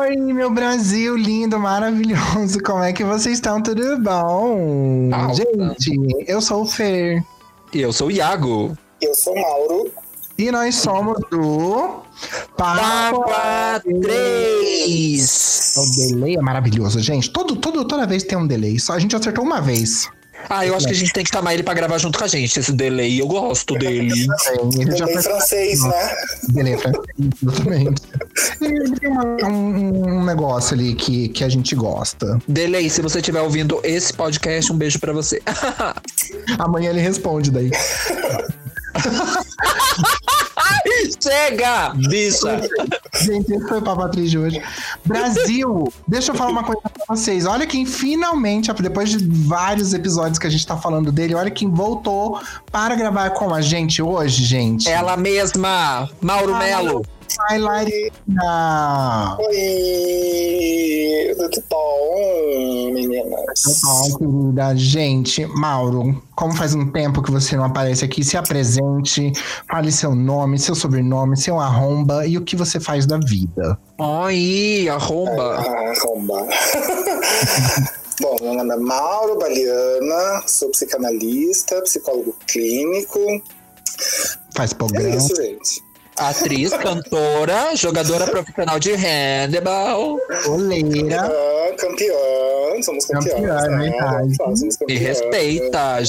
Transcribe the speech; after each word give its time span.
Oi, 0.00 0.16
meu 0.16 0.50
Brasil 0.50 1.14
lindo, 1.14 1.58
maravilhoso. 1.60 2.58
Como 2.64 2.82
é 2.82 2.90
que 2.90 3.04
vocês 3.04 3.34
estão? 3.34 3.62
Tudo 3.62 3.98
bom? 3.98 5.10
Ah, 5.12 5.30
Gente, 5.34 6.24
eu 6.26 6.40
sou 6.40 6.62
o 6.62 6.66
Fer. 6.66 7.22
E 7.70 7.82
eu 7.82 7.92
sou 7.92 8.08
o 8.08 8.10
Iago. 8.10 8.74
Eu 8.98 9.14
sou 9.14 9.34
Mauro. 9.38 9.92
E 10.38 10.50
nós 10.50 10.76
somos 10.76 11.20
do 11.30 12.00
Papa 12.56 13.82
3! 13.84 15.74
O 15.76 16.14
delay 16.14 16.36
é 16.36 16.40
maravilhoso, 16.40 16.98
gente. 17.00 17.30
Todo, 17.30 17.56
todo, 17.56 17.84
toda 17.84 18.06
vez 18.06 18.22
tem 18.22 18.38
um 18.38 18.46
delay. 18.46 18.78
Só 18.78 18.94
a 18.94 18.98
gente 18.98 19.14
acertou 19.14 19.44
uma 19.44 19.60
vez. 19.60 20.08
Ah, 20.48 20.66
eu 20.66 20.74
acho 20.74 20.86
que 20.86 20.92
a 20.92 20.96
gente 20.96 21.12
tem 21.12 21.22
que 21.24 21.30
chamar 21.32 21.54
ele 21.54 21.62
pra 21.62 21.74
gravar 21.74 21.98
junto 21.98 22.18
com 22.18 22.24
a 22.24 22.28
gente, 22.28 22.58
esse 22.58 22.72
delay. 22.72 23.20
Eu 23.20 23.26
gosto 23.28 23.74
dele. 23.74 24.12
Ele 24.74 24.96
já 24.96 25.04
Delay 25.04 25.14
foi- 25.14 25.22
francês, 25.22 25.80
né? 25.82 26.10
Delay 26.48 26.76
francês, 26.78 27.04
exatamente. 27.42 28.02
Ele 28.60 28.90
tem 28.98 29.10
um, 29.46 30.18
um 30.20 30.24
negócio 30.24 30.74
ali 30.74 30.94
que, 30.94 31.28
que 31.28 31.44
a 31.44 31.48
gente 31.48 31.74
gosta. 31.74 32.38
Delay, 32.48 32.88
se 32.90 33.00
você 33.02 33.18
estiver 33.18 33.40
ouvindo 33.40 33.80
esse 33.84 34.12
podcast, 34.12 34.72
um 34.72 34.76
beijo 34.76 34.98
pra 34.98 35.12
você. 35.12 35.40
Amanhã 36.58 36.90
ele 36.90 37.00
responde 37.00 37.50
daí. 37.50 37.70
Chega, 41.22 41.92
bicha! 41.94 42.60
Gente, 43.20 43.52
esse 43.52 43.68
foi 43.68 43.78
o 43.78 43.82
Papatriz 43.82 44.30
de 44.30 44.38
hoje. 44.38 44.62
Brasil, 45.04 45.92
deixa 46.08 46.32
eu 46.32 46.34
falar 46.34 46.50
uma 46.50 46.64
coisa 46.64 46.80
pra 46.80 47.14
vocês. 47.14 47.44
Olha 47.44 47.66
quem 47.66 47.84
finalmente, 47.84 48.72
depois 48.72 49.10
de 49.10 49.18
vários 49.46 49.92
episódios 49.92 50.38
que 50.38 50.46
a 50.46 50.50
gente 50.50 50.66
tá 50.66 50.78
falando 50.78 51.12
dele, 51.12 51.34
olha 51.34 51.50
quem 51.50 51.70
voltou 51.70 52.40
para 52.72 52.94
gravar 52.94 53.30
com 53.30 53.52
a 53.54 53.60
gente 53.60 54.00
hoje, 54.00 54.44
gente. 54.44 54.88
Ela 54.88 55.16
mesma, 55.16 56.08
Mauro 56.22 56.56
Melo. 56.56 57.04
Bailarina. 57.48 59.36
Oi, 59.38 61.34
tudo 61.36 61.62
bom, 61.70 61.79
Bom, 63.82 64.18
querida 64.18 64.74
gente, 64.74 65.44
Mauro, 65.46 66.22
como 66.34 66.54
faz 66.54 66.74
um 66.74 66.90
tempo 66.90 67.22
que 67.22 67.30
você 67.30 67.56
não 67.56 67.64
aparece 67.64 68.04
aqui, 68.04 68.24
se 68.24 68.36
apresente, 68.36 69.32
fale 69.70 69.92
seu 69.92 70.14
nome, 70.14 70.58
seu 70.58 70.74
sobrenome, 70.74 71.36
seu 71.36 71.60
arromba 71.60 72.26
e 72.26 72.38
o 72.38 72.42
que 72.44 72.56
você 72.56 72.80
faz 72.80 73.04
da 73.06 73.18
vida. 73.18 73.78
Oi, 73.98 74.88
arromba. 74.88 75.56
Ah, 75.58 75.92
arromba. 75.96 76.46
Bom, 78.20 78.36
meu 78.42 78.54
nome 78.54 78.74
é 78.74 78.76
Mauro 78.76 79.38
Baliana, 79.38 80.42
sou 80.46 80.70
psicanalista, 80.70 81.80
psicólogo 81.82 82.34
clínico. 82.46 83.18
Faz 84.54 84.72
É 84.72 84.74
programa. 84.74 85.16
isso, 85.16 85.34
gente. 85.36 85.82
Atriz, 86.20 86.70
cantora, 86.74 87.74
jogadora 87.74 88.26
profissional 88.30 88.78
de 88.78 88.92
handball. 88.94 90.18
Oleira. 90.48 91.22
Ah, 91.22 91.74
campeã, 91.78 92.82
somos 92.82 93.06
campeões. 93.06 93.34
Campeã, 93.34 93.58
é 93.64 93.68
né? 93.68 93.90
Me 94.26 94.36
campeãs. 94.36 94.60
respeita. 95.00 96.02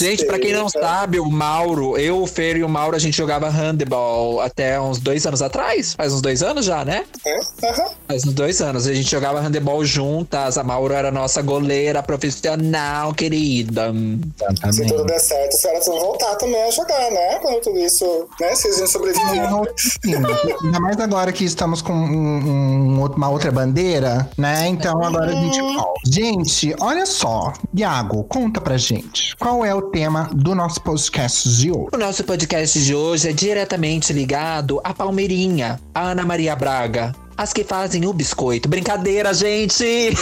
Gente, 0.00 0.24
pra 0.24 0.38
quem 0.38 0.52
não 0.52 0.64
Respeita. 0.64 0.86
sabe, 0.86 1.18
o 1.20 1.26
Mauro, 1.26 1.96
eu, 1.98 2.22
o 2.22 2.26
Fer 2.26 2.56
e 2.56 2.62
o 2.64 2.68
Mauro, 2.68 2.96
a 2.96 2.98
gente 2.98 3.16
jogava 3.16 3.48
handball 3.48 4.40
até 4.40 4.80
uns 4.80 4.98
dois 5.00 5.26
anos 5.26 5.42
atrás. 5.42 5.94
Faz 5.94 6.12
uns 6.12 6.20
dois 6.22 6.42
anos 6.42 6.64
já, 6.64 6.84
né? 6.84 7.04
É? 7.26 7.38
Aham. 7.66 7.90
Faz 8.08 8.24
uns 8.24 8.32
dois 8.34 8.60
anos. 8.60 8.86
A 8.86 8.94
gente 8.94 9.10
jogava 9.10 9.40
handball 9.40 9.84
juntas. 9.84 10.56
A 10.58 10.62
Mauro 10.64 10.94
era 10.94 11.10
nossa 11.10 11.42
goleira 11.42 12.02
profissional, 12.02 13.12
querida. 13.14 13.92
Se 13.92 14.86
tudo 14.86 15.02
Exatamente. 15.02 15.06
der 15.06 15.18
certo, 15.20 15.54
as 15.54 15.60
senhoras 15.60 15.86
vão 15.86 15.98
voltar 16.00 16.34
também 16.36 16.62
a 16.62 16.70
jogar, 16.70 17.10
né? 17.10 17.38
Quando 17.40 17.60
tudo 17.60 17.78
isso, 17.78 18.28
né? 18.40 18.54
Se 18.54 18.68
a 18.68 18.72
gente 18.72 18.90
sobreviver. 18.90 19.55
Sim, 19.76 20.14
ainda 20.64 20.80
mais 20.80 20.98
agora 21.00 21.32
que 21.32 21.44
estamos 21.44 21.80
com 21.82 21.92
um- 21.92 22.96
um 22.98 23.06
uma 23.16 23.28
outra 23.28 23.50
bandeira, 23.52 24.28
né? 24.36 24.68
Então 24.68 25.02
agora 25.02 25.30
a 25.30 25.34
gente 25.34 25.60
volta. 25.60 26.00
Gente, 26.06 26.74
olha 26.80 27.06
só. 27.06 27.52
Iago, 27.74 28.24
conta 28.24 28.60
pra 28.60 28.76
gente. 28.76 29.36
Qual 29.36 29.64
é 29.64 29.74
o 29.74 29.82
tema 29.82 30.28
do 30.32 30.54
nosso 30.54 30.80
podcast 30.82 31.48
de 31.48 31.70
hoje? 31.70 31.88
O 31.94 31.96
nosso 31.98 32.24
podcast 32.24 32.80
de 32.80 32.94
hoje 32.94 33.28
é 33.28 33.32
diretamente 33.32 34.12
ligado 34.12 34.80
à 34.82 34.92
Palmeirinha, 34.92 35.78
a 35.94 36.00
Ana 36.10 36.24
Maria 36.24 36.54
Braga. 36.56 37.12
As 37.36 37.52
que 37.52 37.64
fazem 37.64 38.06
o 38.06 38.12
biscoito. 38.12 38.68
Brincadeira, 38.68 39.34
gente! 39.34 39.84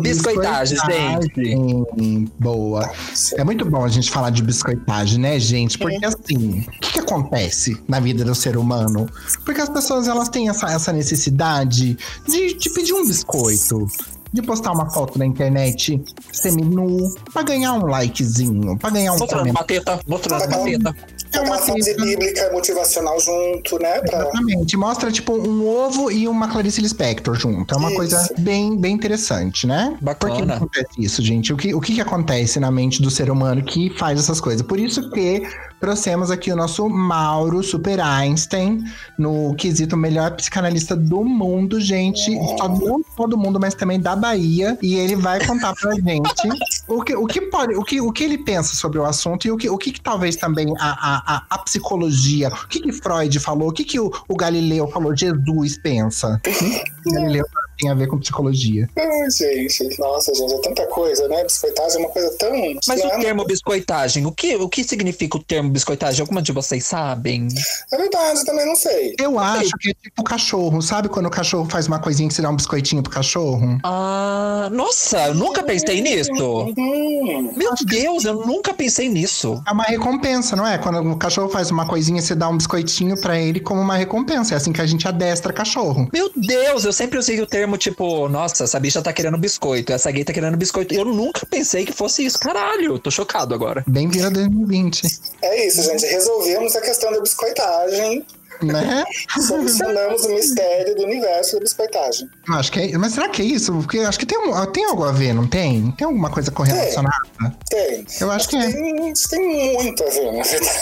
Biscoitagem, 0.00 0.78
gente. 0.86 1.28
Biscoitagem. 1.34 2.32
Boa. 2.38 2.90
É 3.36 3.44
muito 3.44 3.64
bom 3.64 3.84
a 3.84 3.88
gente 3.88 4.10
falar 4.10 4.30
de 4.30 4.42
biscoitagem, 4.42 5.18
né, 5.18 5.38
gente? 5.38 5.76
Porque 5.78 6.04
assim, 6.04 6.60
o 6.60 6.80
que, 6.80 6.92
que 6.92 7.00
acontece 7.00 7.82
na 7.86 8.00
vida 8.00 8.24
do 8.24 8.34
ser 8.34 8.56
humano? 8.56 9.08
Porque 9.44 9.60
as 9.60 9.68
pessoas 9.68 10.08
elas 10.08 10.28
têm 10.28 10.48
essa, 10.48 10.66
essa 10.70 10.92
necessidade 10.92 11.96
de, 12.26 12.54
de 12.54 12.70
pedir 12.70 12.94
um 12.94 13.06
biscoito. 13.06 13.86
De 14.32 14.40
postar 14.40 14.72
uma 14.72 14.88
foto 14.88 15.18
na 15.18 15.26
internet 15.26 16.02
semi-nu, 16.32 17.12
pra 17.34 17.42
ganhar 17.42 17.74
um 17.74 17.86
likezinho, 17.86 18.78
pra 18.78 18.88
ganhar 18.88 19.12
um 19.12 19.18
Mostrando 19.18 19.50
uma 19.50 19.62
comentário. 19.62 19.84
teta, 19.84 20.00
mostrando 20.08 20.44
uma 20.46 20.94
É 21.32 21.40
uma 21.40 21.58
frase 21.58 21.84
teta. 21.84 22.02
bíblica 22.02 22.52
motivacional 22.52 23.18
junto, 23.20 23.78
né? 23.78 24.00
Pra... 24.00 24.20
Exatamente. 24.20 24.76
Mostra, 24.76 25.10
tipo, 25.10 25.32
um 25.34 25.66
ovo 25.66 26.10
e 26.10 26.28
uma 26.28 26.48
Clarice 26.48 26.80
Lispector 26.80 27.34
junto. 27.34 27.74
É 27.74 27.78
uma 27.78 27.88
Isso. 27.88 27.96
coisa 27.96 28.28
bem, 28.38 28.76
bem 28.76 28.94
interessante, 28.94 29.66
né? 29.66 29.96
Bacana. 30.00 30.34
Por 30.34 30.46
que 30.46 30.52
acontece 30.52 30.88
isso, 30.98 31.22
gente? 31.22 31.52
O 31.52 31.56
que, 31.56 31.74
o 31.74 31.80
que 31.80 31.94
que 31.94 32.00
acontece 32.00 32.60
na 32.60 32.70
mente 32.70 33.00
do 33.00 33.10
ser 33.10 33.30
humano 33.30 33.62
que 33.62 33.90
faz 33.98 34.18
essas 34.18 34.40
coisas? 34.40 34.62
Por 34.62 34.78
isso 34.78 35.10
que 35.10 35.42
trouxemos 35.82 36.30
aqui 36.30 36.52
o 36.52 36.54
nosso 36.54 36.88
Mauro 36.88 37.60
Super 37.60 37.98
Einstein 37.98 38.84
no 39.18 39.52
quesito 39.56 39.96
melhor 39.96 40.30
psicanalista 40.36 40.94
do 40.94 41.24
mundo, 41.24 41.80
gente. 41.80 42.38
Só 42.56 42.68
não 42.68 43.04
só 43.16 43.26
do 43.26 43.36
mundo, 43.36 43.58
mas 43.58 43.74
também 43.74 43.98
da 43.98 44.14
Bahia. 44.14 44.78
E 44.80 44.94
ele 44.94 45.16
vai 45.16 45.44
contar 45.44 45.74
pra 45.74 45.92
gente 45.94 46.48
o 46.86 47.02
que, 47.02 47.16
o 47.16 47.26
que 47.26 47.40
pode, 47.40 47.74
o 47.74 47.82
que, 47.82 48.00
o 48.00 48.12
que 48.12 48.22
ele 48.22 48.38
pensa 48.38 48.76
sobre 48.76 49.00
o 49.00 49.04
assunto 49.04 49.44
e 49.44 49.50
o 49.50 49.56
que, 49.56 49.68
o 49.68 49.76
que, 49.76 49.90
que 49.90 50.00
talvez 50.00 50.36
também 50.36 50.72
a, 50.78 51.34
a, 51.34 51.46
a, 51.50 51.58
psicologia, 51.58 52.48
o 52.48 52.68
que, 52.68 52.78
que 52.78 52.92
Freud 52.92 53.40
falou, 53.40 53.70
o 53.70 53.72
que, 53.72 53.82
que 53.82 53.98
o, 53.98 54.08
o 54.28 54.36
Galileu 54.36 54.86
falou, 54.86 55.16
Jesus 55.16 55.78
pensa. 55.78 56.40
O 56.46 57.04
que 57.04 57.10
Galileu 57.12 57.44
tem 57.82 57.90
a 57.90 57.94
ver 57.94 58.06
com 58.06 58.18
psicologia. 58.18 58.88
Ai, 58.96 59.30
gente, 59.30 59.98
nossa, 59.98 60.32
gente, 60.32 60.54
é 60.54 60.58
tanta 60.58 60.86
coisa, 60.86 61.26
né? 61.26 61.42
Biscoitagem 61.42 61.96
é 61.96 61.98
uma 62.06 62.10
coisa 62.10 62.30
tão. 62.38 62.52
Mas 62.86 63.04
o 63.04 63.08
termo 63.20 63.44
biscoitagem, 63.44 64.24
o 64.24 64.30
que, 64.30 64.54
o 64.56 64.68
que 64.68 64.84
significa 64.84 65.36
o 65.36 65.42
termo 65.42 65.68
biscoitagem? 65.70 66.20
Alguma 66.20 66.40
de 66.40 66.52
vocês 66.52 66.86
sabem? 66.86 67.48
É 67.92 67.96
verdade, 67.96 68.44
também 68.44 68.66
não 68.66 68.76
sei. 68.76 69.16
Eu 69.18 69.38
acho 69.38 69.72
que 69.80 69.90
é 69.90 69.94
tipo 69.94 70.22
cachorro, 70.22 70.80
sabe 70.80 71.08
quando 71.08 71.26
o 71.26 71.30
cachorro 71.30 71.68
faz 71.68 71.88
uma 71.88 71.98
coisinha 71.98 72.28
que 72.28 72.34
você 72.34 72.42
dá 72.42 72.50
um 72.50 72.56
biscoitinho 72.56 73.02
pro 73.02 73.12
cachorro? 73.12 73.78
Ah, 73.82 74.68
nossa, 74.70 75.26
eu 75.26 75.34
nunca 75.34 75.62
pensei 75.64 76.00
nisso. 76.00 76.30
Hum, 76.78 77.52
Meu 77.56 77.72
Deus, 77.84 78.24
eu 78.24 78.46
nunca 78.46 78.72
pensei 78.72 79.08
nisso. 79.08 79.60
É 79.66 79.72
uma 79.72 79.84
recompensa, 79.84 80.54
não 80.54 80.66
é? 80.66 80.78
Quando 80.78 81.00
o 81.10 81.16
cachorro 81.16 81.48
faz 81.48 81.70
uma 81.70 81.86
coisinha, 81.86 82.22
você 82.22 82.34
dá 82.34 82.48
um 82.48 82.56
biscoitinho 82.56 83.20
pra 83.20 83.38
ele 83.38 83.58
como 83.58 83.80
uma 83.80 83.96
recompensa. 83.96 84.54
É 84.54 84.56
assim 84.56 84.72
que 84.72 84.80
a 84.80 84.86
gente 84.86 85.06
adestra 85.08 85.52
cachorro. 85.52 86.08
Meu 86.12 86.30
Deus, 86.36 86.84
eu 86.84 86.92
sempre 86.92 87.18
usei 87.18 87.40
o 87.40 87.46
termo 87.46 87.71
tipo, 87.78 88.28
nossa, 88.28 88.64
essa 88.64 88.78
bicha 88.78 89.02
tá 89.02 89.12
querendo 89.12 89.38
biscoito, 89.38 89.92
essa 89.92 90.10
gay 90.10 90.24
tá 90.24 90.32
querendo 90.32 90.56
biscoito. 90.56 90.94
Eu 90.94 91.04
nunca 91.04 91.46
pensei 91.46 91.84
que 91.84 91.92
fosse 91.92 92.24
isso. 92.24 92.38
Caralho, 92.38 92.98
tô 92.98 93.10
chocado 93.10 93.54
agora. 93.54 93.84
Bem-vindo 93.86 94.26
a 94.26 94.30
2020, 94.30 95.02
é 95.42 95.66
isso, 95.66 95.82
gente. 95.82 96.06
Resolvemos 96.06 96.76
a 96.76 96.80
questão 96.80 97.12
da 97.12 97.20
biscoitagem. 97.20 98.24
Né? 98.66 99.04
Solucionamos 99.46 100.24
o 100.24 100.34
mistério 100.34 100.94
do 100.94 101.02
universo 101.04 101.54
da 101.56 101.60
biscoitagem. 101.60 102.28
Eu 102.48 102.54
acho 102.54 102.72
que 102.72 102.80
é, 102.80 102.98
mas 102.98 103.12
será 103.14 103.28
que 103.28 103.42
é 103.42 103.44
isso? 103.44 103.72
Porque 103.72 103.98
eu 103.98 104.08
acho 104.08 104.18
que 104.18 104.26
tem, 104.26 104.38
um- 104.38 104.66
tem 104.66 104.84
algo 104.84 105.04
a 105.04 105.12
ver, 105.12 105.32
não 105.32 105.46
tem? 105.46 105.90
Tem 105.92 106.06
alguma 106.06 106.30
coisa 106.30 106.50
correlacionada? 106.50 107.16
Tem. 107.70 108.04
Eu 108.20 108.30
acho 108.30 108.48
que 108.48 108.56
é. 108.56 108.70
Tem, 108.70 109.10
isso 109.12 109.28
tem 109.28 109.74
muito 109.82 110.02
a 110.04 110.06
ver, 110.10 110.32
na 110.32 110.42
verdade. 110.42 110.78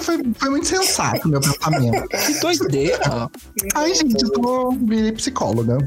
Foi, 0.00 0.18
foi 0.38 0.50
muito 0.50 0.66
sensato 0.66 1.26
o 1.26 1.30
meu 1.30 1.40
pensamento. 1.40 2.08
Que 2.08 2.40
doideira. 2.40 3.30
Ai, 3.74 3.94
gente, 3.94 4.22
eu 4.22 4.30
tô 4.32 4.70
virei 4.72 5.12
psicóloga. 5.12 5.78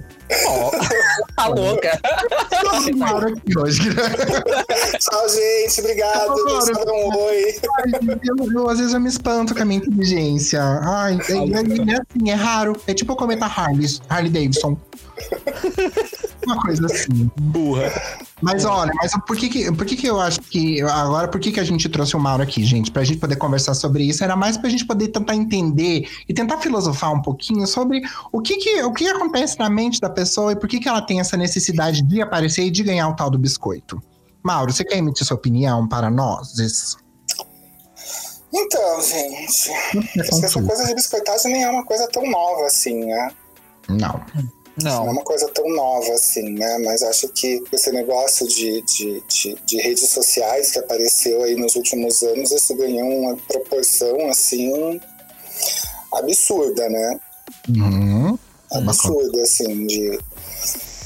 Ó, 0.46 0.72
tá 1.36 1.48
louca. 1.48 2.00
Aqui 2.02 3.58
hoje. 3.58 3.82
Tchau, 5.00 5.30
gente. 5.30 5.80
Obrigado. 5.80 6.36
Dar 6.86 6.92
um 6.92 7.18
oi. 7.18 7.60
Eu, 8.24 8.52
eu, 8.52 8.70
às 8.70 8.78
vezes 8.78 8.94
eu 8.94 9.00
me 9.00 9.10
espanto 9.10 9.56
com 9.56 9.62
a 9.62 9.66
minha 9.66 9.80
inteligência. 9.80 10.62
Ai, 10.62 11.18
é, 11.30 11.34
é, 11.34 11.94
é 11.94 12.02
assim, 12.02 12.30
é 12.30 12.34
raro. 12.34 12.80
É 12.88 12.94
tipo 12.94 13.14
o 13.14 13.16
cometa 13.16 13.46
Harley, 13.46 13.88
Harley 14.10 14.32
Davidson. 14.32 14.78
Uma 16.46 16.62
coisa 16.62 16.86
assim. 16.86 17.30
Burra. 17.40 17.92
Mas 18.42 18.66
olha, 18.66 18.92
mas 18.96 19.12
por 19.26 19.36
que 19.36 19.50
que, 19.50 19.72
por 19.72 19.86
que 19.86 19.96
que 19.96 20.08
eu 20.08 20.20
acho 20.20 20.40
que. 20.42 20.82
Agora, 20.82 21.28
por 21.28 21.40
que 21.40 21.52
que 21.52 21.60
a 21.60 21.64
gente 21.64 21.90
trouxe 21.90 22.16
o 22.16 22.20
Mauro 22.20 22.44
aqui, 22.44 22.64
gente? 22.64 22.92
Pra 22.92 23.04
gente 23.04 23.20
poder 23.20 23.36
conversar 23.36 23.74
sobre 23.74 24.04
isso. 24.04 24.24
Era 24.24 24.36
mais 24.36 24.58
pra 24.58 24.70
gente 24.70 24.86
poder 24.86 25.10
tentar 25.10 25.36
entender 25.36 26.08
e 26.28 26.34
tentar 26.34 26.58
filosofar 26.60 27.14
um 27.14 27.22
pouquinho 27.22 27.66
sobre 27.68 28.02
o 28.32 28.42
que 28.42 28.58
que, 28.58 28.84
o 28.84 28.94
que 28.94 29.08
acontece 29.08 29.58
na 29.60 29.70
mente 29.70 30.00
da 30.00 30.10
pessoa 30.10 30.52
e 30.52 30.56
por 30.56 30.70
que 30.70 30.80
que 30.80 30.88
ela 30.88 31.02
tem 31.02 31.20
essa 31.20 31.36
necessidade 31.36 32.02
de 32.02 32.22
aparecer 32.22 32.64
e 32.64 32.72
de 32.72 32.84
ganhar 32.84 33.10
o 33.10 33.16
tal 33.16 33.30
do 33.30 33.38
biscoito. 33.38 34.02
Mauro, 34.44 34.72
você 34.72 34.86
quer 34.86 34.98
emitir 34.98 35.26
sua 35.26 35.36
opinião 35.36 35.88
para 35.88 36.10
nós? 36.10 36.54
Então, 38.54 39.02
gente, 39.02 39.72
que 40.14 40.22
essa 40.22 40.62
coisa 40.62 40.86
de 40.86 40.96
biscoitagem 40.96 41.52
nem 41.52 41.64
é 41.64 41.70
uma 41.70 41.84
coisa 41.84 42.08
tão 42.08 42.26
nova 42.30 42.66
assim, 42.66 43.06
né? 43.06 43.32
Não. 43.90 44.22
Não. 44.82 45.04
Não 45.04 45.08
é 45.08 45.12
uma 45.12 45.24
coisa 45.24 45.48
tão 45.50 45.68
nova 45.70 46.14
assim, 46.14 46.50
né? 46.52 46.78
Mas 46.80 47.02
acho 47.02 47.28
que 47.30 47.64
esse 47.74 47.92
negócio 47.92 48.48
de, 48.48 48.82
de, 48.84 49.24
de, 49.28 49.56
de, 49.66 49.78
redes 49.78 50.10
sociais 50.10 50.72
que 50.72 50.80
apareceu 50.80 51.44
aí 51.44 51.56
nos 51.56 51.76
últimos 51.76 52.22
anos, 52.22 52.52
isso 52.52 52.76
ganhou 52.76 53.10
uma 53.10 53.36
proporção 53.36 54.30
assim 54.30 55.00
absurda, 56.14 56.88
né? 56.90 57.20
Uhum. 57.70 58.38
Absurda, 58.72 59.42
assim, 59.42 59.88
de 59.88 60.20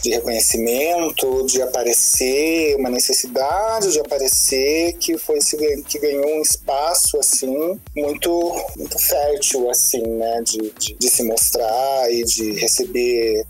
de 0.02 0.10
reconhecimento, 0.12 1.46
de 1.46 1.62
aparecer, 1.62 2.76
uma 2.76 2.90
necessidade 2.90 3.92
de 3.92 4.00
aparecer 4.00 4.94
que 4.94 5.18
foi 5.18 5.40
que 5.88 6.00
ganhou 6.00 6.38
um 6.38 6.42
espaço 6.42 7.18
assim 7.20 7.80
muito 7.96 8.56
muito 8.76 9.00
fértil 9.00 9.70
assim, 9.70 10.02
né, 10.02 10.42
de, 10.44 10.74
de, 10.80 10.96
de 10.96 11.10
se 11.10 11.24
mostrar 11.24 12.12
e 12.12 12.24
de 12.24 12.54
receber, 12.54 13.46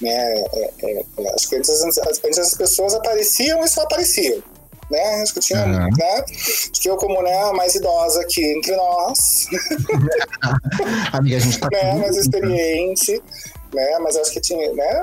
né, 0.00 0.44
é, 0.54 0.70
é, 0.82 1.04
é 1.18 1.34
acho 1.34 1.48
que 1.48 1.56
antes, 1.56 1.70
antes 1.70 2.38
as 2.38 2.54
pessoas 2.54 2.94
apareciam 2.94 3.64
e 3.64 3.68
só 3.68 3.82
apareciam 3.82 4.42
né? 4.90 5.22
Acho 5.22 5.34
que 5.34 5.40
tinha, 5.40 5.64
uhum. 5.64 5.88
né? 5.98 6.24
Acho 6.30 6.80
que 6.80 6.88
eu, 6.88 6.96
como 6.96 7.20
né, 7.22 7.36
a 7.42 7.52
mais 7.52 7.74
idosa 7.74 8.20
aqui 8.20 8.44
entre 8.44 8.76
nós. 8.76 9.46
Amiga, 11.12 11.36
a 11.36 11.40
gente 11.40 11.58
tá 11.58 11.68
né, 11.72 11.94
mais 11.94 12.16
experiente, 12.16 13.22
né? 13.76 13.98
Mas 14.00 14.16
acho 14.16 14.32
que 14.32 14.40
tinha, 14.40 14.72
né? 14.72 15.02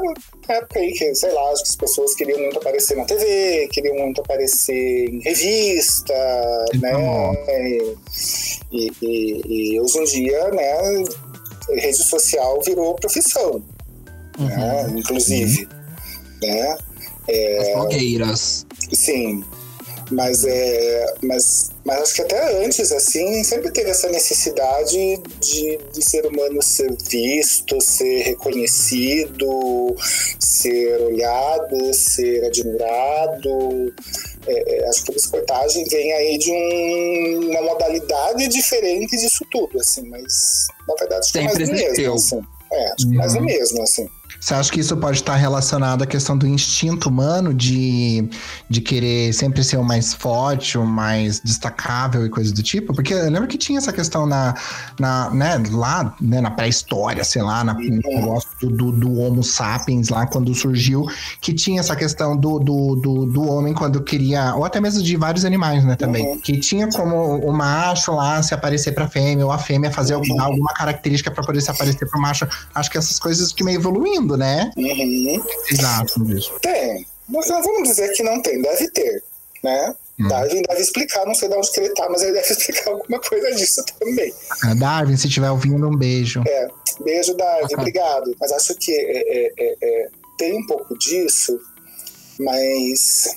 época 0.50 0.80
aí 0.80 0.92
que, 0.94 1.16
sei 1.16 1.31
lá, 1.31 1.52
acho 1.52 1.64
que 1.64 1.70
as 1.70 1.75
pessoas 1.75 2.16
queriam 2.16 2.40
muito 2.40 2.58
aparecer 2.58 2.98
na 2.98 3.06
TV, 3.06 3.70
queriam 3.72 3.96
muito 3.96 4.20
aparecer 4.20 5.10
em 5.10 5.22
revista, 5.22 6.14
né? 6.74 6.92
E, 8.72 8.92
e, 9.02 9.42
e, 9.46 9.80
hoje 9.80 10.00
em 10.00 10.04
dia, 10.04 10.50
né, 10.50 11.04
rede 11.75 12.04
social 12.04 12.60
virou 12.62 12.96
profissão, 12.96 13.64
uhum. 14.40 14.48
né? 14.48 14.94
Inclusive, 14.98 15.66
uhum. 16.42 16.48
né? 16.48 16.78
É, 17.30 17.60
As 17.60 17.74
blogueiras. 17.75 18.66
Sim, 18.92 19.44
mas 20.12 20.44
é, 20.44 21.14
mas 21.22 21.73
mas 21.85 22.01
acho 22.01 22.13
que 22.15 22.21
até 22.21 22.63
antes, 22.63 22.91
assim, 22.91 23.44
sempre 23.44 23.69
teve 23.71 23.89
essa 23.89 24.07
necessidade 24.09 24.97
de, 25.41 25.77
de 25.94 26.01
ser 26.01 26.25
humano 26.25 26.62
ser 26.62 26.95
visto, 27.09 27.80
ser 27.81 28.21
reconhecido, 28.21 29.95
ser 30.39 31.01
olhado, 31.01 31.94
ser 31.94 32.45
admirado. 32.45 33.94
É, 34.47 34.77
é, 34.77 34.89
acho 34.89 35.03
que 35.03 35.12
a 35.12 35.13
biscoitagem 35.13 35.85
vem 35.85 36.12
aí 36.13 36.38
de 36.38 36.51
um, 36.51 37.50
uma 37.51 37.62
modalidade 37.62 38.47
diferente 38.47 39.18
disso 39.18 39.45
tudo, 39.51 39.79
assim, 39.79 40.07
mas 40.09 40.68
na 40.88 40.95
verdade 40.95 41.19
acho 41.21 41.33
que 41.33 41.39
é 41.39 41.44
mais 41.44 41.57
do 41.57 41.68
mesmo, 41.68 42.13
assim. 42.13 42.41
É, 42.71 42.88
acho 42.91 43.07
que 43.07 43.13
é 43.13 43.18
mais 43.18 43.33
do 43.33 43.39
uhum. 43.39 43.45
mesmo, 43.45 43.81
assim. 43.81 44.09
Você 44.44 44.54
acha 44.56 44.72
que 44.74 44.81
isso 44.81 44.98
pode 44.98 45.19
estar 45.19 45.38
relacionado 45.38 46.04
à 46.04 46.06
questão 46.06 46.38
do 46.38 46.45
instinto 46.45 47.07
humano 47.07 47.54
de, 47.54 48.28
de 48.69 48.81
querer 48.81 49.31
sempre 49.31 49.63
ser 49.63 49.78
o 49.78 49.86
mais 49.86 50.13
forte, 50.13 50.78
o 50.78 50.86
mais 50.86 51.40
destacável 51.40 52.25
e 52.25 52.30
coisas 52.30 52.51
do 52.51 52.62
tipo? 52.62 52.94
Porque 52.94 53.13
eu 53.13 53.31
lembro 53.31 53.48
que 53.48 53.57
tinha 53.57 53.78
essa 53.78 53.94
questão 53.94 54.25
na, 54.25 54.54
na 55.00 55.30
né, 55.30 55.63
lá 55.72 56.13
né, 56.19 56.42
na 56.42 56.51
pré-história, 56.51 57.24
sei 57.24 57.42
lá, 57.42 57.63
na, 57.63 57.74
no 57.74 57.80
negócio 57.80 58.50
do, 58.69 58.92
do, 58.92 59.18
Homo 59.18 59.42
sapiens 59.45 60.10
lá, 60.10 60.28
quando 60.28 60.54
surgiu, 60.54 61.07
que 61.39 61.54
tinha 61.54 61.80
essa 61.80 61.96
questão 61.96 62.36
do, 62.36 62.60
do, 62.60 62.96
do, 62.98 63.25
do 63.25 63.48
homem 63.48 63.74
quando 63.74 64.04
queria, 64.04 64.56
ou 64.56 64.66
até 64.66 64.81
mesmo 64.81 65.01
de 65.01 65.16
vários 65.16 65.46
animais, 65.46 65.86
né, 65.86 65.96
também, 65.96 66.28
uhum. 66.28 66.42
que 66.42 66.60
tinha 66.60 66.89
como 66.89 67.38
o 67.38 67.54
macho 67.54 68.13
lá 68.13 68.44
se 68.44 68.54
aparecer 68.54 68.92
pra 68.92 69.07
fêmea, 69.07 69.46
ou 69.46 69.54
a 69.54 69.57
fêmea 69.57 69.89
fazer 69.89 70.16
uhum. 70.16 70.42
alguma 70.42 70.74
característica 70.74 71.31
para 71.31 71.46
poder 71.46 71.62
se 71.62 71.72
aparecer 71.72 72.10
pro 72.10 72.19
macho. 72.19 72.46
Acho 72.75 72.92
que 72.92 72.98
essas 72.98 73.18
coisas 73.18 73.54
que 73.54 73.63
meio 73.63 73.78
evoluindo 73.80 74.32
mundo, 74.33 74.38
né? 74.38 74.71
Uhum. 74.75 75.44
Exato 75.69 76.24
disso. 76.25 76.53
Tem. 76.62 77.06
Mas 77.30 77.47
vamos 77.47 77.89
dizer 77.89 78.09
que 78.13 78.24
não 78.24 78.41
tem, 78.41 78.62
deve 78.62 78.89
ter, 78.89 79.24
né? 79.63 79.95
Hum. 80.19 80.27
Darwin 80.27 80.62
deve 80.68 80.81
explicar, 80.81 81.25
não 81.25 81.33
sei 81.33 81.50
de 81.50 81.56
onde 81.56 81.71
que 81.71 81.80
ele 81.80 81.94
tá, 81.94 82.07
mas 82.09 82.21
ele 82.21 82.33
deve 82.33 82.47
explicar 82.51 82.91
alguma 82.91 83.19
coisa 83.19 83.51
disso 83.56 83.83
também. 84.00 84.33
Ah, 84.63 84.75
Darwin, 84.75 85.18
se 85.18 85.27
estiver 85.27 85.50
ouvindo, 85.50 85.88
um 85.88 85.95
beijo. 85.95 86.44
É, 86.45 86.68
beijo, 87.03 87.33
Darwin, 87.35 87.74
obrigado. 87.74 88.35
Mas 88.39 88.51
acho 88.51 88.75
que 88.75 88.91
é, 88.91 89.18
é, 89.18 89.53
é, 89.57 89.75
é, 89.81 90.07
tem 90.38 90.57
um 90.57 90.65
pouco 90.68 90.97
disso, 90.97 91.59
mas 92.39 93.36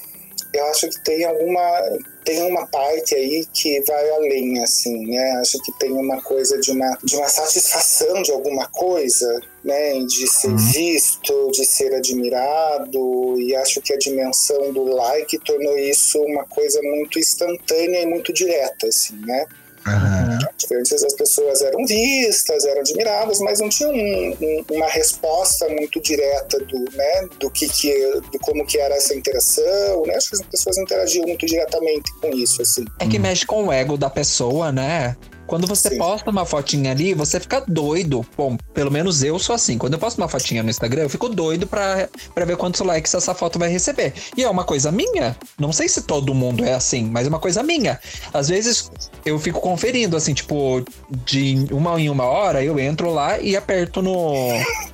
eu 0.52 0.66
acho 0.66 0.88
que 0.90 1.04
tem 1.04 1.24
alguma 1.24 1.82
tem 2.26 2.42
uma 2.42 2.66
parte 2.66 3.14
aí 3.14 3.46
que 3.54 3.80
vai 3.82 4.10
além, 4.10 4.60
assim, 4.60 5.06
né? 5.06 5.38
Acho 5.40 5.62
que 5.62 5.70
tem 5.78 5.92
uma 5.92 6.20
coisa 6.20 6.58
de 6.58 6.72
uma, 6.72 6.98
de 7.02 7.14
uma 7.14 7.28
satisfação 7.28 8.20
de 8.20 8.32
alguma 8.32 8.66
coisa, 8.66 9.40
né? 9.64 10.00
De 10.00 10.26
ser 10.26 10.48
uhum. 10.48 10.56
visto, 10.56 11.50
de 11.52 11.64
ser 11.64 11.94
admirado, 11.94 13.40
e 13.40 13.54
acho 13.54 13.80
que 13.80 13.92
a 13.92 13.96
dimensão 13.96 14.72
do 14.72 14.82
like 14.82 15.38
tornou 15.38 15.78
isso 15.78 16.20
uma 16.20 16.44
coisa 16.44 16.82
muito 16.82 17.16
instantânea 17.16 18.02
e 18.02 18.06
muito 18.06 18.32
direta, 18.32 18.88
assim, 18.88 19.16
né? 19.24 19.46
Uhum. 19.86 20.78
Antes 20.78 21.04
as 21.04 21.14
pessoas 21.14 21.62
eram 21.62 21.86
vistas, 21.86 22.64
eram 22.64 22.80
admiradas, 22.80 23.38
mas 23.40 23.60
não 23.60 23.68
tinha 23.68 23.88
um, 23.88 24.36
um, 24.40 24.64
uma 24.70 24.88
resposta 24.88 25.68
muito 25.68 26.00
direta 26.00 26.58
do, 26.58 26.78
né, 26.92 27.28
do 27.38 27.50
que, 27.50 27.68
que 27.68 27.92
do 28.32 28.38
como 28.40 28.66
que 28.66 28.78
era 28.78 28.94
essa 28.96 29.14
interação, 29.14 30.02
né? 30.06 30.14
Acho 30.16 30.30
que 30.30 30.36
as 30.36 30.42
pessoas 30.42 30.78
interagiam 30.78 31.26
muito 31.26 31.46
diretamente 31.46 32.12
com 32.20 32.28
isso, 32.30 32.60
assim. 32.62 32.84
É 32.98 33.06
que 33.06 33.18
mexe 33.18 33.46
com 33.46 33.66
o 33.66 33.72
ego 33.72 33.96
da 33.96 34.10
pessoa, 34.10 34.72
né? 34.72 35.16
Quando 35.46 35.66
você 35.66 35.90
Sim. 35.90 35.98
posta 35.98 36.30
uma 36.30 36.44
fotinha 36.44 36.90
ali, 36.90 37.14
você 37.14 37.38
fica 37.38 37.62
doido. 37.66 38.26
Bom, 38.36 38.56
pelo 38.74 38.90
menos 38.90 39.22
eu 39.22 39.38
sou 39.38 39.54
assim. 39.54 39.78
Quando 39.78 39.94
eu 39.94 39.98
posto 39.98 40.18
uma 40.18 40.28
fotinha 40.28 40.62
no 40.62 40.70
Instagram, 40.70 41.02
eu 41.02 41.10
fico 41.10 41.28
doido 41.28 41.66
pra, 41.66 42.08
pra 42.34 42.44
ver 42.44 42.56
quantos 42.56 42.80
likes 42.80 43.14
essa 43.14 43.34
foto 43.34 43.58
vai 43.58 43.68
receber. 43.68 44.12
E 44.36 44.42
é 44.42 44.50
uma 44.50 44.64
coisa 44.64 44.90
minha. 44.90 45.36
Não 45.58 45.72
sei 45.72 45.88
se 45.88 46.02
todo 46.02 46.34
mundo 46.34 46.64
é 46.64 46.74
assim, 46.74 47.04
mas 47.04 47.26
é 47.26 47.28
uma 47.28 47.38
coisa 47.38 47.62
minha. 47.62 47.98
Às 48.32 48.48
vezes 48.48 48.90
eu 49.24 49.38
fico 49.38 49.60
conferindo, 49.60 50.16
assim, 50.16 50.34
tipo, 50.34 50.84
de 51.24 51.66
uma 51.70 52.00
em 52.00 52.10
uma 52.10 52.24
hora, 52.24 52.62
eu 52.62 52.78
entro 52.78 53.10
lá 53.12 53.38
e 53.38 53.56
aperto 53.56 54.02
no. 54.02 54.34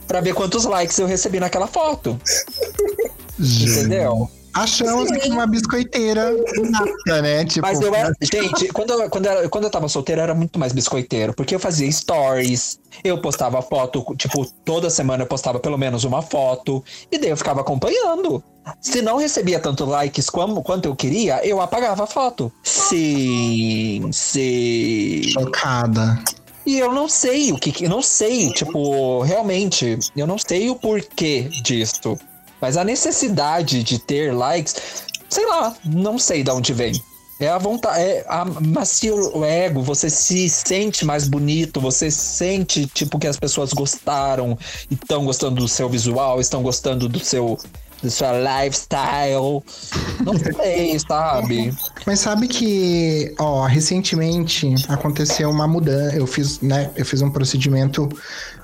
pra 0.06 0.20
ver 0.20 0.34
quantos 0.34 0.64
likes 0.64 0.98
eu 0.98 1.06
recebi 1.06 1.40
naquela 1.40 1.66
foto. 1.66 2.20
Entendeu? 3.38 4.30
Achamos 4.54 5.08
Sim. 5.08 5.32
uma 5.32 5.46
biscoiteira 5.46 6.30
nata, 6.70 7.22
né? 7.22 7.44
Tipo, 7.44 7.66
Mas 7.66 7.80
eu 7.80 7.94
era. 7.94 8.12
Gente, 8.20 8.68
quando 8.68 8.92
eu, 8.92 9.08
quando, 9.08 9.26
eu, 9.26 9.48
quando 9.48 9.64
eu 9.64 9.70
tava 9.70 9.88
solteiro, 9.88 10.20
eu 10.20 10.24
era 10.24 10.34
muito 10.34 10.58
mais 10.58 10.72
biscoiteiro. 10.72 11.32
Porque 11.32 11.54
eu 11.54 11.60
fazia 11.60 11.90
stories, 11.90 12.78
eu 13.02 13.18
postava 13.18 13.62
foto, 13.62 14.04
tipo, 14.16 14.44
toda 14.64 14.90
semana 14.90 15.22
eu 15.22 15.26
postava 15.26 15.58
pelo 15.58 15.78
menos 15.78 16.04
uma 16.04 16.20
foto. 16.20 16.84
E 17.10 17.18
daí 17.18 17.30
eu 17.30 17.36
ficava 17.36 17.62
acompanhando. 17.62 18.42
Se 18.80 19.02
não 19.02 19.16
recebia 19.16 19.58
tanto 19.58 19.84
likes 19.84 20.28
como, 20.30 20.62
quanto 20.62 20.86
eu 20.86 20.94
queria, 20.94 21.44
eu 21.44 21.60
apagava 21.60 22.04
a 22.04 22.06
foto. 22.06 22.52
Sim, 22.62 24.10
sim. 24.12 25.22
Chocada. 25.32 26.22
E 26.64 26.78
eu 26.78 26.92
não 26.92 27.08
sei 27.08 27.52
o 27.52 27.58
que. 27.58 27.84
Eu 27.84 27.90
não 27.90 28.02
sei, 28.02 28.52
tipo, 28.52 29.22
realmente, 29.22 29.98
eu 30.16 30.26
não 30.26 30.38
sei 30.38 30.70
o 30.70 30.76
porquê 30.76 31.48
disso. 31.62 32.16
Mas 32.62 32.76
a 32.76 32.84
necessidade 32.84 33.82
de 33.82 33.98
ter 33.98 34.32
likes, 34.32 34.76
sei 35.28 35.44
lá, 35.46 35.74
não 35.84 36.16
sei 36.16 36.44
de 36.44 36.50
onde 36.52 36.72
vem. 36.72 36.92
É 37.40 37.48
a 37.48 37.58
vontade, 37.58 38.00
é 38.00 38.24
a 38.28 38.44
macia 38.44 39.12
o 39.12 39.44
ego, 39.44 39.82
você 39.82 40.08
se 40.08 40.48
sente 40.48 41.04
mais 41.04 41.26
bonito, 41.26 41.80
você 41.80 42.08
sente 42.08 42.86
tipo 42.86 43.18
que 43.18 43.26
as 43.26 43.36
pessoas 43.36 43.72
gostaram, 43.72 44.56
estão 44.88 45.24
gostando 45.24 45.56
do 45.56 45.66
seu 45.66 45.88
visual, 45.88 46.40
estão 46.40 46.62
gostando 46.62 47.08
do 47.08 47.18
seu 47.18 47.58
do 48.00 48.10
seu 48.10 48.28
lifestyle. 48.28 49.62
Não 50.24 50.38
sei, 50.38 50.98
sabe? 51.06 51.74
Mas 52.06 52.20
sabe 52.20 52.46
que, 52.46 53.34
ó, 53.38 53.64
recentemente 53.66 54.74
aconteceu 54.88 55.50
uma 55.50 55.66
mudança. 55.66 56.16
Eu 56.16 56.26
fiz, 56.26 56.60
né? 56.60 56.90
Eu 56.94 57.04
fiz 57.04 57.22
um 57.22 57.30
procedimento 57.30 58.08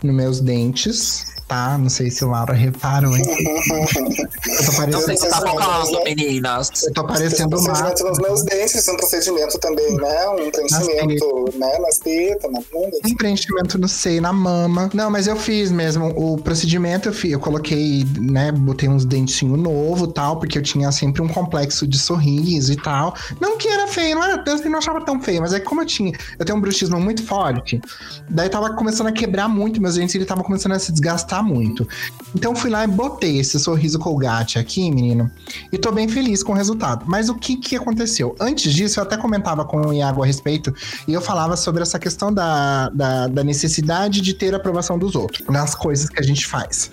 nos 0.02 0.14
meus 0.14 0.40
dentes 0.40 1.27
tá? 1.48 1.78
Não 1.78 1.88
sei 1.88 2.10
se 2.10 2.24
o 2.24 2.28
Laura 2.28 2.52
reparou, 2.52 3.16
hein? 3.16 3.24
eu 3.26 4.66
tô 4.66 4.72
parecendo... 4.76 4.92
Não 4.92 5.00
sei 5.00 5.16
se 5.16 5.30
tá 5.30 5.40
focando, 5.40 6.04
meninas. 6.04 6.82
Eu 6.82 6.92
tô 6.92 7.06
parecendo 7.06 7.56
um 7.58 7.64
procedimento 7.64 8.04
nos 8.04 8.18
meus 8.18 8.42
dentes, 8.44 8.88
um 8.88 8.96
procedimento 8.96 9.58
também, 9.58 9.96
né? 9.96 10.28
Um 10.28 10.50
preenchimento, 10.50 11.58
né? 11.58 11.78
Nas 11.78 11.98
tetas, 11.98 12.52
na 12.52 12.60
bunda. 12.72 12.96
Um 13.04 13.14
preenchimento 13.16 13.78
no 13.78 13.88
seio, 13.88 14.20
na 14.20 14.32
mama. 14.32 14.90
Não, 14.92 15.10
mas 15.10 15.26
eu 15.26 15.36
fiz 15.36 15.72
mesmo. 15.72 16.12
O 16.16 16.36
procedimento 16.38 17.08
eu, 17.08 17.12
fiz, 17.12 17.32
eu 17.32 17.40
coloquei, 17.40 18.04
né? 18.20 18.52
Botei 18.52 18.88
uns 18.88 19.04
dentinhos 19.04 19.58
novo 19.58 20.06
tal, 20.06 20.38
porque 20.38 20.58
eu 20.58 20.62
tinha 20.62 20.92
sempre 20.92 21.22
um 21.22 21.28
complexo 21.28 21.86
de 21.86 21.98
sorriso 21.98 22.72
e 22.72 22.76
tal. 22.76 23.14
Não 23.40 23.56
que 23.56 23.68
era 23.68 23.86
feio, 23.86 24.14
não 24.14 24.24
era, 24.24 24.44
eu 24.46 24.70
não 24.70 24.78
achava 24.78 25.04
tão 25.04 25.20
feio, 25.20 25.40
mas 25.40 25.52
é 25.52 25.60
como 25.60 25.80
eu 25.82 25.86
tinha, 25.86 26.12
eu 26.38 26.44
tenho 26.44 26.58
um 26.58 26.60
bruxismo 26.60 27.00
muito 27.00 27.24
forte, 27.24 27.80
daí 28.28 28.48
tava 28.48 28.74
começando 28.74 29.06
a 29.08 29.12
quebrar 29.12 29.48
muito 29.48 29.80
meus 29.80 29.94
dentes 29.94 30.14
e 30.14 30.18
ele 30.18 30.24
tava 30.24 30.42
começando 30.42 30.72
a 30.72 30.78
se 30.78 30.92
desgastar 30.92 31.37
muito. 31.42 31.86
Então 32.34 32.54
fui 32.54 32.70
lá 32.70 32.84
e 32.84 32.86
botei 32.86 33.38
esse 33.38 33.58
sorriso 33.58 33.98
Colgate 33.98 34.58
aqui, 34.58 34.90
menino, 34.90 35.30
e 35.72 35.78
tô 35.78 35.90
bem 35.90 36.08
feliz 36.08 36.42
com 36.42 36.52
o 36.52 36.54
resultado. 36.54 37.04
Mas 37.06 37.28
o 37.28 37.34
que 37.34 37.56
que 37.56 37.76
aconteceu? 37.76 38.36
Antes 38.40 38.72
disso, 38.72 39.00
eu 39.00 39.04
até 39.04 39.16
comentava 39.16 39.64
com 39.64 39.80
o 39.80 39.92
Iago 39.92 40.22
a 40.22 40.26
respeito, 40.26 40.74
e 41.06 41.12
eu 41.12 41.20
falava 41.20 41.56
sobre 41.56 41.82
essa 41.82 41.98
questão 41.98 42.32
da, 42.32 42.88
da, 42.90 43.26
da 43.26 43.44
necessidade 43.44 44.20
de 44.20 44.34
ter 44.34 44.54
a 44.54 44.56
aprovação 44.56 44.98
dos 44.98 45.14
outros 45.14 45.46
nas 45.48 45.74
coisas 45.74 46.08
que 46.08 46.18
a 46.18 46.22
gente 46.22 46.46
faz. 46.46 46.90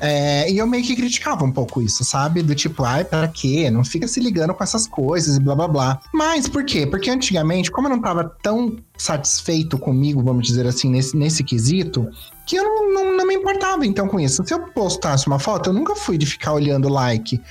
É, 0.00 0.50
e 0.50 0.58
eu 0.58 0.66
meio 0.66 0.84
que 0.84 0.94
criticava 0.94 1.44
um 1.44 1.52
pouco 1.52 1.80
isso, 1.80 2.04
sabe? 2.04 2.42
Do 2.42 2.54
tipo, 2.54 2.84
ai, 2.84 3.04
pra 3.04 3.26
quê? 3.28 3.70
Não 3.70 3.84
fica 3.84 4.06
se 4.06 4.20
ligando 4.20 4.54
com 4.54 4.62
essas 4.62 4.86
coisas 4.86 5.36
e 5.36 5.40
blá 5.40 5.54
blá 5.54 5.68
blá. 5.68 6.00
Mas 6.12 6.48
por 6.48 6.64
quê? 6.64 6.86
Porque 6.86 7.10
antigamente, 7.10 7.70
como 7.70 7.88
eu 7.88 7.92
não 7.92 8.00
tava 8.00 8.24
tão 8.42 8.76
satisfeito 8.96 9.78
comigo, 9.78 10.22
vamos 10.22 10.46
dizer 10.46 10.66
assim, 10.66 10.90
nesse, 10.90 11.16
nesse 11.16 11.42
quesito, 11.42 12.08
que 12.46 12.56
eu 12.56 12.64
não, 12.64 12.94
não, 12.94 13.16
não 13.16 13.26
me 13.26 13.34
importava 13.34 13.84
então 13.84 14.06
com 14.06 14.20
isso. 14.20 14.42
Se 14.46 14.54
eu 14.54 14.60
postasse 14.68 15.26
uma 15.26 15.38
foto, 15.38 15.70
eu 15.70 15.74
nunca 15.74 15.96
fui 15.96 16.16
de 16.16 16.24
ficar 16.24 16.52
olhando 16.52 16.88
like. 16.88 17.42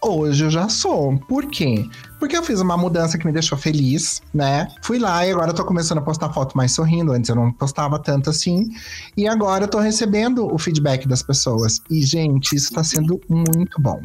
Hoje 0.00 0.44
eu 0.44 0.50
já 0.50 0.68
sou. 0.68 1.18
Por 1.18 1.46
quê? 1.46 1.88
Porque 2.20 2.36
eu 2.36 2.42
fiz 2.42 2.60
uma 2.60 2.76
mudança 2.76 3.18
que 3.18 3.26
me 3.26 3.32
deixou 3.32 3.58
feliz, 3.58 4.22
né? 4.32 4.68
Fui 4.82 4.98
lá 4.98 5.26
e 5.26 5.32
agora 5.32 5.50
eu 5.50 5.54
tô 5.54 5.64
começando 5.64 5.98
a 5.98 6.02
postar 6.02 6.32
foto 6.32 6.56
mais 6.56 6.72
sorrindo. 6.72 7.12
Antes 7.12 7.30
eu 7.30 7.36
não 7.36 7.50
postava 7.50 7.98
tanto 7.98 8.30
assim. 8.30 8.70
E 9.16 9.26
agora 9.26 9.64
eu 9.64 9.68
tô 9.68 9.80
recebendo 9.80 10.46
o 10.46 10.58
feedback 10.58 11.08
das 11.08 11.22
pessoas. 11.22 11.80
E, 11.90 12.02
gente, 12.02 12.54
isso 12.54 12.72
tá 12.72 12.84
sendo 12.84 13.20
muito 13.28 13.80
bom 13.80 14.00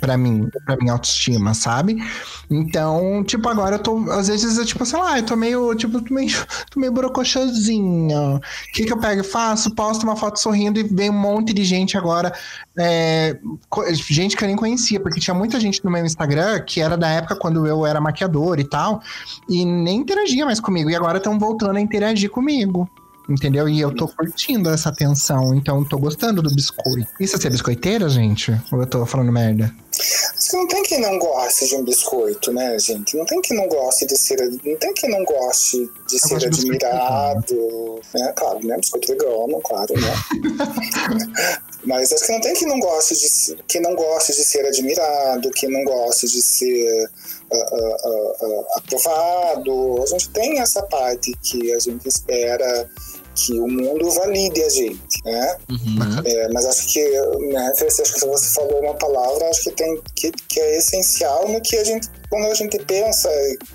para 0.00 0.16
mim, 0.16 0.48
para 0.64 0.76
minha 0.76 0.92
autoestima, 0.92 1.52
sabe? 1.54 2.02
Então, 2.50 3.22
tipo, 3.24 3.48
agora 3.48 3.76
eu 3.76 3.78
tô, 3.78 4.10
às 4.10 4.28
vezes, 4.28 4.56
eu, 4.56 4.64
tipo, 4.64 4.84
sei 4.86 4.98
lá, 4.98 5.18
eu 5.18 5.26
tô 5.26 5.36
meio, 5.36 5.74
tipo, 5.74 6.00
tô 6.00 6.14
meio, 6.14 6.30
tô 6.70 6.80
meio 6.80 6.92
brocochazinha. 6.92 8.36
O 8.36 8.40
que 8.72 8.84
que 8.84 8.92
eu 8.92 8.98
pego 8.98 9.20
e 9.20 9.24
faço? 9.24 9.74
Posto 9.74 10.04
uma 10.04 10.16
foto 10.16 10.38
sorrindo 10.38 10.78
e 10.78 10.82
vem 10.82 11.10
um 11.10 11.18
monte 11.18 11.52
de 11.52 11.64
gente 11.64 11.96
agora, 11.96 12.32
é, 12.78 13.38
gente 13.94 14.36
que 14.36 14.44
eu 14.44 14.48
nem 14.48 14.56
conhecia, 14.56 15.00
porque 15.00 15.20
tinha 15.20 15.34
muita 15.34 15.60
gente 15.60 15.84
no 15.84 15.90
meu 15.90 16.04
Instagram 16.04 16.60
que 16.60 16.80
era 16.80 16.96
da 16.96 17.08
época 17.08 17.36
quando 17.36 17.66
eu 17.66 17.84
era 17.84 18.00
maquiador 18.00 18.58
e 18.58 18.64
tal, 18.64 19.02
e 19.48 19.64
nem 19.64 19.98
interagia 19.98 20.44
mais 20.44 20.60
comigo, 20.60 20.90
e 20.90 20.96
agora 20.96 21.18
estão 21.18 21.38
voltando 21.38 21.76
a 21.76 21.80
interagir 21.80 22.30
comigo 22.30 22.88
entendeu? 23.28 23.68
E 23.68 23.80
eu 23.80 23.94
tô 23.94 24.08
curtindo 24.08 24.70
essa 24.70 24.88
atenção, 24.88 25.54
então 25.54 25.84
tô 25.84 25.98
gostando 25.98 26.42
do 26.42 26.54
biscoito. 26.54 27.06
Isso 27.18 27.36
é 27.36 27.40
ser 27.40 27.50
biscoiteira, 27.50 28.08
gente? 28.08 28.52
Ou 28.72 28.80
eu 28.80 28.86
tô 28.86 29.04
falando 29.06 29.32
merda? 29.32 29.74
Não 30.52 30.68
tem 30.68 30.82
quem 30.82 31.00
não 31.00 31.18
goste 31.18 31.66
de 31.66 31.74
um 31.74 31.84
biscoito, 31.84 32.52
né, 32.52 32.78
gente? 32.78 33.16
Não 33.16 33.24
tem 33.24 33.40
quem 33.40 33.56
não 33.56 33.68
goste 33.68 34.06
de 34.06 34.16
ser. 34.16 34.36
Não 34.64 34.76
tem 34.76 34.92
quem 34.94 35.10
não 35.10 35.24
goste 35.24 35.90
de 36.08 36.14
eu 36.14 36.18
ser 36.18 36.46
admirado. 36.46 38.00
Né? 38.14 38.32
Claro, 38.36 38.66
né? 38.66 38.76
Biscoito 38.76 39.08
vegano, 39.08 39.60
claro, 39.60 39.94
né? 39.94 40.14
Mas 41.86 42.12
acho 42.12 42.26
que 42.26 42.32
não 42.32 42.40
tem 42.40 42.54
quem 42.54 42.68
não 42.68 42.78
goste 42.78 43.14
de 43.14 43.62
que 43.68 43.80
não 43.80 43.94
goste 43.94 44.32
de 44.32 44.42
ser 44.42 44.66
admirado, 44.66 45.50
que 45.50 45.68
não 45.68 45.84
goste 45.84 46.26
de 46.26 46.40
ser 46.40 47.10
uh, 47.52 47.56
uh, 47.56 48.60
uh, 48.60 48.66
aprovado. 48.76 50.02
A 50.02 50.06
gente 50.06 50.30
tem 50.30 50.60
essa 50.60 50.82
parte 50.84 51.32
que 51.42 51.72
a 51.72 51.78
gente 51.78 52.08
espera 52.08 52.90
que 53.34 53.58
o 53.58 53.66
mundo 53.68 54.10
valide 54.10 54.62
a 54.62 54.68
gente, 54.68 55.24
né? 55.24 55.56
Uhum. 55.70 56.22
É, 56.24 56.52
mas 56.52 56.64
acho 56.66 56.92
que, 56.92 57.02
né, 57.52 57.72
acho 57.72 58.14
que 58.14 58.26
você 58.26 58.46
falou 58.54 58.80
uma 58.80 58.94
palavra, 58.94 59.48
acho 59.50 59.64
que 59.64 59.72
tem 59.72 60.00
que, 60.14 60.30
que 60.48 60.60
é 60.60 60.78
essencial 60.78 61.48
no 61.48 61.60
que 61.60 61.76
a 61.76 61.84
gente, 61.84 62.08
quando 62.30 62.46
a 62.46 62.54
gente 62.54 62.78
pensa, 62.84 63.28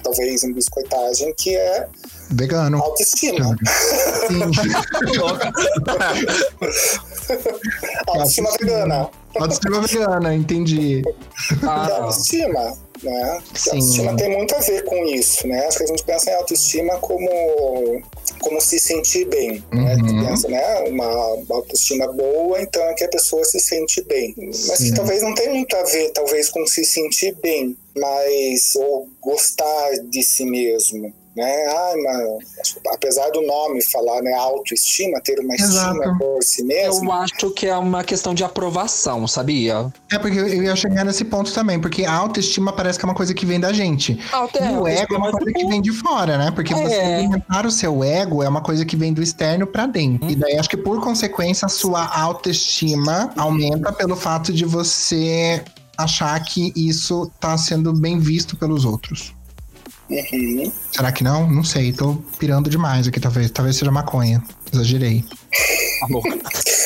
talvez 0.03 0.43
em 0.43 0.53
biscoitagem, 0.53 1.33
que 1.37 1.55
é 1.55 1.87
Vegano. 2.31 2.77
Autoestima. 2.77 3.57
autoestima 8.07 8.51
vegana. 8.59 9.09
Autoestima 9.35 9.81
vegana, 9.81 10.35
entendi. 10.35 11.01
Ah. 11.63 11.87
Autoestima 12.01 12.77
né? 13.03 13.41
Sim. 13.55 13.69
A 13.69 13.73
autoestima 13.73 14.15
tem 14.17 14.29
muito 14.35 14.55
a 14.55 14.59
ver 14.59 14.83
com 14.83 15.05
isso, 15.05 15.47
né? 15.47 15.65
Acho 15.65 15.77
que 15.77 15.83
a 15.83 15.87
gente 15.87 16.03
pensa 16.03 16.31
em 16.31 16.35
autoestima 16.35 16.97
como, 16.99 18.01
como 18.39 18.61
se 18.61 18.79
sentir 18.79 19.25
bem, 19.25 19.63
uhum. 19.71 19.83
né? 19.83 19.95
Uhum. 19.95 20.25
pensa, 20.27 20.47
né? 20.47 20.79
Uma, 20.89 21.09
autoestima 21.49 22.11
boa, 22.11 22.61
então 22.61 22.81
é 22.83 22.93
que 22.93 23.03
a 23.03 23.09
pessoa 23.09 23.43
se 23.43 23.59
sente 23.59 24.03
bem. 24.03 24.33
Mas 24.37 24.77
que 24.77 24.93
talvez 24.93 25.21
não 25.21 25.33
tenha 25.33 25.53
muito 25.53 25.75
a 25.75 25.83
ver, 25.83 26.09
talvez, 26.11 26.49
com 26.49 26.65
se 26.65 26.85
sentir 26.85 27.35
bem, 27.41 27.75
mas 27.95 28.75
ou 28.75 29.09
gostar 29.21 29.91
de 30.09 30.23
si 30.23 30.45
mesmo, 30.45 31.13
né? 31.35 31.65
Ah, 31.67 31.93
mas, 32.03 32.77
apesar 32.93 33.29
do 33.29 33.41
nome 33.41 33.83
falar, 33.83 34.21
né, 34.21 34.33
autoestima, 34.33 35.19
ter 35.21 35.39
uma 35.39 35.55
Exato. 35.55 35.95
estima 35.95 36.17
por 36.17 36.43
si 36.43 36.63
mesmo. 36.63 37.05
Eu 37.05 37.11
acho 37.13 37.51
que 37.51 37.67
é 37.67 37.75
uma 37.77 38.03
questão 38.03 38.33
de 38.33 38.43
aprovação, 38.43 39.27
sabia? 39.27 39.91
É 40.11 40.17
porque 40.17 40.39
eu 40.39 40.63
ia 40.63 40.75
chegar 40.75 41.05
nesse 41.05 41.23
ponto 41.25 41.53
também, 41.53 41.79
porque 41.79 42.05
a 42.05 42.13
autoestima 42.13 42.73
parece 42.73 42.97
que 42.99 43.05
é 43.05 43.07
uma 43.07 43.15
coisa 43.15 43.33
que 43.33 43.45
vem 43.45 43.59
da 43.59 43.71
gente. 43.71 44.19
Auto 44.31 44.57
e 44.57 44.67
o 44.67 44.87
ego 44.87 45.15
é 45.15 45.17
uma 45.17 45.31
coisa 45.31 45.53
que 45.53 45.65
vem 45.65 45.81
de 45.81 45.91
fora, 45.91 46.37
né? 46.37 46.51
Porque 46.51 46.73
é. 46.73 46.77
você 46.77 46.95
alimentar 46.95 47.65
o 47.65 47.71
seu 47.71 48.03
ego 48.03 48.43
é 48.43 48.49
uma 48.49 48.61
coisa 48.61 48.85
que 48.85 48.95
vem 48.95 49.13
do 49.13 49.21
externo 49.21 49.67
para 49.67 49.85
dentro. 49.85 50.27
Hum. 50.27 50.31
E 50.31 50.35
daí 50.35 50.57
acho 50.57 50.69
que 50.69 50.77
por 50.77 51.01
consequência 51.01 51.65
a 51.65 51.69
sua 51.69 52.05
autoestima 52.05 53.31
aumenta 53.37 53.91
pelo 53.93 54.15
fato 54.15 54.51
de 54.51 54.65
você 54.65 55.63
achar 55.97 56.39
que 56.43 56.71
isso 56.75 57.29
tá 57.39 57.57
sendo 57.57 57.91
bem 57.93 58.19
visto 58.19 58.55
pelos 58.55 58.85
outros. 58.85 59.33
Uhum. 60.09 60.71
Será 60.91 61.11
que 61.11 61.23
não? 61.23 61.49
Não 61.49 61.63
sei. 61.63 61.93
Tô 61.93 62.15
pirando 62.37 62.69
demais 62.69 63.07
aqui, 63.07 63.19
talvez. 63.19 63.51
Talvez 63.51 63.75
seja 63.75 63.91
maconha. 63.91 64.43
Exagerei. 64.73 65.23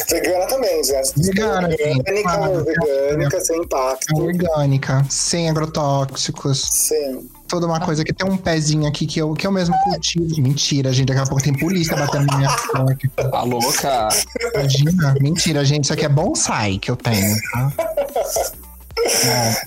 vegana 0.09 0.45
também, 0.47 0.83
já. 0.83 1.01
Vegana, 1.17 1.69
orgânica, 1.69 2.31
ah, 2.31 2.49
orgânica, 2.49 3.41
sem 3.41 3.57
impacto. 3.59 4.15
Orgânica, 4.15 5.05
sem 5.09 5.49
agrotóxicos. 5.49 6.61
Sim. 6.61 7.29
Toda 7.47 7.65
uma 7.65 7.79
coisa 7.79 8.03
que 8.03 8.13
tem 8.13 8.29
um 8.29 8.35
pezinho 8.35 8.87
aqui 8.87 9.05
que 9.05 9.19
eu, 9.19 9.33
que 9.33 9.45
eu 9.45 9.51
mesmo 9.51 9.75
cultivo. 9.83 10.41
Mentira, 10.41 10.91
gente. 10.91 11.07
Daqui 11.07 11.21
a 11.21 11.25
pouco 11.25 11.43
tem 11.43 11.57
polícia 11.57 11.95
batendo 11.95 12.25
na 12.25 12.37
minha 12.37 12.49
porta. 12.49 13.29
Tá 13.29 13.43
louca? 13.43 14.09
Imagina. 14.53 15.15
Mentira, 15.21 15.63
gente. 15.63 15.83
Isso 15.85 15.93
aqui 15.93 16.05
é 16.05 16.09
bonsai 16.09 16.77
que 16.77 16.89
eu 16.89 16.95
tenho, 16.95 17.35
tá? 17.51 17.71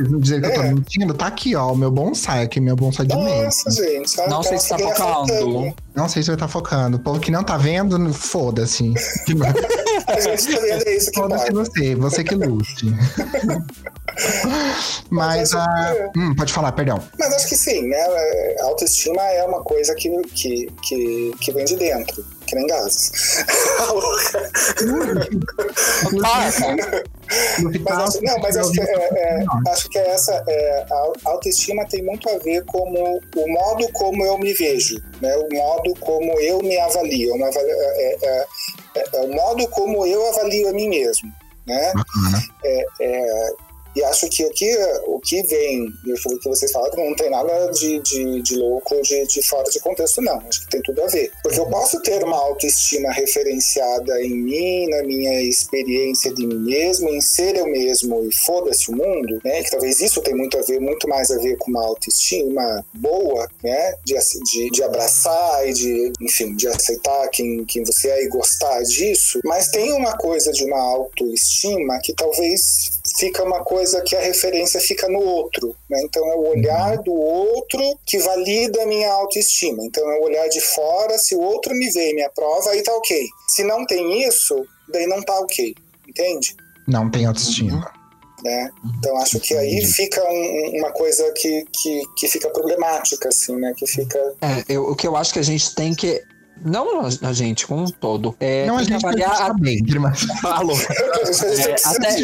Não, 0.08 0.18
dizer 0.18 0.40
que 0.40 0.46
eu 0.46 0.54
tô 0.54 0.62
é. 0.62 0.72
mentindo, 0.72 1.14
tá 1.14 1.26
aqui, 1.26 1.54
ó, 1.54 1.72
o 1.72 1.76
meu 1.76 1.90
bonsai 1.90 2.42
aqui, 2.42 2.60
meu 2.60 2.76
bonsai 2.76 3.06
de 3.06 3.14
Nossa, 3.14 3.70
gente. 3.70 4.16
Não 4.28 4.42
sei 4.42 4.58
se 4.58 4.68
tá 4.68 4.78
focando. 4.78 5.74
Não 5.94 6.08
sei 6.08 6.22
se 6.22 6.28
vai 6.28 6.36
tá 6.36 6.48
focando. 6.48 6.96
O 6.96 7.00
povo 7.00 7.20
que 7.20 7.30
não 7.30 7.42
tá 7.42 7.56
vendo, 7.56 8.12
foda-se. 8.12 8.92
A 10.06 10.20
gente 10.20 10.54
tá 10.54 10.60
vendo 10.60 10.88
isso 10.88 11.10
que 11.10 11.20
Foda-se 11.20 11.52
você, 11.52 11.94
você 11.94 12.24
que 12.24 12.34
lute. 12.34 12.86
Mas, 15.10 15.52
a. 15.54 15.64
Ah, 15.64 16.10
hum, 16.16 16.34
pode 16.34 16.52
falar, 16.52 16.72
perdão. 16.72 17.02
Mas 17.18 17.34
acho 17.34 17.48
que 17.48 17.56
sim, 17.56 17.86
né? 17.86 17.98
A 18.60 18.64
autoestima 18.64 19.22
é 19.22 19.44
uma 19.44 19.62
coisa 19.62 19.94
que, 19.94 20.10
que, 20.28 20.72
que, 20.82 21.34
que 21.40 21.52
vem 21.52 21.64
de 21.64 21.76
dentro, 21.76 22.24
que 22.46 22.56
nem 22.56 22.66
gases. 22.66 23.44
mas 27.80 27.98
acho, 27.98 28.22
não, 28.22 28.38
mas 28.38 28.56
acho 28.56 28.70
que, 28.72 28.80
é, 28.80 28.84
é, 28.84 29.44
acho 29.68 29.88
que 29.88 29.98
é 29.98 30.08
essa 30.10 30.44
é, 30.46 30.86
a 30.90 31.30
autoestima 31.30 31.84
tem 31.86 32.02
muito 32.02 32.28
a 32.30 32.38
ver 32.38 32.64
com 32.64 32.78
o 32.78 33.52
modo 33.52 33.92
como 33.92 34.24
eu 34.24 34.38
me 34.38 34.52
vejo, 34.54 35.02
né? 35.20 35.36
O 35.36 35.54
modo 35.54 35.94
como 36.00 36.40
eu 36.40 36.60
me 36.60 36.78
avalio, 36.78 37.34
é, 37.34 38.16
é, 38.22 38.46
é, 38.94 39.20
o 39.20 39.34
modo 39.34 39.66
como 39.68 40.06
eu 40.06 40.28
avalio 40.28 40.68
a 40.68 40.72
mim 40.72 40.88
mesmo, 40.88 41.32
né? 41.66 41.92
É, 42.64 42.86
E 43.96 44.04
acho 44.04 44.28
que 44.28 44.44
o 44.44 44.50
que, 44.50 44.76
o 45.06 45.18
que 45.18 45.42
vem, 45.44 45.86
o 46.06 46.38
que 46.38 46.48
vocês 46.50 46.70
falaram, 46.70 47.02
não 47.02 47.16
tem 47.16 47.30
nada 47.30 47.70
de, 47.70 47.98
de, 48.00 48.42
de 48.42 48.54
louco, 48.54 49.00
de, 49.00 49.26
de 49.26 49.42
fora 49.42 49.64
de 49.70 49.80
contexto, 49.80 50.20
não. 50.20 50.36
Acho 50.46 50.60
que 50.60 50.70
tem 50.70 50.82
tudo 50.82 51.02
a 51.02 51.06
ver. 51.06 51.32
Porque 51.42 51.58
eu 51.58 51.64
posso 51.66 52.02
ter 52.02 52.22
uma 52.22 52.36
autoestima 52.36 53.10
referenciada 53.10 54.22
em 54.22 54.34
mim, 54.34 54.86
na 54.90 55.02
minha 55.02 55.40
experiência 55.40 56.30
de 56.34 56.46
mim 56.46 56.58
mesmo, 56.58 57.08
em 57.08 57.22
ser 57.22 57.56
eu 57.56 57.66
mesmo 57.66 58.22
e 58.28 58.34
foda-se 58.34 58.90
o 58.90 58.94
mundo, 58.94 59.40
né? 59.42 59.62
Que 59.62 59.70
talvez 59.70 59.98
isso 60.00 60.20
tenha 60.20 60.36
muito 60.36 60.58
a 60.58 60.60
ver, 60.60 60.78
muito 60.78 61.08
mais 61.08 61.30
a 61.30 61.38
ver 61.38 61.56
com 61.56 61.70
uma 61.70 61.86
autoestima 61.86 62.84
boa, 62.92 63.48
né? 63.64 63.94
De, 64.04 64.14
de, 64.44 64.70
de 64.72 64.82
abraçar 64.82 65.66
e 65.66 65.72
de, 65.72 66.12
enfim, 66.20 66.54
de 66.54 66.68
aceitar 66.68 67.28
quem, 67.28 67.64
quem 67.64 67.82
você 67.82 68.10
é 68.10 68.24
e 68.24 68.28
gostar 68.28 68.82
disso. 68.82 69.40
Mas 69.42 69.68
tem 69.68 69.94
uma 69.94 70.18
coisa 70.18 70.52
de 70.52 70.66
uma 70.66 70.80
autoestima 70.80 71.98
que 72.02 72.12
talvez 72.12 72.95
fica 73.18 73.42
uma 73.44 73.62
coisa 73.62 74.02
que 74.02 74.16
a 74.16 74.20
referência 74.20 74.80
fica 74.80 75.08
no 75.08 75.20
outro. 75.20 75.74
Né? 75.88 76.02
Então 76.02 76.26
é 76.26 76.34
o 76.34 76.48
olhar 76.48 76.98
do 76.98 77.12
outro 77.12 77.80
que 78.04 78.18
valida 78.18 78.82
a 78.82 78.86
minha 78.86 79.10
autoestima. 79.12 79.84
Então 79.84 80.08
é 80.10 80.18
o 80.18 80.24
olhar 80.24 80.48
de 80.48 80.60
fora, 80.60 81.18
se 81.18 81.34
o 81.34 81.40
outro 81.40 81.74
me 81.74 81.90
vê 81.90 82.10
e 82.10 82.14
me 82.14 82.22
aprova, 82.22 82.70
aí 82.70 82.82
tá 82.82 82.94
ok. 82.94 83.26
Se 83.48 83.62
não 83.64 83.86
tem 83.86 84.26
isso, 84.26 84.66
daí 84.88 85.06
não 85.06 85.22
tá 85.22 85.38
ok. 85.40 85.74
Entende? 86.08 86.56
Não 86.86 87.10
tem 87.10 87.26
autoestima. 87.26 87.92
Né? 88.42 88.70
Então 88.98 89.16
acho 89.16 89.40
que 89.40 89.54
aí 89.54 89.84
fica 89.84 90.22
um, 90.22 90.78
uma 90.78 90.92
coisa 90.92 91.32
que, 91.32 91.64
que, 91.72 92.02
que 92.16 92.28
fica 92.28 92.50
problemática, 92.50 93.28
assim, 93.28 93.56
né? 93.56 93.72
Que 93.76 93.86
fica. 93.86 94.18
É, 94.40 94.64
eu, 94.68 94.84
o 94.84 94.94
que 94.94 95.06
eu 95.06 95.16
acho 95.16 95.32
que 95.32 95.38
a 95.38 95.42
gente 95.42 95.74
tem 95.74 95.94
que 95.94 96.22
não 96.64 97.08
a 97.22 97.32
gente, 97.32 97.66
como 97.66 97.82
um 97.82 97.86
todo. 97.90 98.34
É, 98.40 98.66
não, 98.66 98.78
a 98.78 98.82
gente 98.82 98.94
avaliar 98.94 99.50
a... 99.50 99.54
bem, 99.54 99.82
mas... 100.00 100.22
Falou. 100.40 100.76
é, 100.76 101.74
até, 101.84 102.16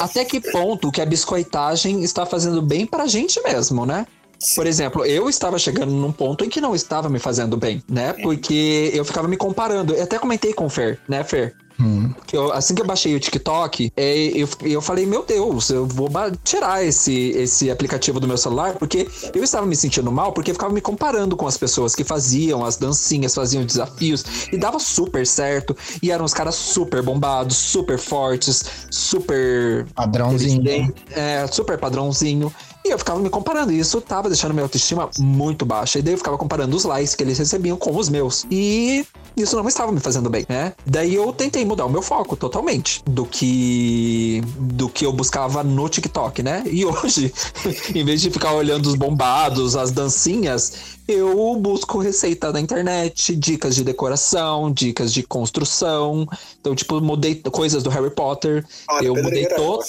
até 0.00 0.24
que 0.24 0.40
ponto 0.40 0.90
que 0.90 1.00
a 1.00 1.06
biscoitagem 1.06 2.02
está 2.02 2.24
fazendo 2.24 2.62
bem 2.62 2.86
pra 2.86 3.06
gente 3.06 3.40
mesmo, 3.42 3.84
né? 3.84 4.06
Por 4.54 4.66
exemplo, 4.66 5.04
eu 5.04 5.28
estava 5.28 5.58
chegando 5.58 5.92
num 5.92 6.12
ponto 6.12 6.44
em 6.44 6.48
que 6.48 6.60
não 6.60 6.74
estava 6.74 7.08
me 7.08 7.18
fazendo 7.18 7.56
bem, 7.56 7.82
né? 7.88 8.12
Porque 8.12 8.90
eu 8.92 9.04
ficava 9.04 9.28
me 9.28 9.36
comparando. 9.36 9.94
Eu 9.94 10.02
até 10.02 10.18
comentei 10.18 10.52
com 10.52 10.66
o 10.66 10.70
Fer, 10.70 10.98
né, 11.08 11.24
Fer? 11.24 11.54
Hum. 11.80 12.12
Eu, 12.32 12.52
assim 12.52 12.74
que 12.74 12.82
eu 12.82 12.86
baixei 12.86 13.14
o 13.14 13.20
TikTok, 13.20 13.92
é, 13.96 14.16
eu, 14.28 14.48
eu 14.62 14.80
falei, 14.80 15.06
meu 15.06 15.24
Deus, 15.24 15.70
eu 15.70 15.86
vou 15.86 16.08
tirar 16.42 16.84
esse, 16.84 17.30
esse 17.30 17.70
aplicativo 17.70 18.20
do 18.20 18.28
meu 18.28 18.38
celular, 18.38 18.74
porque 18.74 19.08
eu 19.34 19.42
estava 19.42 19.66
me 19.66 19.74
sentindo 19.74 20.10
mal, 20.12 20.32
porque 20.32 20.50
eu 20.50 20.54
ficava 20.54 20.72
me 20.72 20.80
comparando 20.80 21.36
com 21.36 21.46
as 21.46 21.56
pessoas 21.56 21.94
que 21.94 22.04
faziam 22.04 22.64
as 22.64 22.76
dancinhas, 22.76 23.34
faziam 23.34 23.64
desafios, 23.64 24.24
e 24.52 24.56
dava 24.56 24.78
super 24.78 25.26
certo, 25.26 25.76
e 26.02 26.10
eram 26.10 26.24
os 26.24 26.34
caras 26.34 26.54
super 26.54 27.02
bombados, 27.02 27.56
super 27.56 27.98
fortes, 27.98 28.64
super... 28.90 29.86
Padrãozinho. 29.94 30.94
É, 31.10 31.46
super 31.48 31.78
padrãozinho. 31.78 32.52
E 32.86 32.90
eu 32.90 32.98
ficava 32.98 33.18
me 33.18 33.30
comparando, 33.30 33.72
e 33.72 33.78
isso 33.78 33.98
tava 33.98 34.28
deixando 34.28 34.52
minha 34.52 34.64
autoestima 34.64 35.08
muito 35.18 35.64
baixa. 35.64 35.98
E 35.98 36.02
daí 36.02 36.12
eu 36.12 36.18
ficava 36.18 36.36
comparando 36.36 36.76
os 36.76 36.84
likes 36.84 37.14
que 37.14 37.22
eles 37.22 37.38
recebiam 37.38 37.78
com 37.78 37.96
os 37.96 38.10
meus. 38.10 38.44
E 38.50 39.06
isso 39.34 39.56
não 39.56 39.66
estava 39.66 39.90
me 39.90 40.00
fazendo 40.00 40.28
bem, 40.28 40.44
né? 40.46 40.74
Daí 40.84 41.14
eu 41.14 41.32
tentei 41.32 41.64
mudar 41.64 41.86
o 41.86 41.90
meu 41.90 42.02
foco 42.02 42.36
totalmente 42.36 43.02
do 43.06 43.24
que 43.24 44.42
do 44.58 44.90
que 44.90 45.06
eu 45.06 45.14
buscava 45.14 45.64
no 45.64 45.88
TikTok, 45.88 46.42
né? 46.42 46.62
E 46.66 46.84
hoje, 46.84 47.32
em 47.94 48.04
vez 48.04 48.20
de 48.20 48.30
ficar 48.30 48.52
olhando 48.52 48.84
os 48.84 48.96
bombados, 48.96 49.76
as 49.76 49.90
dancinhas, 49.90 50.98
eu 51.08 51.56
busco 51.56 51.98
receita 51.98 52.52
na 52.52 52.60
internet, 52.60 53.34
dicas 53.34 53.74
de 53.74 53.82
decoração, 53.82 54.70
dicas 54.70 55.10
de 55.10 55.22
construção. 55.22 56.28
Então, 56.60 56.74
tipo, 56.74 57.00
mudei 57.00 57.36
coisas 57.50 57.82
do 57.82 57.88
Harry 57.88 58.10
Potter. 58.10 58.62
Olha, 58.90 59.06
eu 59.06 59.14
mudei 59.14 59.46
todo 59.46 59.82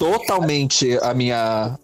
totalmente 0.00 0.98
a 1.02 1.12
minha 1.12 1.78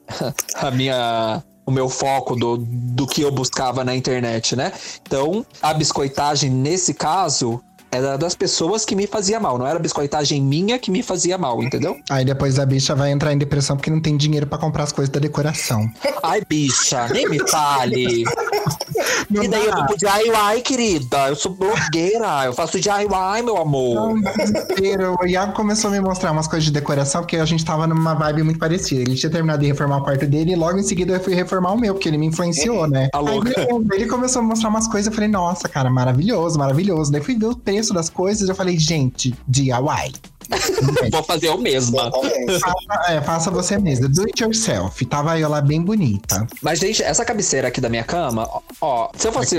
a 0.56 0.70
minha 0.70 1.44
o 1.66 1.70
meu 1.70 1.88
foco 1.88 2.34
do, 2.36 2.56
do 2.58 3.06
que 3.06 3.22
eu 3.22 3.30
buscava 3.30 3.84
na 3.84 3.94
internet, 3.94 4.54
né? 4.54 4.72
Então, 5.02 5.44
a 5.60 5.74
biscoitagem 5.74 6.48
nesse 6.48 6.94
caso 6.94 7.60
era 7.90 8.16
das 8.16 8.36
pessoas 8.36 8.84
que 8.84 8.94
me 8.94 9.06
fazia 9.06 9.40
mal, 9.40 9.58
não 9.58 9.66
era 9.66 9.78
biscoitagem 9.78 10.40
minha 10.40 10.78
que 10.78 10.92
me 10.92 11.02
fazia 11.02 11.36
mal, 11.36 11.60
entendeu? 11.62 11.96
Aí 12.08 12.24
depois 12.24 12.58
a 12.58 12.66
bicha 12.66 12.94
vai 12.94 13.10
entrar 13.10 13.32
em 13.32 13.38
depressão 13.38 13.76
porque 13.76 13.90
não 13.90 14.00
tem 14.00 14.16
dinheiro 14.16 14.46
para 14.46 14.58
comprar 14.58 14.84
as 14.84 14.92
coisas 14.92 15.10
da 15.12 15.18
decoração. 15.18 15.90
Ai, 16.22 16.42
bicha, 16.48 17.08
nem 17.08 17.28
me 17.28 17.38
fale. 17.48 18.24
Não 19.30 19.42
e 19.42 19.48
daí 19.48 19.66
dá. 19.66 19.70
eu 19.70 19.76
tô 19.76 19.86
pro 19.86 19.96
DIY, 19.96 20.62
querida. 20.62 21.28
Eu 21.28 21.36
sou 21.36 21.52
blogueira. 21.52 22.44
Eu 22.44 22.52
faço 22.52 22.78
DIY, 22.78 23.42
meu 23.44 23.56
amor. 23.56 24.14
Não, 24.14 25.16
o 25.20 25.26
Iago 25.26 25.52
começou 25.52 25.88
a 25.88 25.92
me 25.92 26.00
mostrar 26.00 26.32
umas 26.32 26.46
coisas 26.46 26.64
de 26.64 26.70
decoração, 26.70 27.22
porque 27.22 27.36
a 27.36 27.44
gente 27.44 27.64
tava 27.64 27.86
numa 27.86 28.14
vibe 28.14 28.42
muito 28.42 28.58
parecida. 28.58 29.02
Ele 29.02 29.14
tinha 29.14 29.30
terminado 29.30 29.60
de 29.60 29.66
reformar 29.66 29.98
o 29.98 30.04
quarto 30.04 30.26
dele 30.26 30.52
e 30.52 30.56
logo 30.56 30.78
em 30.78 30.82
seguida 30.82 31.14
eu 31.14 31.20
fui 31.20 31.34
reformar 31.34 31.72
o 31.72 31.78
meu, 31.78 31.94
porque 31.94 32.08
ele 32.08 32.18
me 32.18 32.26
influenciou, 32.26 32.88
né? 32.88 33.08
A 33.12 33.18
louca. 33.18 33.60
Aí, 33.60 33.66
ele 33.92 34.06
começou 34.06 34.40
a 34.40 34.44
mostrar 34.44 34.68
umas 34.68 34.88
coisas, 34.88 35.06
eu 35.06 35.12
falei, 35.12 35.28
nossa, 35.28 35.68
cara, 35.68 35.90
maravilhoso, 35.90 36.58
maravilhoso. 36.58 37.10
Daí 37.10 37.22
fui 37.22 37.36
ver 37.36 37.46
o 37.46 37.56
preço 37.56 37.92
das 37.92 38.08
coisas, 38.08 38.48
eu 38.48 38.54
falei, 38.54 38.78
gente, 38.78 39.34
DIY. 39.48 40.35
Vou 41.10 41.22
fazer 41.22 41.48
o 41.50 41.58
mesmo. 41.58 41.98
Faça, 41.98 43.12
é, 43.12 43.20
faça 43.20 43.50
você 43.50 43.78
mesmo. 43.78 44.08
Do 44.08 44.22
it 44.22 44.42
yourself. 44.42 45.04
Tava 45.06 45.38
eu 45.38 45.48
lá 45.48 45.60
bem 45.60 45.82
bonita. 45.82 46.46
Mas, 46.62 46.78
gente, 46.78 47.02
essa 47.02 47.24
cabeceira 47.24 47.68
aqui 47.68 47.80
da 47.80 47.88
minha 47.88 48.04
cama, 48.04 48.48
ó, 48.80 49.10
se 49.16 49.28
eu 49.28 49.32
fosse. 49.32 49.58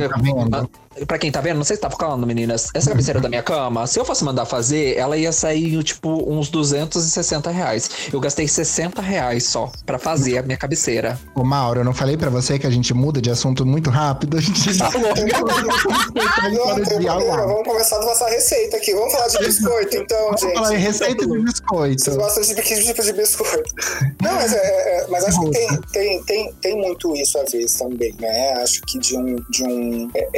Tá 0.50 0.66
Pra 1.06 1.18
quem 1.18 1.32
tá 1.32 1.42
vendo, 1.42 1.58
não 1.58 1.64
sei 1.64 1.76
se 1.76 1.82
tá 1.82 1.90
falando, 1.90 2.26
meninas. 2.26 2.70
Essa 2.74 2.90
cabeceira 2.90 3.20
da 3.20 3.30
minha 3.30 3.44
cama, 3.44 3.86
se 3.88 4.00
eu 4.00 4.06
fosse 4.06 4.24
mandar 4.24 4.46
fazer, 4.46 4.98
ela 4.98 5.18
ia 5.18 5.32
sair, 5.32 5.84
tipo, 5.84 6.32
uns 6.32 6.50
260 6.50 7.52
reais. 7.52 7.90
Eu 8.12 8.20
gastei 8.20 8.48
60 8.48 9.02
reais 9.02 9.46
só 9.46 9.72
pra 9.86 10.00
fazer 10.00 10.40
a 10.40 10.44
minha 10.44 10.58
cabeceira. 10.58 11.20
Ô, 11.36 11.44
Mauro, 11.44 11.82
eu 11.82 11.84
não 11.84 11.94
falei 11.94 12.18
pra 12.18 12.30
você 12.30 12.58
que 12.58 12.66
a 12.66 12.70
gente 12.70 12.94
muda 12.94 13.22
de 13.22 13.30
assunto 13.30 13.66
muito 13.66 13.90
rápido? 13.90 14.38
A 14.38 14.42
gente 14.42 14.78
tá 14.78 14.90
louco. 16.50 17.48
Vamos 17.48 17.68
começar 17.68 17.98
a 17.98 18.06
passar 18.06 18.30
receita 18.30 18.78
aqui. 18.78 18.94
Vamos 18.94 19.14
falar 19.14 19.28
de 19.28 19.38
biscoito, 19.40 19.98
então, 19.98 20.26
Vamos 20.26 20.42
gente. 20.42 20.54
Falar 20.54 20.70
de 20.70 20.76
receita 20.78 21.28
de 21.28 21.40
biscoito. 21.40 22.04
Vocês 22.04 22.18
gostam 22.18 22.44
de 22.44 22.56
que 22.56 22.84
tipo 22.84 23.04
de 23.04 23.14
biscoito? 23.14 23.76
Não, 24.22 24.36
mas, 24.36 24.54
é, 24.54 24.58
é, 24.58 25.08
mas 25.10 25.24
acho 25.26 25.40
que 25.42 25.52
tem, 25.52 25.82
tem, 25.92 26.24
tem, 26.24 26.54
tem 26.62 26.78
muito 26.78 27.16
isso 27.16 27.38
às 27.38 27.52
vezes 27.52 27.78
também, 27.78 28.14
né? 28.20 28.54
Acho 28.62 28.82
que 28.84 29.00
de 29.00 29.18
um. 29.18 29.36
De 29.50 29.64
um 29.64 30.10
é, 30.16 30.30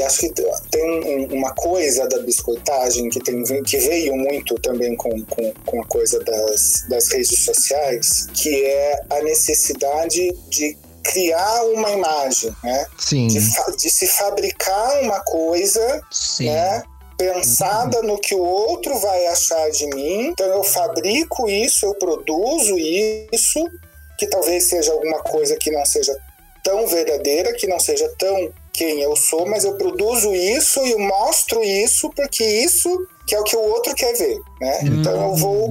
é 0.00 0.05
acho 0.06 0.20
que 0.20 0.32
tem 0.70 1.26
uma 1.32 1.52
coisa 1.54 2.06
da 2.08 2.18
biscoitagem 2.20 3.08
que, 3.08 3.20
tem, 3.20 3.42
que 3.62 3.76
veio 3.78 4.16
muito 4.16 4.54
também 4.56 4.96
com, 4.96 5.10
com, 5.24 5.52
com 5.64 5.82
a 5.82 5.86
coisa 5.86 6.18
das, 6.20 6.84
das 6.88 7.08
redes 7.08 7.44
sociais, 7.44 8.28
que 8.34 8.64
é 8.64 9.00
a 9.10 9.22
necessidade 9.22 10.32
de 10.48 10.78
criar 11.02 11.64
uma 11.66 11.90
imagem, 11.90 12.54
né? 12.64 12.86
Sim. 12.98 13.28
De, 13.28 13.38
de 13.76 13.90
se 13.90 14.06
fabricar 14.06 15.02
uma 15.02 15.20
coisa, 15.20 16.00
Sim. 16.10 16.46
né? 16.46 16.82
pensada 17.16 18.02
no 18.02 18.18
que 18.18 18.34
o 18.34 18.42
outro 18.42 18.98
vai 18.98 19.26
achar 19.26 19.70
de 19.70 19.86
mim. 19.86 20.28
Então 20.28 20.46
eu 20.46 20.62
fabrico 20.62 21.48
isso, 21.48 21.86
eu 21.86 21.94
produzo 21.94 22.78
isso, 22.78 23.70
que 24.18 24.26
talvez 24.26 24.64
seja 24.64 24.92
alguma 24.92 25.22
coisa 25.22 25.56
que 25.56 25.70
não 25.70 25.84
seja 25.84 26.16
tão 26.62 26.86
verdadeira, 26.86 27.54
que 27.54 27.66
não 27.66 27.78
seja 27.78 28.08
tão 28.18 28.52
quem 28.76 29.00
eu 29.00 29.16
sou, 29.16 29.46
mas 29.46 29.64
eu 29.64 29.74
produzo 29.74 30.34
isso 30.34 30.84
e 30.84 30.92
eu 30.92 30.98
mostro 30.98 31.62
isso 31.64 32.10
porque 32.14 32.44
isso 32.44 33.06
que 33.26 33.34
é 33.34 33.40
o 33.40 33.44
que 33.44 33.56
o 33.56 33.60
outro 33.60 33.92
quer 33.94 34.14
ver, 34.14 34.38
né? 34.60 34.80
Hum. 34.84 35.00
Então 35.00 35.30
eu 35.30 35.34
vou, 35.34 35.70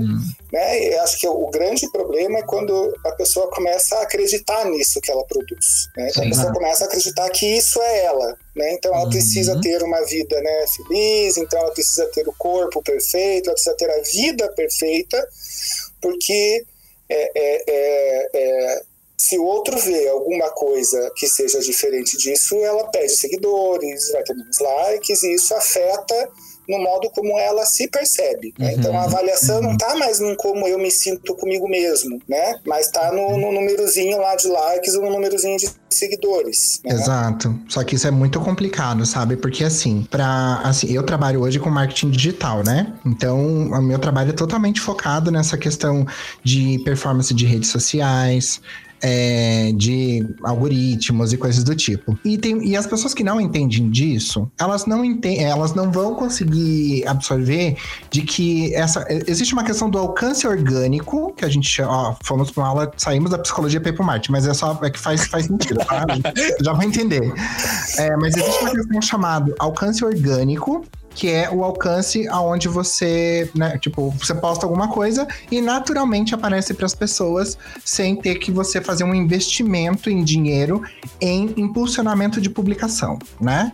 né? 0.51 0.93
Eu 0.93 1.01
acho 1.03 1.17
que 1.17 1.27
o 1.27 1.47
grande 1.49 1.89
problema 1.89 2.39
é 2.39 2.43
quando 2.43 2.93
a 3.05 3.11
pessoa 3.11 3.49
começa 3.49 3.95
a 3.95 4.01
acreditar 4.01 4.65
nisso 4.65 4.99
que 4.99 5.09
ela 5.09 5.23
produz, 5.23 5.87
né? 5.95 6.09
Então 6.09 6.23
a 6.23 6.27
pessoa 6.27 6.53
começa 6.53 6.83
a 6.83 6.87
acreditar 6.87 7.29
que 7.29 7.45
isso 7.45 7.81
é 7.81 8.05
ela, 8.05 8.37
né? 8.55 8.73
Então 8.73 8.93
ela 8.93 9.07
precisa 9.07 9.53
uhum. 9.53 9.61
ter 9.61 9.81
uma 9.83 10.03
vida, 10.05 10.41
né, 10.41 10.65
feliz, 10.67 11.37
então 11.37 11.59
ela 11.59 11.71
precisa 11.71 12.05
ter 12.07 12.27
o 12.27 12.33
corpo 12.37 12.83
perfeito, 12.83 13.45
ela 13.47 13.53
precisa 13.53 13.77
ter 13.77 13.89
a 13.89 14.01
vida 14.01 14.51
perfeita, 14.53 15.25
porque 16.01 16.65
é, 17.07 17.31
é, 17.35 17.63
é, 17.67 18.29
é 18.33 18.81
se 19.27 19.39
o 19.39 19.43
outro 19.43 19.75
vê 19.79 20.07
alguma 20.07 20.51
coisa 20.51 21.11
que 21.15 21.27
seja 21.27 21.59
diferente 21.59 22.15
disso, 22.15 22.55
ela 22.57 22.87
perde 22.89 23.17
seguidores, 23.17 24.11
vai 24.11 24.21
ter 24.21 24.35
menos 24.35 24.59
likes, 24.59 25.23
e 25.23 25.33
isso 25.33 25.51
afeta 25.55 26.29
no 26.69 26.79
modo 26.79 27.09
como 27.09 27.37
ela 27.39 27.65
se 27.65 27.87
percebe. 27.87 28.53
Né? 28.57 28.67
Uhum. 28.67 28.79
Então 28.79 28.97
a 28.97 29.03
avaliação 29.03 29.57
uhum. 29.57 29.63
não 29.63 29.71
está 29.73 29.95
mais 29.95 30.19
no 30.19 30.35
como 30.35 30.67
eu 30.67 30.77
me 30.77 30.91
sinto 30.91 31.35
comigo 31.35 31.67
mesmo, 31.67 32.19
né? 32.27 32.55
Mas 32.65 32.87
está 32.87 33.11
no, 33.11 33.37
no 33.37 33.51
númerozinho 33.51 34.19
lá 34.19 34.35
de 34.35 34.47
likes 34.47 34.93
ou 34.95 35.03
no 35.03 35.11
númerozinho 35.11 35.57
de 35.57 35.69
seguidores. 35.89 36.81
Né? 36.83 36.93
Exato. 36.93 37.57
Só 37.67 37.83
que 37.83 37.95
isso 37.95 38.07
é 38.07 38.11
muito 38.11 38.39
complicado, 38.39 39.05
sabe? 39.05 39.37
Porque 39.37 39.63
assim, 39.63 40.07
para 40.09 40.61
assim, 40.63 40.91
eu 40.91 41.03
trabalho 41.03 41.41
hoje 41.41 41.59
com 41.59 41.69
marketing 41.69 42.11
digital, 42.11 42.63
né? 42.63 42.93
Então, 43.05 43.39
o 43.69 43.81
meu 43.81 43.97
trabalho 43.97 44.29
é 44.29 44.33
totalmente 44.33 44.81
focado 44.81 45.31
nessa 45.31 45.57
questão 45.57 46.05
de 46.43 46.79
performance 46.79 47.33
de 47.33 47.45
redes 47.45 47.69
sociais, 47.69 48.61
é, 49.07 49.71
de 49.73 50.27
algoritmos 50.43 51.31
e 51.31 51.37
coisas 51.37 51.63
do 51.63 51.75
tipo. 51.75 52.17
E, 52.25 52.39
tem, 52.39 52.67
e 52.67 52.75
as 52.75 52.87
pessoas 52.87 53.13
que 53.13 53.23
não 53.23 53.39
entendem 53.39 53.87
disso, 53.91 54.49
elas 54.59 54.87
não 54.87 55.05
entendem, 55.05 55.43
elas 55.43 55.75
não 55.75 55.91
vão 55.91 56.15
conseguir 56.15 57.07
absorver 57.07 57.77
de 58.09 58.23
que 58.23 58.73
essa 58.73 59.05
existe 59.27 59.53
uma 59.53 59.63
questão 59.63 59.91
do 59.91 59.99
alcance 59.99 60.47
orgânico, 60.47 61.31
que 61.35 61.45
a 61.45 61.49
gente, 61.49 61.79
ó, 61.83 62.15
fomos 62.23 62.49
para 62.49 62.63
uma 62.63 62.69
aula, 62.69 62.91
saímos 62.97 63.29
da 63.29 63.37
psicologia 63.37 63.79
para 63.79 63.91
ir 63.91 64.01
marketing, 64.01 64.31
mas 64.31 64.47
é 64.47 64.53
só 64.55 64.79
é 64.81 64.89
que 64.89 64.99
faz, 64.99 65.27
faz 65.27 65.45
sentido, 65.45 65.85
tá? 65.85 66.03
Já 66.63 66.73
vai 66.73 66.87
entender. 66.87 67.31
É, 67.99 68.15
mas 68.17 68.35
existe 68.35 68.61
uma 68.61 68.71
questão 68.71 69.01
chamada 69.03 69.53
alcance 69.59 70.03
orgânico, 70.03 70.83
que 71.15 71.31
é 71.31 71.49
o 71.49 71.63
alcance 71.63 72.27
aonde 72.27 72.67
você, 72.67 73.49
né, 73.55 73.77
tipo, 73.79 74.11
você 74.11 74.35
posta 74.35 74.65
alguma 74.65 74.89
coisa 74.89 75.25
e 75.49 75.61
naturalmente 75.61 76.35
aparece 76.35 76.73
para 76.73 76.85
as 76.85 76.93
pessoas 76.93 77.57
sem 77.83 78.15
ter 78.15 78.35
que 78.35 78.51
você 78.51 78.81
fazer 78.81 79.05
um 79.05 79.15
investimento 79.15 80.09
em 80.09 80.23
dinheiro 80.23 80.83
em 81.21 81.53
impulsionamento 81.57 82.41
de 82.41 82.49
publicação, 82.49 83.17
né? 83.39 83.71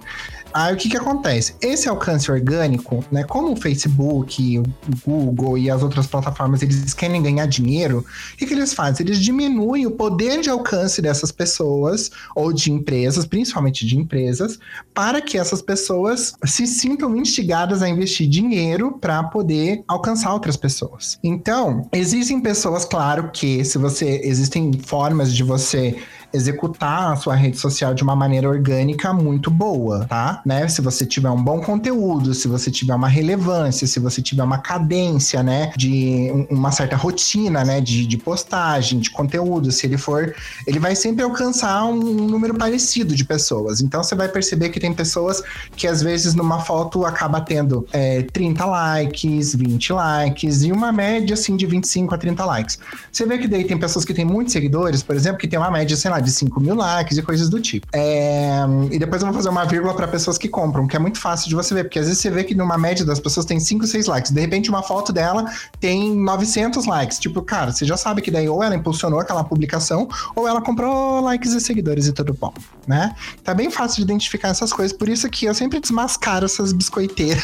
Aí 0.53 0.73
o 0.73 0.77
que 0.77 0.89
que 0.89 0.97
acontece? 0.97 1.55
Esse 1.61 1.87
alcance 1.87 2.31
orgânico, 2.31 3.03
né? 3.11 3.23
Como 3.23 3.53
o 3.53 3.55
Facebook, 3.55 4.59
o 4.59 4.63
Google 5.05 5.57
e 5.57 5.69
as 5.69 5.81
outras 5.81 6.07
plataformas, 6.07 6.61
eles 6.61 6.93
querem 6.93 7.21
ganhar 7.21 7.45
dinheiro, 7.45 8.05
o 8.33 8.37
que, 8.37 8.45
que 8.45 8.53
eles 8.53 8.73
fazem? 8.73 9.05
Eles 9.05 9.19
diminuem 9.19 9.85
o 9.85 9.91
poder 9.91 10.41
de 10.41 10.49
alcance 10.49 11.01
dessas 11.01 11.31
pessoas 11.31 12.11
ou 12.35 12.51
de 12.51 12.71
empresas, 12.71 13.25
principalmente 13.25 13.85
de 13.85 13.97
empresas, 13.97 14.59
para 14.93 15.21
que 15.21 15.37
essas 15.37 15.61
pessoas 15.61 16.33
se 16.45 16.67
sintam 16.67 17.15
instigadas 17.15 17.81
a 17.81 17.89
investir 17.89 18.27
dinheiro 18.27 18.97
para 18.99 19.23
poder 19.23 19.83
alcançar 19.87 20.33
outras 20.33 20.57
pessoas. 20.57 21.17
Então, 21.23 21.87
existem 21.91 22.39
pessoas, 22.41 22.85
claro 22.85 23.31
que 23.31 23.63
se 23.63 23.77
você 23.77 24.21
existem 24.23 24.71
formas 24.73 25.33
de 25.33 25.43
você 25.43 25.97
executar 26.33 27.13
a 27.13 27.15
sua 27.15 27.35
rede 27.35 27.57
social 27.57 27.93
de 27.93 28.03
uma 28.03 28.15
maneira 28.15 28.47
orgânica 28.47 29.13
muito 29.13 29.49
boa, 29.49 30.05
tá? 30.05 30.41
Né? 30.45 30.67
Se 30.67 30.81
você 30.81 31.05
tiver 31.05 31.29
um 31.29 31.41
bom 31.43 31.61
conteúdo, 31.61 32.33
se 32.33 32.47
você 32.47 32.71
tiver 32.71 32.95
uma 32.95 33.07
relevância, 33.07 33.85
se 33.87 33.99
você 33.99 34.21
tiver 34.21 34.43
uma 34.43 34.59
cadência, 34.59 35.43
né? 35.43 35.71
De 35.75 36.47
uma 36.49 36.71
certa 36.71 36.95
rotina, 36.95 37.63
né? 37.63 37.81
De, 37.81 38.05
de 38.05 38.17
postagem, 38.17 38.99
de 38.99 39.09
conteúdo, 39.09 39.71
se 39.71 39.85
ele 39.85 39.97
for, 39.97 40.33
ele 40.65 40.79
vai 40.79 40.95
sempre 40.95 41.23
alcançar 41.23 41.85
um, 41.85 41.99
um 41.99 42.27
número 42.27 42.55
parecido 42.55 43.15
de 43.15 43.25
pessoas. 43.25 43.81
Então 43.81 44.03
você 44.03 44.15
vai 44.15 44.29
perceber 44.29 44.69
que 44.69 44.79
tem 44.79 44.93
pessoas 44.93 45.41
que 45.75 45.87
às 45.87 46.01
vezes 46.01 46.33
numa 46.33 46.59
foto 46.59 47.05
acaba 47.05 47.41
tendo 47.41 47.85
é, 47.91 48.23
30 48.23 48.65
likes, 48.65 49.55
20 49.55 49.93
likes 49.93 50.63
e 50.63 50.71
uma 50.71 50.91
média 50.91 51.33
assim 51.33 51.55
de 51.55 51.65
25 51.65 52.15
a 52.15 52.17
30 52.17 52.45
likes. 52.45 52.79
Você 53.11 53.25
vê 53.25 53.37
que 53.37 53.47
daí 53.47 53.63
tem 53.63 53.77
pessoas 53.77 54.05
que 54.05 54.13
têm 54.13 54.25
muitos 54.25 54.53
seguidores, 54.53 55.03
por 55.03 55.15
exemplo, 55.15 55.37
que 55.37 55.47
tem 55.47 55.59
uma 55.59 55.71
média, 55.71 55.95
sei 55.97 56.09
lá, 56.09 56.20
de 56.21 56.31
5 56.31 56.59
mil 56.59 56.75
likes 56.75 57.17
e 57.17 57.21
coisas 57.21 57.49
do 57.49 57.59
tipo. 57.59 57.87
É... 57.93 58.61
E 58.91 58.99
depois 58.99 59.21
eu 59.21 59.27
vou 59.27 59.35
fazer 59.35 59.49
uma 59.49 59.65
vírgula 59.65 59.93
para 59.93 60.07
pessoas 60.07 60.37
que 60.37 60.47
compram, 60.47 60.87
que 60.87 60.95
é 60.95 60.99
muito 60.99 61.19
fácil 61.19 61.49
de 61.49 61.55
você 61.55 61.73
ver, 61.73 61.85
porque 61.85 61.99
às 61.99 62.05
vezes 62.05 62.21
você 62.21 62.29
vê 62.29 62.43
que 62.43 62.55
numa 62.55 62.77
média 62.77 63.05
das 63.05 63.19
pessoas 63.19 63.45
tem 63.45 63.59
5, 63.59 63.85
6 63.87 64.07
likes. 64.07 64.31
De 64.31 64.39
repente, 64.39 64.69
uma 64.69 64.83
foto 64.83 65.11
dela 65.11 65.45
tem 65.79 66.15
900 66.15 66.85
likes. 66.85 67.19
Tipo, 67.19 67.41
cara, 67.41 67.71
você 67.71 67.85
já 67.85 67.97
sabe 67.97 68.21
que 68.21 68.31
daí 68.31 68.47
ou 68.47 68.63
ela 68.63 68.75
impulsionou 68.75 69.19
aquela 69.19 69.43
publicação, 69.43 70.07
ou 70.35 70.47
ela 70.47 70.61
comprou 70.61 71.21
likes 71.21 71.53
e 71.53 71.61
seguidores 71.61 72.07
e 72.07 72.13
tudo 72.13 72.33
bom, 72.33 72.53
né? 72.87 73.15
Tá 73.43 73.53
bem 73.53 73.69
fácil 73.69 73.97
de 73.97 74.03
identificar 74.03 74.49
essas 74.49 74.71
coisas, 74.71 74.95
por 74.95 75.09
isso 75.09 75.29
que 75.29 75.45
eu 75.45 75.53
sempre 75.53 75.79
desmascaro 75.79 76.45
essas 76.45 76.71
biscoiteiras 76.71 77.43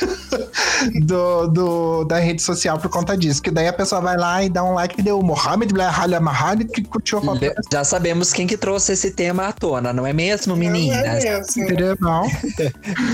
do, 1.02 1.48
do, 1.48 2.04
da 2.06 2.20
rede 2.20 2.42
social 2.42 2.78
por 2.78 2.90
conta 2.90 3.18
disso. 3.18 3.42
Que 3.42 3.52
daí 3.52 3.68
a 3.68 3.74
pessoa 3.74 4.02
vai 4.02 4.18
lá 4.18 4.44
e 4.44 4.50
dá 4.50 4.64
um 4.64 4.74
like 4.74 5.00
e 5.00 5.04
deu 5.04 5.22
Mohamed 5.22 5.74
Mohamed 6.22 6.72
que 6.72 6.84
curtiu 6.84 7.20
a 7.20 7.22
foto. 7.22 7.40
Já 7.72 7.84
sabemos 7.84 8.34
quem 8.34 8.48
que 8.48 8.58
trouxe 8.68 8.92
esse 8.92 9.12
tema 9.12 9.48
à 9.48 9.54
tona, 9.54 9.94
não 9.94 10.06
é 10.06 10.12
mesmo, 10.12 10.54
meninas? 10.54 11.24
Não 11.24 11.32
é 11.32 11.40
mesmo. 11.40 11.98
Não. 12.02 12.28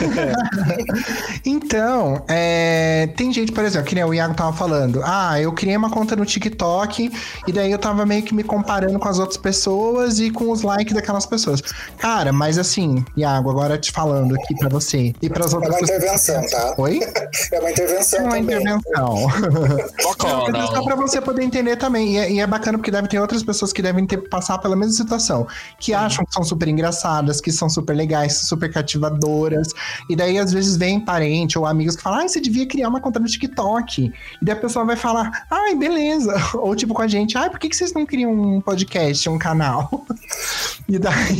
então, 1.45 2.25
é, 2.27 3.07
tem 3.15 3.31
gente, 3.31 3.51
por 3.51 3.63
exemplo, 3.63 3.87
que 3.87 3.93
nem 3.93 4.03
o 4.03 4.11
Iago 4.15 4.33
tava 4.33 4.51
falando. 4.51 5.03
Ah, 5.05 5.39
eu 5.39 5.51
criei 5.51 5.77
uma 5.77 5.91
conta 5.91 6.15
no 6.15 6.25
TikTok 6.25 7.11
e 7.47 7.51
daí 7.51 7.71
eu 7.71 7.77
tava 7.77 8.03
meio 8.03 8.23
que 8.23 8.33
me 8.33 8.43
comparando 8.43 8.97
com 8.97 9.07
as 9.07 9.19
outras 9.19 9.37
pessoas 9.37 10.19
e 10.19 10.31
com 10.31 10.49
os 10.49 10.63
likes 10.63 10.91
daquelas 10.91 11.27
pessoas. 11.27 11.61
Cara, 11.99 12.33
mas 12.33 12.57
assim, 12.57 13.05
Iago, 13.15 13.51
agora 13.51 13.77
te 13.77 13.91
falando 13.91 14.33
aqui 14.33 14.55
pra 14.57 14.69
você 14.69 15.13
e 15.21 15.29
pras 15.29 15.53
outras 15.53 15.75
pessoas. 15.81 15.91
É 15.91 15.93
uma 15.93 16.15
intervenção, 16.15 16.49
tá? 16.49 16.75
Oi? 16.79 16.99
É 17.51 17.59
uma 17.59 17.69
intervenção 17.69 18.19
É 18.19 18.23
uma 18.23 18.31
também. 18.37 18.43
intervenção. 18.55 18.81
Não, 18.95 20.47
não, 20.47 20.67
só 20.67 20.81
pra 20.81 20.95
você 20.95 21.21
poder 21.21 21.43
entender 21.43 21.75
também. 21.75 22.15
E 22.15 22.17
é, 22.17 22.31
e 22.31 22.39
é 22.39 22.47
bacana 22.47 22.79
porque 22.79 22.89
deve 22.89 23.07
ter 23.07 23.19
outras 23.19 23.43
pessoas 23.43 23.71
que 23.71 23.83
devem 23.83 24.07
ter 24.07 24.17
passar 24.17 24.57
pela 24.57 24.75
mesma 24.75 24.93
situação 24.93 25.42
que 25.79 25.93
acham 25.93 26.25
que 26.25 26.33
são 26.33 26.43
super 26.43 26.67
engraçadas, 26.67 27.39
que 27.41 27.51
são 27.51 27.69
super 27.69 27.95
legais, 27.95 28.37
super 28.37 28.71
cativadoras. 28.71 29.69
E 30.09 30.15
daí, 30.15 30.37
às 30.37 30.51
vezes, 30.51 30.77
vem 30.77 30.99
parente 30.99 31.57
ou 31.57 31.65
amigos 31.65 31.95
que 31.95 32.01
falam: 32.01 32.19
ai, 32.19 32.29
você 32.29 32.39
devia 32.39 32.67
criar 32.67 32.89
uma 32.89 33.01
conta 33.01 33.19
no 33.19 33.25
TikTok. 33.25 34.03
E 34.03 34.45
daí 34.45 34.55
a 34.55 34.59
pessoa 34.59 34.85
vai 34.85 34.95
falar: 34.95 35.45
ai, 35.49 35.75
beleza. 35.75 36.33
Ou 36.55 36.75
tipo 36.75 36.93
com 36.93 37.01
a 37.01 37.07
gente: 37.07 37.37
ai, 37.37 37.49
por 37.49 37.59
que, 37.59 37.69
que 37.69 37.75
vocês 37.75 37.93
não 37.93 38.05
criam 38.05 38.31
um 38.31 38.61
podcast, 38.61 39.27
um 39.29 39.37
canal? 39.37 40.05
E 40.89 40.99
daí. 40.99 41.39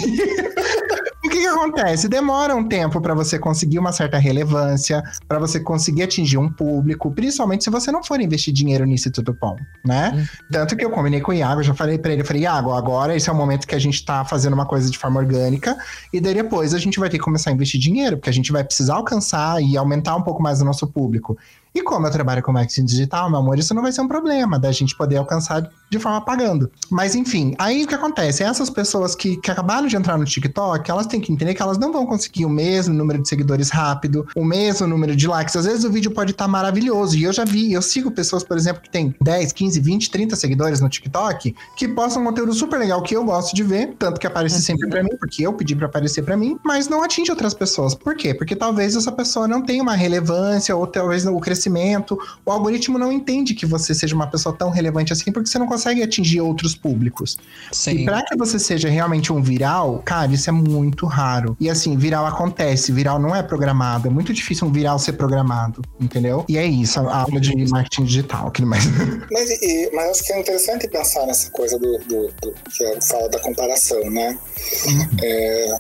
O 1.34 1.36
que, 1.36 1.41
que 1.41 1.48
acontece? 1.48 2.08
Demora 2.08 2.56
um 2.56 2.67
tempo 2.67 3.02
para 3.02 3.15
você 3.15 3.39
conseguir 3.39 3.80
uma 3.80 3.91
certa 3.91 4.19
relevância, 4.19 5.02
para 5.28 5.39
você 5.39 5.60
conseguir 5.60 6.04
atingir 6.04 6.38
um 6.38 6.48
público, 6.48 7.10
principalmente 7.10 7.63
se 7.63 7.72
você 7.72 7.91
não 7.91 8.04
for 8.04 8.22
investir 8.22 8.54
dinheiro 8.54 8.86
nisso 8.86 9.12
tudo 9.12 9.36
bom, 9.41 9.56
né? 9.84 10.12
Hum. 10.15 10.26
Tanto 10.52 10.78
que 10.78 10.86
eu 10.86 10.91
combinei 10.91 11.22
com 11.22 11.32
o 11.32 11.34
Iago, 11.34 11.63
já 11.63 11.74
falei 11.74 11.98
para 11.98 12.13
ele, 12.13 12.22
eu 12.22 12.26
falei, 12.26 12.43
Iago, 12.43 12.72
agora 12.72 13.15
esse 13.15 13.32
é 13.32 13.34
o 13.34 13.36
momento 13.36 13.67
que 13.67 13.74
a 13.74 13.80
gente 13.80 14.06
tá 14.06 14.24
fazendo 14.24 14.54
uma 14.54 14.67
coisa 14.67 14.91
de 14.91 14.98
forma 14.98 15.19
orgânica, 15.19 15.76
e 16.13 16.22
daí 16.22 16.36
depois 16.36 16.72
a 16.72 16.78
gente 16.78 17.00
vai 17.00 17.10
ter 17.10 17.17
que 17.17 17.24
começar 17.24 17.50
a 17.50 17.54
investir 17.54 17.82
dinheiro, 17.82 18.17
porque 18.17 18.30
a 18.30 18.34
gente 18.34 18.52
vai 18.52 18.63
precisar 18.63 18.93
alcançar 18.93 19.60
e 19.60 19.76
aumentar 19.76 20.15
um 20.15 20.22
pouco 20.22 20.43
mais 20.43 20.62
o 20.62 20.65
nosso 20.65 20.86
público. 20.86 21.36
E 21.76 21.82
como 21.82 22.06
eu 22.06 22.12
trabalho 22.12 22.44
com 22.44 22.52
marketing 22.52 22.86
digital, 22.86 23.30
meu 23.30 23.40
amor, 23.40 23.58
isso 23.58 23.74
não 23.74 23.82
vai 23.82 23.92
ser 23.92 24.02
um 24.02 24.08
problema 24.08 24.60
da 24.60 24.72
gente 24.72 24.96
poder 24.96 25.18
alcançar 25.18 25.70
de 25.90 26.00
forma 26.00 26.22
pagando. 26.22 26.72
Mas 26.90 27.16
enfim, 27.16 27.56
aí 27.58 27.84
o 27.84 27.88
que 27.88 27.96
acontece? 27.96 28.44
Essas 28.44 28.70
pessoas 28.70 29.16
que, 29.16 29.38
que 29.38 29.50
acabaram 29.50 29.88
de 29.88 29.96
entrar 29.96 30.18
no 30.18 30.26
TikTok, 30.26 30.90
elas 30.90 31.08
têm 31.08 31.20
que 31.20 31.32
entender 31.32 31.54
que 31.54 31.62
elas 31.62 31.78
não 31.78 31.92
vão 31.92 32.06
conseguir 32.06 32.46
o 32.46 32.50
mesmo 32.50 32.94
número 32.94 33.22
de 33.22 33.28
seguidores 33.28 33.70
rápido, 33.70 34.28
o 34.36 34.44
mesmo 34.44 34.88
número 34.88 35.16
de 35.16 35.28
likes. 35.28 35.56
Às 35.56 35.66
vezes 35.66 35.84
o 35.84 35.92
vídeo 35.92 36.12
pode 36.12 36.32
estar 36.32 36.48
maravilhoso. 36.48 37.18
E 37.18 37.24
eu 37.24 37.34
já 37.34 37.46
vi, 37.46 37.74
eu 37.74 37.82
sigo 37.82 38.12
pessoas, 38.12 38.44
por 38.44 38.58
exemplo, 38.58 38.82
que 38.82 38.90
tem 38.90 39.16
10, 39.22 39.52
15, 39.52 39.80
20, 39.80 40.12
30 40.12 40.36
seguidores 40.36 40.80
no 40.80 40.90
TikTok, 40.90 41.56
que 41.76 41.88
postam 41.88 42.24
conteúdo 42.24 42.54
super 42.54 42.80
legal 42.80 43.02
que 43.02 43.16
eu 43.16 43.24
gosto 43.24 43.56
de 43.56 43.64
ver, 43.64 43.96
tanto 43.98 44.20
que 44.20 44.28
aparece 44.28 44.62
sempre 44.62 44.88
pra 44.90 45.04
mim, 45.04 45.16
porque 45.20 45.46
eu 45.46 45.54
pedi 45.54 45.76
pra 45.76 45.88
aparecer 45.88 46.24
pra 46.24 46.38
mim, 46.38 46.58
mas 46.64 46.88
não 46.88 47.04
atinge 47.04 47.32
outras 47.32 47.54
pessoas. 47.54 47.94
Por 47.96 48.16
quê? 48.16 48.34
Porque 48.34 48.56
talvez 48.56 48.96
essa 48.96 49.12
pessoa 49.12 49.48
não 49.48 49.62
tenha 49.62 49.82
uma 49.82 49.96
relevância, 49.96 50.76
ou 50.76 50.88
talvez 50.88 51.26
o 51.26 51.40
crescimento, 51.40 51.62
o 52.45 52.52
algoritmo 52.52 52.97
não 52.97 53.12
entende 53.12 53.54
que 53.54 53.65
você 53.65 53.93
seja 53.93 54.15
uma 54.15 54.28
pessoa 54.28 54.56
tão 54.56 54.69
relevante 54.69 55.13
assim, 55.13 55.32
porque 55.32 55.49
você 55.49 55.60
não 55.60 55.67
consegue 55.67 56.02
atingir 56.04 56.41
outros 56.41 56.76
públicos. 56.76 57.38
E 57.71 57.76
Sim. 57.76 58.06
pra 58.06 58.23
que 58.23 58.36
você 58.38 58.58
seja 58.60 58.89
realmente 58.89 59.32
um 59.32 59.41
viral, 59.41 60.02
cara, 60.06 60.32
isso 60.32 60.49
é 60.49 60.54
muito 60.54 61.06
raro. 61.06 61.56
E 61.60 61.69
assim, 61.69 61.95
viral 61.97 62.26
acontece, 62.26 62.91
viral 62.91 63.19
não 63.19 63.36
é 63.36 63.41
programado. 63.43 64.08
É 64.08 64.12
muito 64.12 64.34
difícil 64.34 64.67
um 64.67 64.71
viral 64.71 64.97
ser 64.99 65.13
programado, 65.13 65.82
entendeu? 65.99 66.45
E 66.47 66.58
é 66.58 66.65
isso, 66.65 66.99
a 66.99 67.17
aula 67.21 67.39
de 67.39 67.56
marketing 67.69 68.04
digital, 68.06 68.47
aquilo 68.47 68.67
mais. 68.67 68.84
Mas, 69.32 69.49
e- 69.62 69.89
mas 69.93 70.10
acho 70.12 70.23
que 70.26 70.34
é 70.34 70.39
interessante 70.39 70.88
pensar 70.88 71.26
nessa 71.26 71.49
coisa 71.52 71.78
do, 71.80 71.97
do, 71.99 72.28
do- 72.41 72.54
que 72.71 72.84
ela 72.84 73.02
fala 73.02 73.30
da 73.30 73.39
comparação, 73.39 73.99
né? 74.12 74.38
É, 75.21 75.78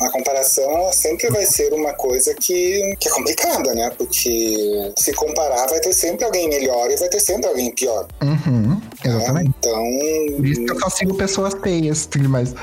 a 0.00 0.10
comparação 0.10 0.92
sempre 0.92 1.28
vai 1.30 1.44
ser 1.44 1.72
uma 1.72 1.92
coisa 1.94 2.34
que, 2.34 2.94
que 2.98 3.08
é 3.08 3.10
complicada, 3.10 3.74
né? 3.74 3.90
Porque 3.96 4.92
se 4.98 5.12
comparar, 5.12 5.66
vai 5.66 5.80
ter 5.80 5.92
sempre 5.92 6.24
alguém 6.24 6.48
melhor 6.48 6.90
e 6.90 6.96
vai 6.96 7.08
ter 7.08 7.20
sempre 7.20 7.48
alguém 7.48 7.70
pior. 7.74 8.06
Uhum, 8.22 8.70
né? 8.70 8.80
exatamente. 9.04 9.50
Então, 9.58 9.84
Por 10.36 10.46
isso 10.46 10.64
que 10.64 10.72
eu 10.72 10.80
só 10.80 10.90
sigo 10.90 11.14
pessoas 11.14 11.54
feias, 11.62 12.06
tudo 12.06 12.28
mais. 12.28 12.54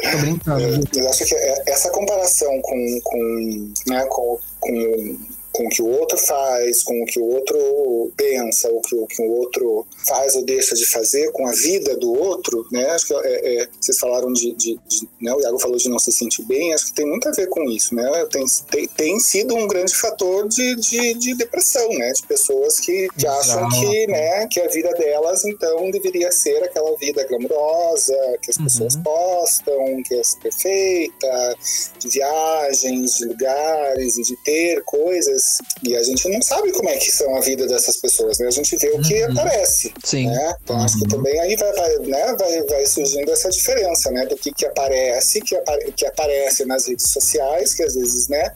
Tô 0.00 0.18
brincando. 0.18 0.60
gente. 0.60 0.98
eu 0.98 1.08
acho 1.08 1.24
que 1.24 1.34
é- 1.34 1.62
essa 1.68 1.90
comparação 1.90 2.60
com, 2.62 3.00
com, 3.04 3.72
né, 3.86 4.04
com, 4.06 4.38
com, 4.60 5.18
com 5.54 5.66
o 5.66 5.68
que 5.68 5.80
o 5.80 5.86
outro 5.86 6.18
faz, 6.18 6.82
com 6.82 7.00
o 7.00 7.06
que 7.06 7.20
o 7.20 7.24
outro 7.26 8.12
pensa, 8.16 8.68
o 8.70 8.80
que, 8.80 8.94
o 8.96 9.06
que 9.06 9.22
o 9.22 9.30
outro 9.34 9.86
faz 10.08 10.34
ou 10.34 10.44
deixa 10.44 10.74
de 10.74 10.84
fazer 10.84 11.30
com 11.30 11.46
a 11.46 11.52
vida 11.52 11.96
do 11.96 12.12
outro, 12.12 12.66
né? 12.72 12.84
Acho 12.90 13.06
que 13.06 13.14
é, 13.14 13.62
é, 13.62 13.68
vocês 13.80 13.96
falaram 14.00 14.32
de, 14.32 14.52
de- 14.54 14.80
de- 14.88 15.08
né, 15.22 15.32
o 15.32 15.40
Iago 15.40 15.60
falou 15.60 15.76
de 15.76 15.88
não 15.88 15.98
se 16.00 16.10
sentir 16.10 16.42
bem, 16.44 16.74
acho 16.74 16.86
que 16.86 16.94
tem 16.94 17.06
muito 17.06 17.28
a 17.28 17.32
ver 17.32 17.46
com 17.48 17.62
isso, 17.70 17.94
né? 17.94 18.26
Tem, 18.32 18.44
tem, 18.68 18.88
tem 18.88 19.20
sido 19.20 19.54
um 19.54 19.68
grande 19.68 19.94
fator 19.94 20.48
de, 20.48 20.74
de, 20.74 21.14
de 21.14 21.34
depressão, 21.36 21.88
né? 21.90 22.10
De 22.12 22.26
pessoas 22.26 22.80
que, 22.80 23.08
que 23.16 23.24
acham 23.26 23.68
que, 23.70 24.06
né, 24.08 24.48
que 24.48 24.60
a 24.60 24.66
vida 24.68 24.90
delas, 24.94 25.44
então, 25.44 25.88
deveria 25.92 26.32
ser 26.32 26.64
aquela 26.64 26.96
vida 26.96 27.24
glamurosa, 27.28 28.16
que 28.42 28.50
as 28.50 28.58
pessoas 28.58 28.96
postam, 28.96 30.02
que 30.04 30.14
é 30.16 30.22
perfeita, 30.42 31.56
de 32.00 32.08
viagens, 32.08 33.12
de 33.18 33.24
lugares 33.26 34.18
e 34.18 34.22
de 34.22 34.36
ter 34.44 34.82
coisas 34.82 35.43
pessoas. 35.44 35.58
E 35.82 35.96
a 35.96 36.02
gente 36.02 36.28
não 36.28 36.40
sabe 36.42 36.72
como 36.72 36.88
é 36.88 36.96
que 36.96 37.10
são 37.10 37.36
a 37.36 37.40
vida 37.40 37.66
dessas 37.66 37.96
pessoas, 37.96 38.38
né? 38.38 38.46
A 38.46 38.50
gente 38.50 38.76
vê 38.76 38.88
o 38.90 39.00
que 39.02 39.22
Uhum. 39.24 39.32
aparece. 39.32 39.92
Sim. 40.02 40.26
Né? 40.28 40.54
Então 40.62 40.80
acho 40.82 40.98
que 40.98 41.08
também 41.08 41.38
aí 41.40 41.56
vai, 41.56 41.72
vai, 41.72 41.98
né, 42.00 42.36
vai, 42.38 42.62
vai 42.64 42.86
surgindo 42.86 43.30
essa 43.30 43.50
diferença, 43.50 44.10
né? 44.10 44.26
Do 44.26 44.36
que, 44.36 44.52
que 44.52 44.66
aparece, 44.66 45.40
que, 45.40 45.56
apare, 45.56 45.92
que 45.92 46.06
aparece 46.06 46.64
nas 46.64 46.86
redes 46.86 47.10
sociais, 47.10 47.74
que 47.74 47.82
às 47.82 47.94
vezes, 47.94 48.28
né? 48.28 48.52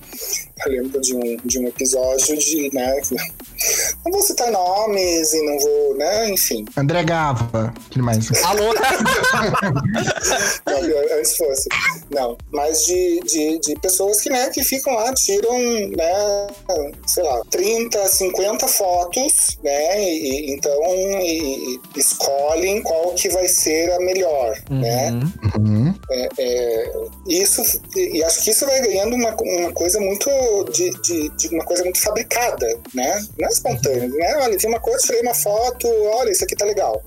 Eu 0.66 0.72
lembro 0.72 1.00
de 1.00 1.14
um, 1.14 1.36
de 1.44 1.58
um 1.58 1.68
episódio 1.68 2.36
de, 2.36 2.70
né? 2.74 3.00
Não 4.04 4.12
vou 4.12 4.22
citar 4.22 4.52
nomes 4.52 5.32
e 5.32 5.42
não 5.44 5.58
vou, 5.58 5.96
né? 5.96 6.30
Enfim. 6.30 6.64
André 6.76 7.02
Gava, 7.02 7.74
que 7.90 8.00
mais? 8.00 8.30
Alô? 8.44 8.72
Não, 10.66 11.18
antes 11.18 11.36
fosse. 11.36 11.68
Não, 12.10 12.36
mas 12.52 12.84
de, 12.84 13.20
de, 13.20 13.58
de 13.58 13.74
pessoas 13.80 14.20
que, 14.20 14.30
né, 14.30 14.48
que 14.50 14.62
ficam 14.62 14.94
lá, 14.94 15.12
tiram, 15.12 15.52
né, 15.96 16.46
sei 17.06 17.22
lá, 17.22 17.42
30, 17.50 18.06
50 18.08 18.68
fotos, 18.68 19.58
né, 19.62 20.02
e, 20.04 20.52
então 20.52 20.72
e- 21.22 21.76
e 21.96 21.98
escolhem 21.98 22.82
qual 22.82 23.12
que 23.14 23.28
vai 23.28 23.48
ser 23.48 23.90
a 23.92 23.98
melhor, 24.00 24.56
né. 24.70 25.10
Uhum. 25.10 25.28
Uhum. 25.58 25.94
É, 26.38 26.92
isso, 27.28 27.62
e 27.96 28.22
acho 28.24 28.42
que 28.42 28.50
isso 28.50 28.64
vai 28.66 28.80
ganhando 28.80 29.14
uma, 29.14 29.34
uma 29.40 29.72
coisa 29.72 29.98
muito, 30.00 30.28
de, 30.72 30.90
de, 31.02 31.28
de 31.30 31.48
uma 31.54 31.64
coisa 31.64 31.82
muito 31.84 32.00
fabricada, 32.00 32.66
né, 32.94 33.24
não 33.38 33.48
é 33.48 33.50
espontânea, 33.52 34.08
né, 34.08 34.36
olha, 34.42 34.56
vi 34.58 34.66
uma 34.66 34.80
coisa, 34.80 34.98
tirei 35.06 35.20
uma 35.22 35.34
foto, 35.34 35.86
olha, 36.14 36.30
isso 36.30 36.44
aqui 36.44 36.56
tá 36.56 36.64
legal, 36.64 37.02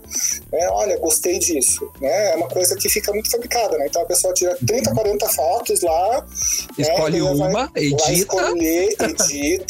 né, 0.52 0.68
olha, 0.70 0.98
gostei 0.98 1.40
disso, 1.40 1.92
né, 2.00 2.32
é 2.32 2.36
uma 2.36 2.48
coisa 2.48 2.76
que 2.76 2.90
fica 2.90 3.12
muito 3.14 3.30
fabricada, 3.30 3.78
né, 3.78 3.86
então 3.88 4.02
a 4.02 4.06
pessoa 4.06 4.34
tira 4.34 4.58
30, 4.66 4.94
40 4.94 5.30
fotos 5.30 5.82
lá, 5.82 6.26
Escolhe 6.78 7.20
né, 7.22 7.34
e 7.34 7.38
vai- 7.38 7.50
uma, 7.50 7.50
vai 7.68 7.84
edita. 7.84 8.12
escolher, 8.12 8.96
edita, 9.00 9.61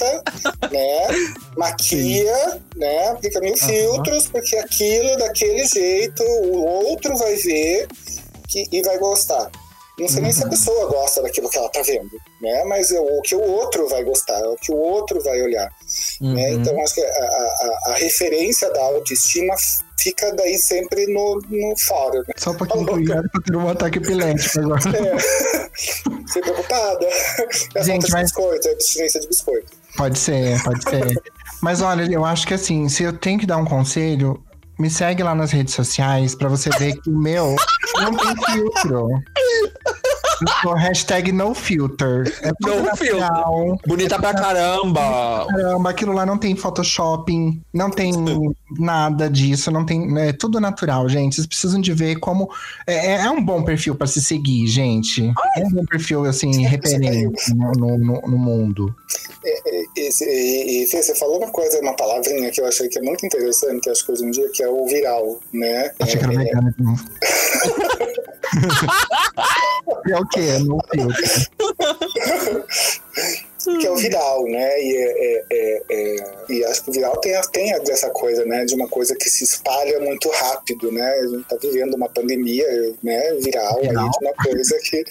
né? 0.71 1.07
Maquia, 1.57 2.61
né? 2.75 3.09
Aplica 3.09 3.39
mil 3.39 3.53
Aham. 3.55 3.67
filtros, 3.69 4.27
porque 4.27 4.55
aquilo 4.57 5.17
daquele 5.17 5.65
jeito 5.65 6.23
o 6.23 6.63
outro 6.65 7.15
vai 7.17 7.35
ver 7.35 7.87
que, 8.47 8.67
e 8.71 8.81
vai 8.81 8.97
gostar. 8.97 9.49
Não 9.99 10.07
sei 10.07 10.21
nem 10.21 10.31
se 10.31 10.41
a 10.41 10.45
Uhum. 10.45 10.49
pessoa 10.51 10.87
gosta 10.87 11.21
daquilo 11.21 11.49
que 11.49 11.57
ela 11.57 11.69
tá 11.69 11.81
vendo, 11.83 12.09
né? 12.41 12.63
Mas 12.63 12.89
é 12.91 12.99
o 12.99 13.21
que 13.21 13.35
o 13.35 13.41
outro 13.41 13.87
vai 13.87 14.03
gostar, 14.03 14.39
é 14.39 14.47
o 14.47 14.55
que 14.55 14.71
o 14.71 14.75
outro 14.77 15.21
vai 15.21 15.39
olhar. 15.41 15.69
né? 16.21 16.49
Uhum. 16.49 16.61
Então 16.61 16.81
acho 16.83 16.95
que 16.95 17.01
a- 17.03 17.05
a- 17.05 17.81
a 17.91 17.93
referência 17.95 18.71
da 18.71 18.81
autoestima 18.81 19.53
fica 20.01 20.33
daí 20.35 20.57
sempre 20.57 21.05
no, 21.07 21.41
no 21.49 21.77
fora. 21.77 22.19
Né? 22.19 22.33
Só 22.37 22.53
Tá 22.53 22.65
louca. 22.75 22.93
cuidado 22.93 23.29
pra 23.31 23.41
ter 23.41 23.55
um 23.55 23.69
ataque 23.69 23.97
epilético 23.99 24.59
agora. 24.59 24.81
É. 25.11 25.17
Fiquei 26.27 26.41
preocupada. 26.41 27.07
Gente, 27.83 28.09
mas- 28.11 28.23
biscoito, 28.23 28.67
é 28.67 28.71
abstinência 28.71 29.19
de 29.21 29.27
biscoito. 29.27 29.67
Pode 29.97 30.17
ser, 30.19 30.61
pode 30.63 30.83
ser. 30.89 31.21
Mas 31.61 31.81
olha, 31.81 32.03
eu 32.11 32.23
acho 32.25 32.45
que 32.47 32.53
assim, 32.53 32.87
se 32.89 33.03
eu 33.03 33.13
tenho 33.13 33.39
que 33.39 33.45
dar 33.45 33.57
um 33.57 33.65
conselho, 33.65 34.41
me 34.79 34.89
segue 34.89 35.21
lá 35.23 35.35
nas 35.35 35.51
redes 35.51 35.73
sociais 35.73 36.33
pra 36.35 36.47
você 36.49 36.69
ver 36.71 36.93
que 37.01 37.09
o 37.09 37.17
meu 37.17 37.55
não 38.01 38.11
tem 38.17 38.35
filtro. 38.53 39.07
Hashtag 40.77 41.31
no 41.31 41.53
filter. 41.53 42.27
É 42.41 42.51
tudo 42.59 42.75
No 42.77 42.83
natural. 42.83 43.77
Bonita 43.85 44.19
pra 44.19 44.33
caramba. 44.33 45.45
Caramba, 45.49 45.89
aquilo 45.89 46.13
lá 46.13 46.25
não 46.25 46.37
tem 46.37 46.55
Photoshopping, 46.55 47.61
não 47.73 47.89
tem 47.89 48.11
nada 48.79 49.29
disso, 49.29 49.69
não 49.71 49.85
tem. 49.85 50.17
É 50.19 50.33
tudo 50.33 50.59
natural, 50.59 51.07
gente. 51.09 51.35
Vocês 51.35 51.47
precisam 51.47 51.79
de 51.79 51.93
ver 51.93 52.17
como. 52.19 52.49
É, 52.87 53.15
é 53.23 53.29
um 53.29 53.43
bom 53.43 53.63
perfil 53.63 53.95
pra 53.95 54.07
se 54.07 54.21
seguir, 54.21 54.67
gente. 54.67 55.31
É 55.57 55.63
um 55.65 55.69
bom 55.71 55.85
perfil, 55.85 56.25
assim, 56.25 56.63
referente 56.65 57.53
no, 57.55 57.71
no, 57.73 57.97
no- 57.97 58.37
mundo. 58.41 58.95
E, 59.43 60.09
e, 60.23 60.83
e 60.83 60.87
Fê, 60.87 61.01
você 61.01 61.15
falou 61.15 61.37
uma 61.37 61.51
coisa, 61.51 61.79
uma 61.81 61.95
palavrinha 61.95 62.49
que 62.51 62.59
eu 62.61 62.65
achei 62.67 62.87
que 62.87 62.97
é 62.99 63.01
muito 63.01 63.25
interessante, 63.25 63.89
acho 63.89 64.05
que 64.05 64.11
hoje 64.11 64.25
em 64.25 64.31
dia, 64.31 64.49
que 64.53 64.63
é 64.63 64.69
o 64.69 64.85
viral, 64.87 65.39
né? 65.53 65.91
Achei 65.99 66.17
que 66.19 66.25
era 66.25 66.33
É, 66.33 66.45
de 66.45 66.83
novo. 66.83 67.03
é 70.09 70.19
o 70.19 70.25
quê? 70.31 70.57
No 70.59 70.79
filtro. 70.91 72.65
que 73.79 73.85
é 73.85 73.91
o 73.91 73.95
viral, 73.95 74.43
né? 74.45 74.81
E, 74.81 74.97
é, 74.97 75.11
é, 75.11 75.45
é, 75.51 75.83
é, 75.91 76.15
e 76.49 76.65
acho 76.65 76.83
que 76.83 76.89
o 76.89 76.93
viral 76.93 77.15
tem, 77.17 77.39
tem 77.51 77.73
a- 77.73 77.79
dessa 77.79 78.09
coisa, 78.09 78.43
né? 78.45 78.65
De 78.65 78.73
uma 78.73 78.87
coisa 78.87 79.15
que 79.15 79.29
se 79.29 79.43
espalha 79.43 79.99
muito 79.99 80.29
rápido, 80.29 80.91
né? 80.91 81.03
A 81.03 81.27
gente 81.27 81.43
tá 81.47 81.57
vivendo 81.61 81.93
uma 81.93 82.09
pandemia, 82.09 82.65
né? 83.03 83.33
Viral, 83.41 83.79
Viral. 83.81 84.05
aí 84.05 84.09
de 84.09 84.25
uma 84.25 84.33
coisa 84.43 84.79
que, 84.83 85.03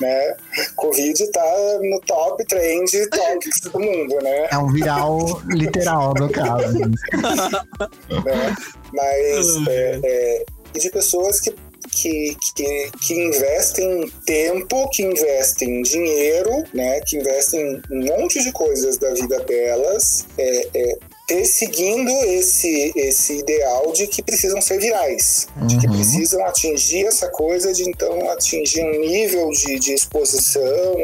né? 0.00 0.36
Covid 0.76 1.30
tá 1.30 1.78
no 1.80 2.00
top 2.00 2.44
trend 2.46 2.90
topics 3.10 3.60
do 3.60 3.78
mundo, 3.78 4.16
né? 4.22 4.48
É 4.50 4.58
um 4.58 4.72
viral 4.72 5.40
literal, 5.48 6.14
no 6.14 6.28
caso. 6.30 6.78
né? 6.80 8.56
Mas 8.92 9.66
é, 9.68 10.00
é, 10.04 10.44
e 10.74 10.78
de 10.78 10.90
pessoas 10.90 11.40
que, 11.40 11.54
que, 11.92 12.36
que, 12.54 12.90
que 13.00 13.14
investem 13.14 14.10
tempo, 14.24 14.88
que 14.90 15.02
investem 15.02 15.82
dinheiro, 15.82 16.64
né? 16.74 17.00
Que 17.02 17.18
investem 17.18 17.80
um 17.90 18.04
monte 18.04 18.42
de 18.42 18.50
coisas 18.52 18.98
da 18.98 19.12
vida 19.14 19.38
delas, 19.40 20.26
é, 20.38 20.68
é, 20.74 20.98
perseguindo 21.26 22.10
esse, 22.26 22.92
esse 22.96 23.38
ideal 23.38 23.92
de 23.92 24.06
que 24.06 24.22
precisam 24.22 24.60
ser 24.60 24.78
virais, 24.78 25.48
de 25.66 25.78
que 25.78 25.86
Uhum. 25.86 25.92
precisam 25.94 26.44
atingir 26.44 27.06
essa 27.06 27.28
coisa 27.28 27.72
de 27.72 27.88
então 27.88 28.30
atingir 28.30 28.82
um 28.82 29.00
nível 29.00 29.48
de, 29.50 29.78
de 29.78 29.94
exposição 29.94 30.62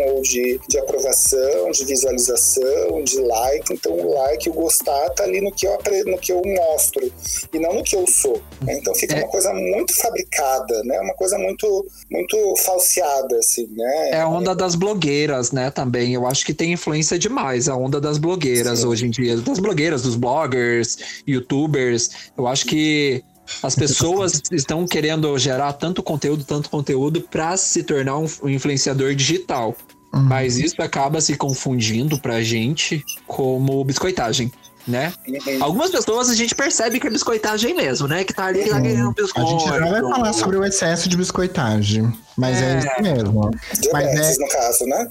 ou 0.09 0.23
de, 0.23 0.61
de 0.69 0.79
aprovação, 0.79 1.71
de 1.71 1.85
visualização, 1.85 3.03
de 3.05 3.19
like. 3.21 3.73
Então 3.73 3.93
o 3.93 4.13
like, 4.15 4.49
o 4.51 4.53
gostar, 4.53 5.11
tá 5.11 5.25
ali 5.25 5.41
no 5.41 5.53
que 5.53 5.67
eu, 5.67 5.79
no 6.07 6.19
que 6.19 6.33
eu 6.33 6.43
mostro 6.45 7.11
e 7.53 7.59
não 7.59 7.75
no 7.75 7.83
que 7.85 7.97
eu 7.97 8.07
sou. 8.07 8.41
né? 8.63 8.75
Então 8.79 8.95
fica 8.95 9.15
É. 9.15 9.19
uma 9.23 9.29
coisa 9.29 9.53
muito 9.53 9.95
fabricada, 9.97 10.83
né? 10.85 11.01
Uma 11.01 11.15
coisa 11.15 11.39
muito, 11.39 11.87
muito 12.11 12.55
falseada, 12.59 13.37
assim, 13.39 13.67
né? 13.77 14.11
É 14.11 14.21
a 14.21 14.29
onda 14.29 14.55
das 14.55 14.75
blogueiras, 14.75 15.53
né, 15.53 15.71
também. 15.71 16.13
Eu 16.15 16.27
acho 16.27 16.45
que 16.45 16.53
tem 16.55 16.73
influência 16.73 17.19
demais 17.19 17.69
a 17.69 17.77
onda 17.77 18.01
das 18.01 18.19
blogueiras 18.19 18.81
Sim. 18.81 18.87
hoje 18.87 19.07
em 19.07 19.11
dia. 19.11 19.37
Das 19.39 19.59
blogueiras, 19.59 20.03
dos 20.09 20.17
bloggers, 20.17 20.99
youtubers. 21.27 22.11
Eu 22.37 22.47
acho 22.47 22.67
que 22.67 23.23
as 23.63 23.75
pessoas 23.75 24.43
estão 24.53 24.87
querendo 24.87 25.37
gerar 25.39 25.73
tanto 25.75 26.03
conteúdo, 26.03 26.45
tanto 26.45 26.69
conteúdo 26.71 27.21
para 27.21 27.57
se 27.57 27.83
tornar 27.83 28.19
um 28.19 28.27
um 28.43 28.49
influenciador 28.49 29.15
digital. 29.15 29.77
Uhum. 30.13 30.23
Mas 30.23 30.59
isso 30.59 30.81
acaba 30.81 31.21
se 31.21 31.37
confundindo 31.37 32.19
pra 32.19 32.43
gente 32.43 33.05
como 33.27 33.85
biscoitagem, 33.85 34.51
né? 34.89 35.13
Uhum. 35.29 35.37
Algumas 35.63 35.91
pessoas 35.91 36.31
a 36.31 36.35
gente 36.35 36.55
percebe 36.55 36.99
que 36.99 37.07
é 37.07 37.11
biscoitagem 37.11 37.75
mesmo, 37.75 38.09
né? 38.09 38.25
Que 38.25 38.33
tá 38.33 38.47
ali, 38.47 38.65
que 38.65 38.71
tá 38.71 38.81
querendo 38.81 39.07
um 39.07 39.11
A 39.11 39.13
biscoito. 39.13 39.51
gente 39.51 39.65
já 39.67 39.79
vai 39.79 40.01
falar 40.01 40.33
sobre 40.33 40.57
o 40.57 40.65
excesso 40.65 41.09
de 41.09 41.17
biscoitagem. 41.17 42.13
Mas 42.37 42.57
é, 42.63 42.75
É. 42.75 42.79
isso 42.79 43.03
mesmo. 43.03 43.51
Mas 43.51 43.81
Diabetes, 43.81 44.39
é- 44.39 44.43
no 44.45 44.49
caso, 44.49 44.85
né? 44.87 45.09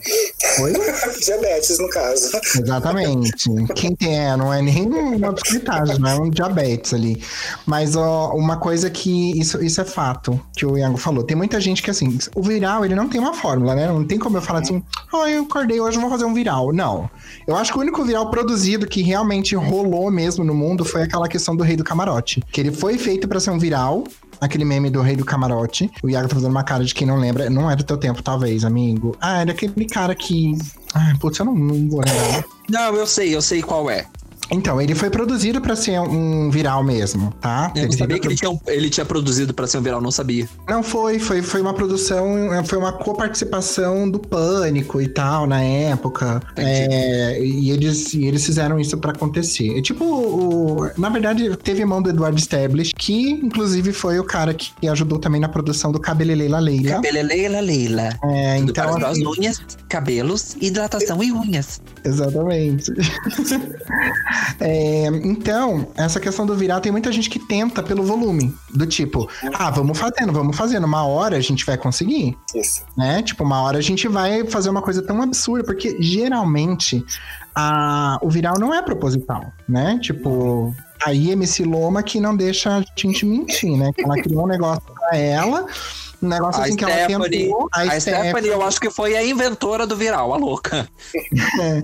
Oi? 0.61 0.73
Diabetes, 1.25 1.77
no 1.77 1.89
caso. 1.89 2.31
Exatamente. 2.57 3.49
Quem 3.75 3.93
tem 3.95 4.17
é, 4.17 4.37
não 4.37 4.53
é 4.53 4.61
nem 4.61 4.85
uma 4.87 5.33
biscoitagem, 5.33 5.99
não 5.99 6.09
é 6.09 6.15
um 6.15 6.29
diabetes 6.29 6.93
ali. 6.93 7.21
Mas 7.65 7.97
ó, 7.97 8.31
uma 8.33 8.55
coisa 8.57 8.89
que 8.89 9.37
isso, 9.37 9.61
isso 9.61 9.81
é 9.81 9.83
fato, 9.83 10.39
que 10.55 10.65
o 10.65 10.77
Iago 10.77 10.95
falou. 10.97 11.21
Tem 11.21 11.35
muita 11.35 11.59
gente 11.59 11.83
que 11.83 11.91
assim, 11.91 12.17
o 12.33 12.41
viral 12.41 12.85
ele 12.85 12.95
não 12.95 13.09
tem 13.09 13.19
uma 13.19 13.33
fórmula, 13.33 13.75
né? 13.75 13.87
Não 13.87 14.05
tem 14.05 14.17
como 14.17 14.37
eu 14.37 14.41
falar 14.41 14.59
assim, 14.61 14.81
ah, 15.13 15.29
eu 15.29 15.43
acordei 15.43 15.81
hoje, 15.81 15.97
eu 15.97 16.01
vou 16.01 16.09
fazer 16.09 16.23
um 16.23 16.33
viral. 16.33 16.71
Não. 16.71 17.09
Eu 17.45 17.57
acho 17.57 17.73
que 17.73 17.77
o 17.77 17.81
único 17.81 18.05
viral 18.05 18.29
produzido 18.31 18.87
que 18.87 19.01
realmente 19.01 19.53
rolou 19.69 20.09
mesmo 20.11 20.43
no 20.43 20.53
mundo 20.53 20.83
foi 20.85 21.03
aquela 21.03 21.27
questão 21.27 21.55
do 21.55 21.63
rei 21.63 21.75
do 21.75 21.83
camarote. 21.83 22.41
Que 22.51 22.61
ele 22.61 22.71
foi 22.71 22.97
feito 22.97 23.27
pra 23.27 23.39
ser 23.39 23.51
um 23.51 23.59
viral. 23.59 24.03
Aquele 24.39 24.65
meme 24.65 24.89
do 24.89 25.01
rei 25.01 25.15
do 25.15 25.25
camarote. 25.25 25.89
O 26.03 26.09
Iago 26.09 26.27
tá 26.27 26.35
fazendo 26.35 26.51
uma 26.51 26.63
cara 26.63 26.83
de 26.83 26.93
quem 26.93 27.07
não 27.07 27.17
lembra. 27.17 27.49
Não 27.49 27.69
é 27.69 27.75
do 27.75 27.83
teu 27.83 27.97
tempo, 27.97 28.21
talvez, 28.21 28.63
amigo. 28.63 29.15
Ah, 29.19 29.41
era 29.41 29.51
aquele 29.51 29.85
cara 29.85 30.13
que. 30.13 30.55
Ai, 30.93 31.15
putz, 31.19 31.39
eu 31.39 31.45
não, 31.45 31.55
não 31.55 31.89
vou 31.89 32.01
lembrar. 32.01 32.45
Não, 32.69 32.95
eu 32.95 33.07
sei, 33.07 33.35
eu 33.35 33.41
sei 33.41 33.61
qual 33.61 33.89
é. 33.89 34.05
Então, 34.49 34.81
ele 34.81 34.95
foi 34.95 35.09
produzido 35.09 35.59
pra 35.61 35.75
ser 35.75 35.99
um 35.99 36.49
viral 36.49 36.83
mesmo, 36.83 37.33
tá? 37.41 37.71
Eu 37.75 37.81
não 37.81 37.89
Ele 37.89 37.97
sabia 37.97 38.07
teve- 38.07 38.19
que 38.21 38.27
ele 38.27 38.35
tinha, 38.35 38.59
ele 38.67 38.89
tinha 38.89 39.05
produzido 39.05 39.53
pra 39.53 39.67
ser 39.67 39.77
um 39.77 39.81
viral, 39.81 40.01
não 40.01 40.11
sabia. 40.11 40.47
Não 40.67 40.81
foi, 40.81 41.19
foi, 41.19 41.41
foi 41.41 41.59
uma 41.61 41.73
produção, 41.73 42.25
foi 42.65 42.77
uma 42.77 42.93
coparticipação 42.93 44.09
do 44.09 44.19
Pânico 44.19 45.01
e 45.01 45.07
tal 45.07 45.45
na 45.47 45.61
época. 45.61 46.41
É, 46.55 47.39
e, 47.43 47.71
eles, 47.71 48.13
e 48.13 48.25
eles 48.25 48.45
fizeram 48.45 48.79
isso 48.79 48.97
pra 48.97 49.11
acontecer. 49.11 49.77
É 49.77 49.81
tipo, 49.81 50.05
o- 50.05 50.89
na 50.97 51.09
verdade, 51.09 51.55
teve 51.57 51.83
mão 51.85 52.01
do 52.01 52.09
Eduardo 52.09 52.39
Stablish, 52.39 52.93
que 52.97 53.29
inclusive 53.31 53.91
foi 53.91 54.17
o 54.19 54.23
cara 54.23 54.53
que 54.53 54.87
ajudou 54.87 55.19
também 55.19 55.41
na 55.41 55.49
produção 55.49 55.91
do 55.91 55.99
Cabeleleila 55.99 56.59
Leila. 56.59 56.91
Cabeleleila 56.91 57.59
Leila. 57.59 58.09
É, 58.23 58.57
Tudo 58.59 58.71
então, 58.71 58.93
para 58.93 59.07
as 59.09 59.17
assim, 59.17 59.27
unhas, 59.27 59.61
cabelos, 59.89 60.55
hidratação 60.61 61.21
e 61.21 61.31
unhas. 61.31 61.81
Exatamente. 62.05 62.91
É, 64.59 65.07
então, 65.23 65.87
essa 65.95 66.19
questão 66.19 66.45
do 66.45 66.55
viral, 66.55 66.81
tem 66.81 66.91
muita 66.91 67.11
gente 67.11 67.29
que 67.29 67.39
tenta 67.39 67.83
pelo 67.83 68.03
volume. 68.03 68.53
Do 68.73 68.85
tipo, 68.85 69.29
ah, 69.53 69.69
vamos 69.69 69.97
fazendo, 69.97 70.31
vamos 70.31 70.55
fazendo. 70.55 70.85
Uma 70.85 71.05
hora 71.05 71.37
a 71.37 71.41
gente 71.41 71.65
vai 71.65 71.77
conseguir. 71.77 72.37
Isso. 72.55 72.83
Né? 72.95 73.21
Tipo, 73.21 73.43
uma 73.43 73.61
hora 73.61 73.77
a 73.77 73.81
gente 73.81 74.07
vai 74.07 74.45
fazer 74.45 74.69
uma 74.69 74.81
coisa 74.81 75.01
tão 75.01 75.21
absurda, 75.21 75.63
porque 75.63 75.97
geralmente 75.99 77.05
a, 77.55 78.19
o 78.21 78.29
viral 78.29 78.59
não 78.59 78.73
é 78.73 78.81
proposital, 78.81 79.51
né? 79.67 79.99
Tipo, 80.01 80.75
aí 81.03 81.31
MC 81.31 81.63
Loma 81.63 82.03
que 82.03 82.19
não 82.19 82.35
deixa 82.35 82.77
a 82.77 82.83
gente 82.95 83.25
mentir, 83.25 83.75
né? 83.75 83.91
Que 83.93 84.03
ela 84.03 84.15
criou 84.21 84.43
um 84.43 84.47
negócio 84.47 84.83
pra 84.93 85.17
ela 85.17 85.65
um 86.21 86.27
negócio 86.27 86.61
A 86.61 86.65
assim 86.65 86.75
que 86.75 86.83
ela 86.83 86.93
Stephanie, 86.93 87.29
tentou. 87.29 87.69
a 87.73 87.99
Stephanie, 87.99 88.49
eu 88.49 88.61
acho 88.61 88.79
que 88.79 88.89
foi 88.89 89.15
a 89.15 89.25
inventora 89.25 89.85
do 89.85 89.95
viral, 89.95 90.33
a 90.33 90.37
louca. 90.37 90.87
É. 91.59 91.83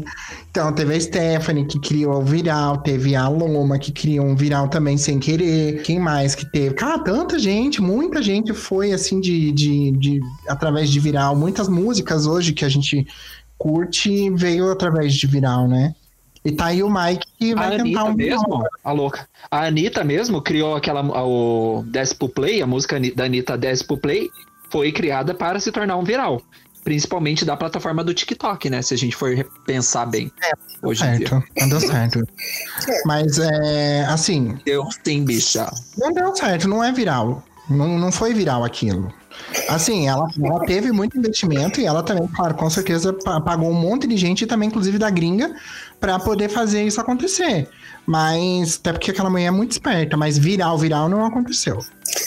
Então, 0.49 0.71
teve 0.71 0.95
a 0.95 0.99
Stephanie 0.99 1.65
que 1.65 1.79
criou 1.79 2.21
o 2.21 2.23
viral, 2.23 2.77
teve 2.77 3.15
a 3.15 3.27
Loma 3.27 3.79
que 3.79 3.91
criou 3.91 4.25
um 4.25 4.35
viral 4.35 4.67
também 4.67 4.97
sem 4.97 5.19
querer. 5.19 5.81
Quem 5.81 5.99
mais 5.99 6.35
que 6.35 6.45
teve? 6.51 6.75
Cara, 6.75 6.99
tanta 6.99 7.39
gente, 7.39 7.81
muita 7.81 8.21
gente 8.21 8.53
foi 8.53 8.91
assim 8.91 9.19
de, 9.19 9.51
de, 9.51 9.91
de 9.91 10.21
através 10.47 10.89
de 10.89 10.99
viral. 10.99 11.35
Muitas 11.35 11.67
músicas 11.67 12.27
hoje 12.27 12.53
que 12.53 12.63
a 12.63 12.69
gente 12.69 13.07
curte 13.57 14.29
veio 14.31 14.71
através 14.71 15.13
de 15.13 15.25
viral, 15.25 15.67
né? 15.67 15.95
E 16.45 16.51
tá 16.51 16.67
aí 16.67 16.83
o 16.83 16.89
Mike 16.89 17.25
que 17.39 17.55
vai 17.55 17.67
a 17.67 17.69
tentar 17.71 17.81
Anitta 17.81 18.03
um 18.03 18.13
mesmo, 18.15 18.43
viral. 18.43 18.63
a 18.83 18.91
louca. 18.91 19.27
A 19.49 19.65
Anitta 19.65 20.03
mesmo 20.03 20.41
criou 20.41 20.75
aquela 20.75 21.01
o 21.25 21.83
Desce 21.87 22.15
pro 22.15 22.27
Play, 22.27 22.61
a 22.61 22.67
música 22.67 22.99
da 23.15 23.25
Anitta 23.25 23.57
Desce 23.57 23.85
pro 23.85 23.97
Play, 23.97 24.29
foi 24.69 24.91
criada 24.91 25.33
para 25.33 25.59
se 25.59 25.71
tornar 25.71 25.95
um 25.95 26.03
viral. 26.03 26.41
Principalmente 26.83 27.45
da 27.45 27.55
plataforma 27.55 28.03
do 28.03 28.13
TikTok, 28.13 28.69
né? 28.69 28.81
Se 28.81 28.93
a 28.93 28.97
gente 28.97 29.15
for 29.15 29.33
pensar 29.65 30.05
bem. 30.05 30.29
hoje 30.81 31.05
em 31.05 31.17
dia. 31.17 31.29
Certo, 31.29 31.47
não 31.57 31.69
deu 31.69 31.79
certo. 31.79 32.27
Mas 33.05 33.39
é 33.39 34.03
assim, 34.05 34.57
Deu 34.65 34.85
sim, 35.05 35.23
bicha. 35.23 35.71
Não 35.97 36.11
deu 36.11 36.35
certo, 36.35 36.67
não 36.67 36.83
é 36.83 36.91
viral. 36.91 37.41
Não, 37.69 37.97
não 37.97 38.11
foi 38.11 38.33
viral 38.33 38.65
aquilo. 38.65 39.13
Assim, 39.69 40.07
ela, 40.07 40.27
ela 40.43 40.65
teve 40.65 40.91
muito 40.91 41.17
investimento 41.17 41.79
e 41.79 41.85
ela 41.85 42.01
também, 42.03 42.27
claro, 42.27 42.55
com 42.55 42.69
certeza 42.69 43.13
pa- 43.13 43.39
pagou 43.41 43.69
um 43.69 43.73
monte 43.73 44.07
de 44.07 44.17
gente, 44.17 44.45
também 44.45 44.69
inclusive 44.69 44.97
da 44.97 45.09
gringa, 45.09 45.55
pra 45.99 46.19
poder 46.19 46.49
fazer 46.49 46.83
isso 46.83 46.99
acontecer. 46.99 47.69
Mas, 48.05 48.77
até 48.79 48.91
porque 48.91 49.11
aquela 49.11 49.29
mulher 49.29 49.45
é 49.45 49.51
muito 49.51 49.71
esperta, 49.71 50.17
mas 50.17 50.37
viral, 50.37 50.77
viral 50.77 51.07
não 51.07 51.25
aconteceu. 51.25 51.79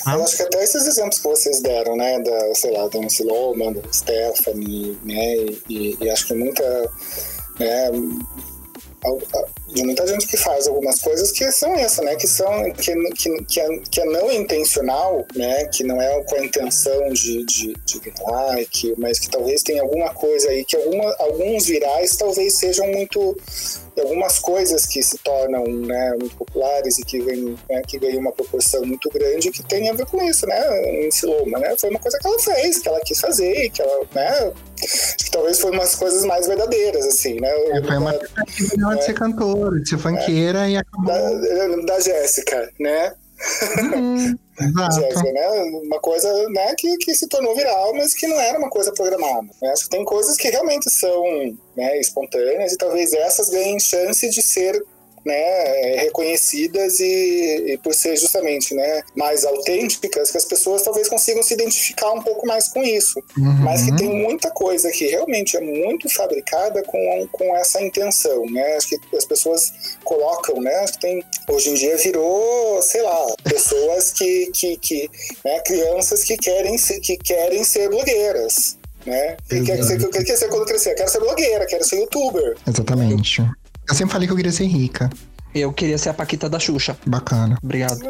Eu 0.06 0.24
acho 0.24 0.36
que 0.36 0.42
até 0.42 0.64
esses 0.64 0.86
exemplos 0.86 1.18
que 1.18 1.28
vocês 1.28 1.60
deram, 1.60 1.96
né, 1.96 2.18
da, 2.20 2.54
sei 2.54 2.72
lá, 2.72 2.88
da 2.88 2.98
Nancy 3.00 3.22
Loman, 3.24 3.72
da 3.72 3.82
Stephanie, 3.92 4.96
né, 5.04 5.34
e, 5.68 5.96
e 6.00 6.10
acho 6.10 6.26
que 6.28 6.34
muita, 6.34 6.62
né, 7.60 7.90
de 9.68 9.82
muita 9.82 10.06
gente 10.06 10.26
que 10.26 10.36
faz 10.36 10.66
algumas 10.66 11.00
coisas 11.00 11.32
que 11.32 11.50
são 11.50 11.74
essa, 11.74 12.02
né, 12.02 12.14
que 12.16 12.26
são, 12.26 12.70
que, 12.72 12.94
que, 13.12 13.44
que, 13.44 13.60
é, 13.60 13.78
que 13.90 14.00
é 14.00 14.04
não 14.04 14.30
intencional, 14.30 15.26
né, 15.34 15.64
que 15.66 15.82
não 15.82 16.00
é 16.00 16.22
com 16.24 16.36
a 16.36 16.44
intenção 16.44 17.08
de, 17.10 17.44
de, 17.44 17.74
de 17.84 17.98
ganhar 18.00 18.46
like, 18.46 18.94
mas 18.96 19.18
que 19.18 19.28
talvez 19.28 19.62
tenha 19.62 19.82
alguma 19.82 20.12
coisa 20.14 20.48
aí, 20.48 20.64
que 20.64 20.76
alguma, 20.76 21.14
alguns 21.18 21.66
virais 21.66 22.16
talvez 22.16 22.54
sejam 22.58 22.86
muito 22.88 23.36
algumas 24.00 24.38
coisas 24.38 24.84
que 24.84 25.02
se 25.02 25.18
tornam 25.18 25.64
né, 25.64 26.14
muito 26.18 26.36
populares 26.36 26.98
e 26.98 27.04
que 27.04 27.18
ganham, 27.18 27.58
né, 27.68 27.82
que 27.86 27.98
ganham 27.98 28.20
uma 28.20 28.32
proporção 28.32 28.84
muito 28.84 29.08
grande 29.10 29.50
que 29.50 29.62
tem 29.62 29.88
a 29.88 29.94
ver 29.94 30.06
com 30.06 30.22
isso, 30.22 30.46
né? 30.46 31.06
Em 31.06 31.10
Siloma, 31.10 31.58
né? 31.58 31.74
Foi 31.78 31.90
uma 31.90 31.98
coisa 31.98 32.18
que 32.18 32.26
ela 32.26 32.38
fez, 32.38 32.78
que 32.78 32.88
ela 32.88 33.00
quis 33.00 33.20
fazer, 33.20 33.70
que 33.70 33.80
ela, 33.80 34.00
né? 34.14 34.52
Acho 34.82 35.16
que 35.16 35.30
talvez 35.30 35.58
foi 35.58 35.70
umas 35.70 35.94
coisas 35.94 36.24
mais 36.24 36.46
verdadeiras, 36.46 37.06
assim, 37.06 37.40
né? 37.40 37.48
É, 37.48 37.82
foi 37.82 37.96
uma 37.96 38.12
tentativa 38.12 38.76
dela 38.76 38.96
de 38.96 39.04
ser 39.04 39.14
cantora, 39.14 39.65
de 39.70 39.88
ser 39.88 39.98
funkeira 39.98 40.68
e 40.68 40.76
acabou. 40.76 41.06
da, 41.06 41.76
da 41.84 42.00
Jéssica, 42.00 42.70
né? 42.80 43.14
Uhum. 43.94 44.38
Jéssica, 44.92 45.32
né? 45.32 45.48
Uma 45.84 46.00
coisa 46.00 46.48
né, 46.50 46.74
que, 46.76 46.96
que 46.98 47.14
se 47.14 47.28
tornou 47.28 47.54
viral, 47.54 47.94
mas 47.94 48.14
que 48.14 48.26
não 48.26 48.40
era 48.40 48.58
uma 48.58 48.70
coisa 48.70 48.92
programada. 48.92 49.48
né? 49.60 49.70
Acho 49.70 49.84
que 49.84 49.90
tem 49.90 50.04
coisas 50.04 50.36
que 50.36 50.48
realmente 50.48 50.90
são 50.90 51.22
né, 51.76 51.98
espontâneas 52.00 52.72
e 52.72 52.78
talvez 52.78 53.12
essas 53.12 53.50
ganhem 53.50 53.78
chance 53.78 54.28
de 54.30 54.42
ser 54.42 54.82
né, 55.26 55.96
reconhecidas 55.96 57.00
e, 57.00 57.72
e 57.72 57.78
por 57.78 57.92
ser 57.92 58.16
justamente 58.16 58.72
né, 58.72 59.02
mais 59.16 59.44
autênticas, 59.44 60.30
que 60.30 60.38
as 60.38 60.44
pessoas 60.44 60.82
talvez 60.82 61.08
consigam 61.08 61.42
se 61.42 61.52
identificar 61.52 62.12
um 62.12 62.22
pouco 62.22 62.46
mais 62.46 62.68
com 62.68 62.80
isso. 62.84 63.18
Uhum. 63.36 63.64
Mas 63.64 63.82
que 63.82 63.96
tem 63.96 64.08
muita 64.08 64.52
coisa 64.52 64.88
que 64.92 65.06
realmente 65.08 65.56
é 65.56 65.60
muito 65.60 66.08
fabricada 66.08 66.80
com, 66.84 67.28
com 67.32 67.56
essa 67.56 67.82
intenção, 67.82 68.46
né? 68.46 68.76
Acho 68.76 68.90
que 68.90 69.16
as 69.16 69.24
pessoas 69.24 69.72
colocam, 70.04 70.60
né? 70.62 70.72
Acho 70.76 70.92
que 70.92 71.00
tem 71.00 71.24
hoje 71.48 71.70
em 71.70 71.74
dia 71.74 71.96
virou, 71.96 72.80
sei 72.82 73.02
lá, 73.02 73.26
pessoas 73.42 74.12
que, 74.12 74.50
que, 74.54 74.76
que 74.76 75.10
né? 75.44 75.58
crianças 75.60 76.22
que 76.22 76.36
querem 76.36 76.78
ser, 76.78 77.00
que 77.00 77.16
querem 77.16 77.64
ser 77.64 77.88
blogueiras. 77.88 78.78
Né? 79.04 79.36
Quer 79.48 79.84
ser, 79.84 79.98
que 79.98 80.24
quer 80.24 80.36
ser 80.36 80.48
quando 80.48 80.66
crescer? 80.66 80.94
Quero 80.94 81.08
ser 81.08 81.20
blogueira, 81.20 81.64
quero 81.66 81.84
ser 81.84 82.00
youtuber. 82.00 82.56
Exatamente. 82.66 83.42
Eu 83.88 83.94
sempre 83.94 84.12
falei 84.12 84.26
que 84.26 84.32
eu 84.32 84.36
queria 84.36 84.52
ser 84.52 84.66
rica. 84.66 85.10
Eu 85.54 85.72
queria 85.72 85.96
ser 85.96 86.10
a 86.10 86.14
Paquita 86.14 86.48
da 86.48 86.58
Xuxa. 86.58 86.96
Bacana. 87.06 87.56
Obrigado. 87.62 88.00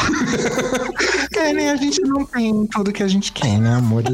Isso. 0.00 1.20
É, 1.40 1.52
né? 1.54 1.70
A 1.70 1.76
gente 1.76 2.00
não 2.02 2.24
tem 2.26 2.66
tudo 2.66 2.92
que 2.92 3.02
a 3.02 3.08
gente 3.08 3.32
quer, 3.32 3.58
né, 3.58 3.74
amor? 3.74 4.02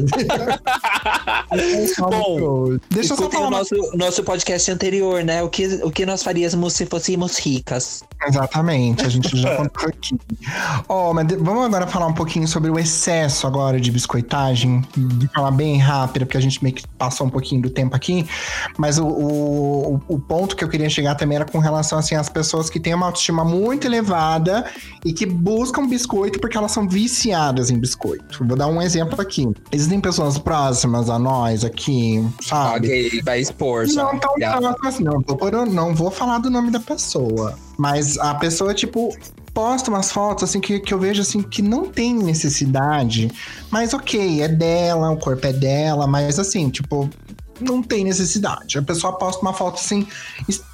Bom, 1.99 2.77
deixa 2.89 3.13
eu 3.13 3.17
só 3.17 3.29
falar 3.29 3.45
o 3.45 3.47
uma... 3.49 3.57
nosso, 3.59 3.75
nosso 3.95 4.23
podcast 4.23 4.71
anterior, 4.71 5.23
né? 5.23 5.43
O 5.43 5.49
que, 5.49 5.65
o 5.83 5.91
que 5.91 6.05
nós 6.05 6.23
faríamos 6.23 6.73
se 6.73 6.85
fôssemos 6.85 7.37
ricas. 7.37 8.03
Exatamente, 8.25 9.05
a 9.05 9.09
gente 9.09 9.35
já 9.35 9.55
contou 9.57 9.89
aqui. 9.89 10.17
Ó, 10.87 11.13
mas 11.13 11.27
de- 11.27 11.35
vamos 11.35 11.65
agora 11.65 11.85
falar 11.87 12.07
um 12.07 12.13
pouquinho 12.13 12.47
sobre 12.47 12.69
o 12.69 12.79
excesso 12.79 13.45
agora 13.45 13.79
de 13.79 13.91
biscoitagem, 13.91 14.83
de 14.95 15.27
falar 15.29 15.51
bem 15.51 15.77
rápido, 15.77 16.25
porque 16.25 16.37
a 16.37 16.41
gente 16.41 16.63
meio 16.63 16.75
que 16.75 16.87
passou 16.97 17.27
um 17.27 17.29
pouquinho 17.29 17.61
do 17.61 17.69
tempo 17.69 17.95
aqui. 17.95 18.25
Mas 18.77 18.97
o, 18.97 19.05
o, 19.05 20.01
o 20.07 20.19
ponto 20.19 20.55
que 20.55 20.63
eu 20.63 20.69
queria 20.69 20.89
chegar 20.89 21.15
também 21.15 21.35
era 21.35 21.45
com 21.45 21.59
relação 21.59 21.99
assim, 21.99 22.15
às 22.15 22.29
pessoas 22.29 22.69
que 22.69 22.79
têm 22.79 22.93
uma 22.93 23.07
autoestima 23.07 23.43
muito 23.43 23.85
elevada 23.85 24.65
e 25.03 25.11
que 25.11 25.25
buscam 25.25 25.76
biscoito 25.85 26.39
porque 26.39 26.57
elas 26.57 26.71
são 26.71 26.87
viciadas 26.87 27.69
em 27.69 27.77
biscoito. 27.77 28.45
Vou 28.45 28.55
dar 28.57 28.67
um 28.67 28.81
exemplo 28.81 29.19
aqui. 29.19 29.45
Existem 29.71 29.99
pessoas 29.99 30.37
próximas 30.39 31.09
a 31.09 31.19
nós 31.19 31.65
aqui, 31.65 32.25
sabe? 32.41 32.87
Ok, 32.87 33.21
vai 33.23 33.41
expor. 33.41 33.85
Não 33.93 34.17
tão 34.17 34.33
assim, 34.85 35.03
não. 35.03 35.19
Vou 35.19 35.35
pôr- 35.35 35.65
não 35.67 35.93
vou 35.93 36.09
falar 36.09 36.39
do 36.39 36.49
nome 36.49 36.71
da 36.71 36.79
pessoa. 36.79 37.53
Mas 37.77 38.17
a 38.17 38.33
pessoa, 38.35 38.73
tipo, 38.73 39.15
posta 39.53 39.89
umas 39.91 40.11
fotos 40.11 40.43
assim 40.45 40.59
que, 40.59 40.79
que 40.79 40.93
eu 40.93 40.99
vejo 40.99 41.21
assim 41.21 41.41
que 41.41 41.61
não 41.61 41.85
tem 41.85 42.13
necessidade. 42.13 43.29
Mas 43.69 43.93
ok, 43.93 44.41
é 44.41 44.47
dela, 44.47 45.11
o 45.11 45.17
corpo 45.17 45.45
é 45.45 45.53
dela, 45.53 46.07
mas 46.07 46.39
assim, 46.39 46.69
tipo. 46.69 47.09
Não 47.59 47.81
tem 47.81 48.03
necessidade. 48.03 48.77
A 48.77 48.81
pessoa 48.81 49.17
posta 49.17 49.41
uma 49.41 49.53
foto 49.53 49.75
assim, 49.75 50.07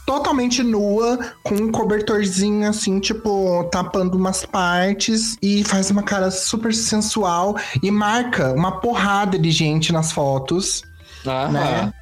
totalmente 0.06 0.62
nua, 0.64 1.20
com 1.44 1.56
um 1.56 1.72
cobertorzinho 1.72 2.68
assim, 2.68 3.00
tipo, 3.00 3.64
tapando 3.72 4.18
umas 4.18 4.46
partes 4.46 5.38
e 5.42 5.64
faz 5.64 5.90
uma 5.90 6.04
cara 6.04 6.30
super 6.32 6.74
sensual 6.74 7.56
e 7.82 7.90
marca 7.90 8.54
uma 8.54 8.80
porrada 8.80 9.38
de 9.38 9.52
gente 9.52 9.92
nas 9.94 10.12
fotos 10.12 10.84
Aham. 11.26 11.52
né? 11.52 11.94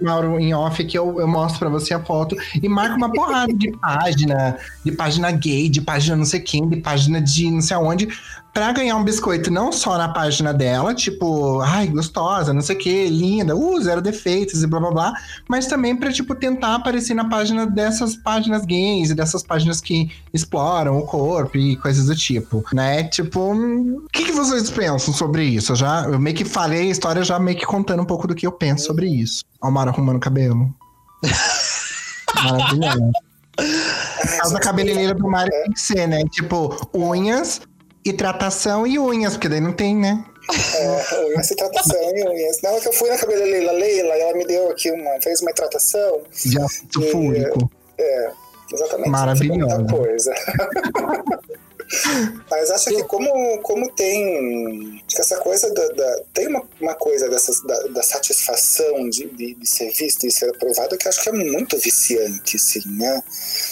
Mauro, 0.00 0.40
em 0.40 0.54
off 0.54 0.82
aqui 0.82 0.96
eu, 0.96 1.20
eu 1.20 1.28
mostro 1.28 1.58
pra 1.58 1.68
você 1.68 1.92
a 1.92 2.02
foto 2.02 2.34
e 2.54 2.68
marca 2.68 2.96
uma 2.96 3.12
porrada 3.12 3.52
de 3.52 3.70
página, 3.72 4.56
de 4.82 4.92
página 4.92 5.30
gay, 5.30 5.68
de 5.68 5.82
página 5.82 6.16
não 6.16 6.24
sei 6.24 6.40
quem, 6.40 6.66
de 6.68 6.76
página 6.76 7.20
de 7.20 7.50
não 7.50 7.60
sei 7.60 7.76
aonde, 7.76 8.08
pra 8.52 8.72
ganhar 8.72 8.96
um 8.96 9.04
biscoito 9.04 9.50
não 9.50 9.70
só 9.70 9.96
na 9.96 10.08
página 10.08 10.52
dela, 10.52 10.94
tipo, 10.94 11.60
ai, 11.60 11.86
gostosa, 11.86 12.52
não 12.52 12.60
sei 12.60 12.76
o 12.76 12.78
que, 12.78 13.08
linda, 13.08 13.54
uh, 13.56 13.80
zero 13.80 14.00
defeitos 14.00 14.62
e 14.62 14.66
blá 14.66 14.80
blá 14.80 14.90
blá, 14.90 15.12
mas 15.48 15.66
também 15.66 15.96
pra, 15.96 16.12
tipo, 16.12 16.34
tentar 16.34 16.74
aparecer 16.74 17.14
na 17.14 17.28
página 17.28 17.66
dessas 17.66 18.16
páginas 18.16 18.64
gays 18.64 19.10
e 19.10 19.14
dessas 19.14 19.42
páginas 19.42 19.80
que 19.80 20.10
exploram 20.32 20.98
o 20.98 21.02
corpo 21.02 21.56
e 21.56 21.76
coisas 21.76 22.06
do 22.06 22.16
tipo, 22.16 22.64
né? 22.72 23.04
Tipo, 23.04 23.52
hum, 23.52 24.02
o 24.04 24.08
que, 24.12 24.24
que 24.24 24.32
vocês 24.32 24.70
pensam 24.70 25.14
sobre 25.14 25.44
isso? 25.44 25.72
Eu 25.72 25.76
já, 25.76 26.04
eu 26.04 26.18
meio 26.18 26.36
que 26.36 26.44
falei 26.44 26.88
a 26.88 26.90
história 26.90 27.22
já 27.22 27.38
meio 27.38 27.56
que 27.56 27.66
contando 27.66 28.02
um 28.02 28.06
pouco 28.06 28.26
do 28.26 28.34
que 28.34 28.46
eu 28.46 28.52
penso 28.52 28.86
sobre 28.86 29.06
isso. 29.06 29.44
Ó, 29.62 29.68
o 29.68 29.72
Mara 29.72 29.90
arrumando 29.90 30.16
o 30.16 30.20
cabelo. 30.20 30.74
Maravilhoso. 32.34 33.12
A 34.54 34.60
cabeleireira 34.60 35.14
do 35.14 35.28
Mário 35.28 35.50
tem 35.50 35.72
que 35.72 35.80
ser, 35.80 36.06
né? 36.06 36.22
Tipo, 36.30 36.76
unhas, 36.94 37.60
hidratação 38.10 38.86
e 38.86 38.98
unhas, 38.98 39.34
porque 39.34 39.48
daí 39.48 39.60
não 39.60 39.72
tem, 39.72 39.96
né? 39.96 40.24
É, 40.74 41.26
unhas, 41.26 41.50
hidratação 41.50 42.00
e 42.16 42.28
unhas. 42.28 42.60
Na 42.62 42.70
hora 42.70 42.80
que 42.80 42.88
eu 42.88 42.92
fui 42.92 43.10
na 43.10 43.18
cabeleireira 43.18 43.72
Leila, 43.72 44.14
ela 44.14 44.34
me 44.36 44.46
deu 44.46 44.70
aqui 44.70 44.90
uma, 44.90 45.20
fez 45.20 45.40
uma 45.42 45.50
hidratação. 45.50 46.22
De 46.44 46.60
ácido 46.60 47.02
fúrico. 47.10 47.70
É, 47.98 48.30
exatamente. 48.72 49.10
Maravilhosa. 49.10 49.84
Coisa. 49.84 50.34
Mas 52.50 52.70
acho 52.70 52.90
que 52.90 53.02
como, 53.04 53.58
como 53.62 53.90
tem. 53.92 55.02
Acho 55.06 55.16
que 55.16 55.20
essa 55.20 55.36
coisa 55.38 55.72
da. 55.72 55.88
da 55.88 56.22
tem 56.34 56.46
uma, 56.48 56.62
uma 56.80 56.94
coisa 56.94 57.28
dessas, 57.28 57.62
da, 57.62 57.78
da 57.88 58.02
satisfação 58.02 59.08
de, 59.08 59.26
de, 59.28 59.54
de, 59.54 59.68
ser 59.68 59.90
visto 59.92 60.26
e 60.26 60.30
ser 60.30 60.50
aprovado 60.50 60.98
que 60.98 61.08
acho 61.08 61.22
que 61.22 61.30
é 61.30 61.32
muito 61.32 61.78
viciante, 61.78 62.58
sim, 62.58 62.82
né? 62.86 63.22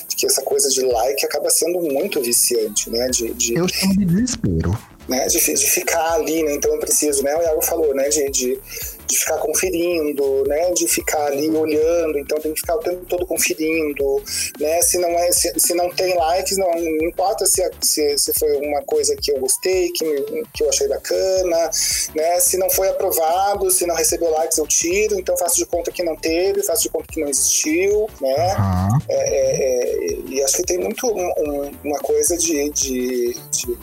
De 0.09 0.17
que 0.17 0.27
essa 0.27 0.43
coisa 0.43 0.69
de 0.71 0.83
like 0.83 1.25
acaba 1.25 1.51
sendo 1.51 1.81
muito 1.81 2.23
viciante, 2.23 2.89
né? 2.91 3.09
De, 3.09 3.35
de... 3.35 3.55
Eu 3.55 3.69
chamo 3.69 3.97
de 3.99 4.05
desespero. 4.07 4.79
Né? 5.09 5.27
De, 5.27 5.39
de 5.39 5.71
ficar 5.71 6.15
ali, 6.15 6.43
né? 6.43 6.55
Então 6.55 6.73
eu 6.73 6.81
preciso, 6.81 7.23
né? 7.23 7.37
O 7.37 7.43
Iago 7.43 7.63
falou, 7.63 7.95
né? 7.95 8.09
de, 8.09 8.31
de 8.31 8.59
de 9.07 9.19
ficar 9.19 9.38
conferindo, 9.38 10.45
né, 10.47 10.73
de 10.73 10.88
ficar 10.88 11.27
ali 11.27 11.49
olhando, 11.51 12.19
então 12.19 12.38
tem 12.38 12.53
que 12.53 12.61
ficar 12.61 12.77
o 12.77 12.81
tempo 12.81 13.05
todo 13.07 13.27
conferindo, 13.27 14.23
né, 14.59 14.83
se 14.83 14.99
não 14.99 15.11
é, 15.11 15.31
se, 15.33 15.53
se 15.57 15.75
não 15.75 15.88
tem 15.90 16.14
likes, 16.14 16.57
não, 16.59 16.71
não 16.75 17.09
importa 17.09 17.47
se, 17.47 17.69
se, 17.81 18.19
se 18.19 18.33
foi 18.38 18.57
uma 18.57 18.83
coisa 18.83 19.14
que 19.16 19.33
eu 19.33 19.38
gostei, 19.38 19.90
que, 19.90 20.45
que 20.53 20.64
eu 20.64 20.69
achei 20.69 20.88
bacana, 20.88 21.71
né, 22.14 22.40
se 22.40 22.57
não 22.57 22.69
foi 22.71 22.89
aprovado, 22.89 23.70
se 23.70 23.87
não 23.87 23.95
recebeu 23.95 24.31
likes 24.31 24.59
eu 24.59 24.66
tiro, 24.66 25.18
então 25.18 25.37
faço 25.37 25.57
de 25.57 25.66
conta 25.66 25.93
que 25.93 26.03
não 26.03 26.16
teve, 26.16 26.62
faço 26.62 26.83
de 26.83 26.89
conta 26.89 27.07
que 27.12 27.20
não 27.20 27.28
existiu, 27.28 28.09
né, 28.20 28.57
uhum. 28.57 28.99
é, 29.09 29.16
é, 29.16 30.18
e 30.28 30.43
acho 30.43 30.57
que 30.57 30.62
tem 30.62 30.78
muito 30.78 31.07
um, 31.07 31.70
uma 31.85 31.99
coisa 31.99 32.37
de, 32.37 32.70
de, 32.70 33.37
de 33.53 33.78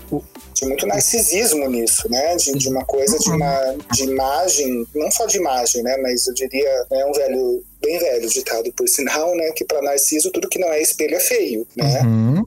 de 0.54 0.66
muito 0.68 0.86
narcisismo 0.88 1.68
nisso, 1.70 2.10
né? 2.10 2.36
De, 2.36 2.54
de 2.54 2.70
uma 2.70 2.86
coisa 2.86 3.18
de 3.18 3.30
uma 3.30 3.76
de 3.92 4.04
imagem, 4.04 4.88
não 4.94 5.12
só 5.14 5.26
de 5.26 5.38
imagem, 5.38 5.84
né? 5.84 5.98
Mas 5.98 6.28
eu 6.28 6.34
diria, 6.34 6.86
é 6.92 7.06
um 7.06 7.14
velho 7.14 7.64
bem 7.82 8.00
velho 8.00 8.30
ditado 8.30 8.72
por 8.74 8.88
sinal, 8.88 9.36
né? 9.36 9.52
Que 9.52 9.66
para 9.66 9.82
Narciso 9.82 10.32
tudo 10.32 10.50
que 10.50 10.60
não 10.60 10.70
é 10.70 10.82
espelho 10.82 11.16
é 11.16 11.20
feio, 11.20 11.68
né? 11.76 12.02
Uhum. 12.02 12.44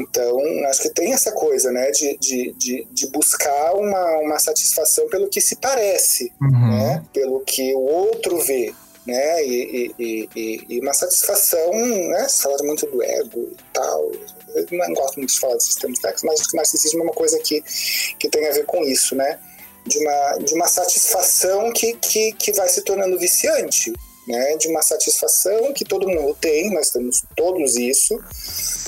Então 0.00 0.38
acho 0.68 0.82
que 0.82 0.90
tem 0.90 1.12
essa 1.12 1.32
coisa, 1.32 1.70
né? 1.70 1.90
De, 1.90 2.16
de, 2.18 2.52
de, 2.54 2.86
de, 2.90 3.06
buscar 3.10 3.74
uma, 3.74 4.18
uma 4.18 4.38
satisfação 4.38 5.08
pelo 5.08 5.28
que 5.28 5.40
se 5.40 5.56
parece, 5.56 6.32
uhum. 6.40 6.50
né? 6.50 7.04
Pelo 7.12 7.40
que 7.40 7.74
o 7.74 7.80
outro 7.80 8.38
vê, 8.38 8.72
né? 9.06 9.44
E, 9.44 9.92
e, 9.98 10.28
e, 10.34 10.64
e, 10.68 10.80
uma 10.80 10.94
satisfação, 10.94 11.72
né? 12.08 12.28
Se 12.28 12.42
fala 12.42 12.56
muito 12.62 12.86
do 12.86 13.02
ego 13.02 13.48
e 13.52 13.72
tal, 13.72 14.10
eu 14.54 14.66
não 14.72 14.94
gosto 14.94 15.16
muito 15.16 15.32
de 15.32 15.38
falar 15.38 15.54
desses 15.54 15.74
termos 15.74 15.98
técnicos, 15.98 16.24
mas 16.24 16.40
acho 16.40 16.48
que 16.48 16.56
o 16.56 16.56
narcisismo 16.56 17.00
é 17.00 17.02
uma 17.02 17.12
coisa 17.12 17.38
que, 17.38 17.62
que 18.18 18.28
tem 18.28 18.46
a 18.48 18.52
ver 18.52 18.64
com 18.64 18.82
isso, 18.84 19.14
né? 19.14 19.38
De 19.88 19.98
uma, 19.98 20.38
de 20.44 20.54
uma 20.54 20.68
satisfação 20.68 21.72
que, 21.72 21.94
que, 21.94 22.32
que 22.32 22.52
vai 22.52 22.68
se 22.68 22.82
tornando 22.82 23.18
viciante, 23.18 23.92
né? 24.28 24.56
De 24.58 24.68
uma 24.68 24.82
satisfação 24.82 25.72
que 25.72 25.84
todo 25.84 26.06
mundo 26.06 26.36
tem, 26.38 26.70
nós 26.72 26.90
temos 26.90 27.22
todos 27.34 27.76
isso, 27.76 28.14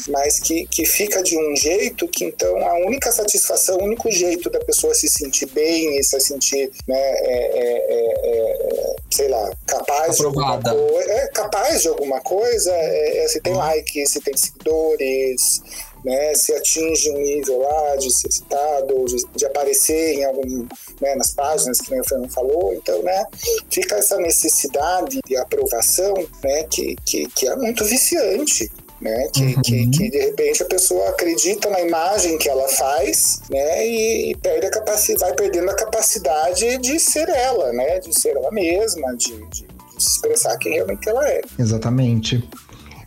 mas 0.09 0.38
que, 0.38 0.66
que 0.66 0.84
fica 0.84 1.22
de 1.22 1.38
um 1.38 1.57
jeito 1.57 2.07
que 2.09 2.24
então 2.24 2.55
a 2.68 2.74
única 2.86 3.11
satisfação, 3.11 3.78
o 3.78 3.84
único 3.84 4.11
jeito 4.11 4.51
da 4.51 4.61
pessoa 4.61 4.94
se 4.94 5.09
sentir 5.09 5.46
bem 5.46 5.98
e 5.98 6.05
se 6.05 6.20
sentir, 6.20 6.70
né, 6.86 6.98
é, 6.98 7.51
é, 7.55 8.14
é, 8.22 8.96
sei 9.11 9.28
lá, 9.28 9.51
capaz 9.66 10.20
Aprovada. 10.20 10.62
de 10.62 10.68
alguma 10.68 10.90
coisa, 10.92 11.12
é 11.12 11.28
capaz 11.28 11.82
de 11.82 11.88
alguma 11.88 12.20
coisa, 12.20 12.72
é, 12.72 13.26
se 13.28 13.40
tem 13.40 13.55
like, 13.55 14.07
se 14.07 14.20
tem 14.20 14.36
seguidores, 14.36 15.62
né, 16.05 16.34
se 16.34 16.53
atinge 16.55 17.11
um 17.11 17.18
nível 17.18 17.59
lá 17.59 17.96
de 17.96 18.11
ser 18.11 18.30
citado, 18.30 18.96
ou 18.96 19.05
de, 19.05 19.16
de 19.36 19.46
aparecer 19.46 20.14
em 20.14 20.24
algum, 20.24 20.66
né, 21.01 21.14
nas 21.14 21.32
páginas 21.34 21.80
que 21.80 21.90
nem 21.90 22.01
o 22.01 22.05
Fernando 22.05 22.30
falou, 22.30 22.72
então, 22.74 23.03
né, 23.03 23.24
fica 23.70 23.96
essa 23.96 24.16
necessidade 24.18 25.20
de 25.26 25.36
aprovação, 25.36 26.14
né, 26.42 26.64
que, 26.64 26.96
que, 27.05 27.26
que 27.28 27.48
é 27.48 27.57
muito 27.57 27.84
viciante, 27.84 28.70
né? 29.01 29.28
Que, 29.32 29.42
uhum. 29.42 29.62
que, 29.62 29.86
que, 29.88 30.11
de 30.11 30.18
repente 30.18 30.62
a 30.62 30.66
pessoa 30.66 31.09
acredita 31.09 31.70
na 31.70 31.80
imagem 31.80 32.36
que 32.36 32.48
ela 32.48 32.68
faz, 32.68 33.40
né? 33.51 33.86
E, 33.86 34.30
e 34.30 34.36
perde 34.36 34.66
a 34.66 34.70
capacidade, 34.70 35.20
vai 35.20 35.34
perdendo 35.34 35.70
a 35.70 35.74
capacidade 35.74 36.78
de 36.78 37.01
ser 37.01 37.28
ela, 37.28 37.72
né? 37.72 37.98
De 38.01 38.18
ser 38.18 38.36
ela 38.36 38.51
mesma, 38.51 39.16
de, 39.16 39.32
de, 39.48 39.66
de 39.66 40.03
se 40.03 40.11
expressar 40.11 40.57
quem 40.59 40.74
realmente 40.74 41.09
ela 41.09 41.26
é. 41.26 41.40
Exatamente. 41.59 42.46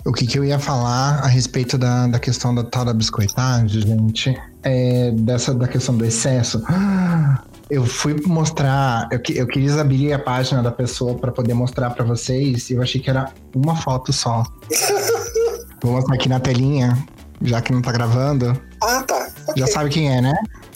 O 0.05 0.11
que, 0.11 0.27
que 0.27 0.37
eu 0.37 0.43
ia 0.43 0.59
falar 0.59 1.19
a 1.23 1.27
respeito 1.27 1.77
da, 1.77 2.07
da 2.07 2.19
questão 2.19 2.53
da 2.53 2.63
tal 2.63 2.83
da 2.83 2.93
biscoitagem, 2.93 3.81
gente, 3.81 4.37
é 4.61 5.11
dessa 5.11 5.53
da 5.53 5.67
questão 5.67 5.95
do 5.95 6.05
excesso. 6.05 6.61
Eu 7.69 7.85
fui 7.85 8.21
mostrar, 8.27 9.07
eu, 9.09 9.19
eu 9.33 9.47
quis 9.47 9.77
abrir 9.77 10.13
a 10.13 10.19
página 10.19 10.61
da 10.61 10.69
pessoa 10.69 11.17
para 11.17 11.31
poder 11.31 11.55
mostrar 11.55 11.89
para 11.91 12.05
vocês 12.05 12.69
e 12.69 12.73
eu 12.73 12.83
achei 12.83 13.01
que 13.01 13.09
era 13.09 13.31
uma 13.55 13.75
foto 13.75 14.13
só. 14.13 14.43
Vou 15.81 15.93
mostrar 15.93 16.13
aqui 16.13 16.29
na 16.29 16.39
telinha, 16.39 16.95
já 17.41 17.61
que 17.61 17.73
não 17.73 17.81
tá 17.81 17.91
gravando. 17.91 18.55
Ah, 18.79 19.01
tá. 19.01 19.27
Okay. 19.47 19.55
Já 19.57 19.67
sabe 19.67 19.89
quem 19.89 20.15
é, 20.15 20.21
né? 20.21 20.35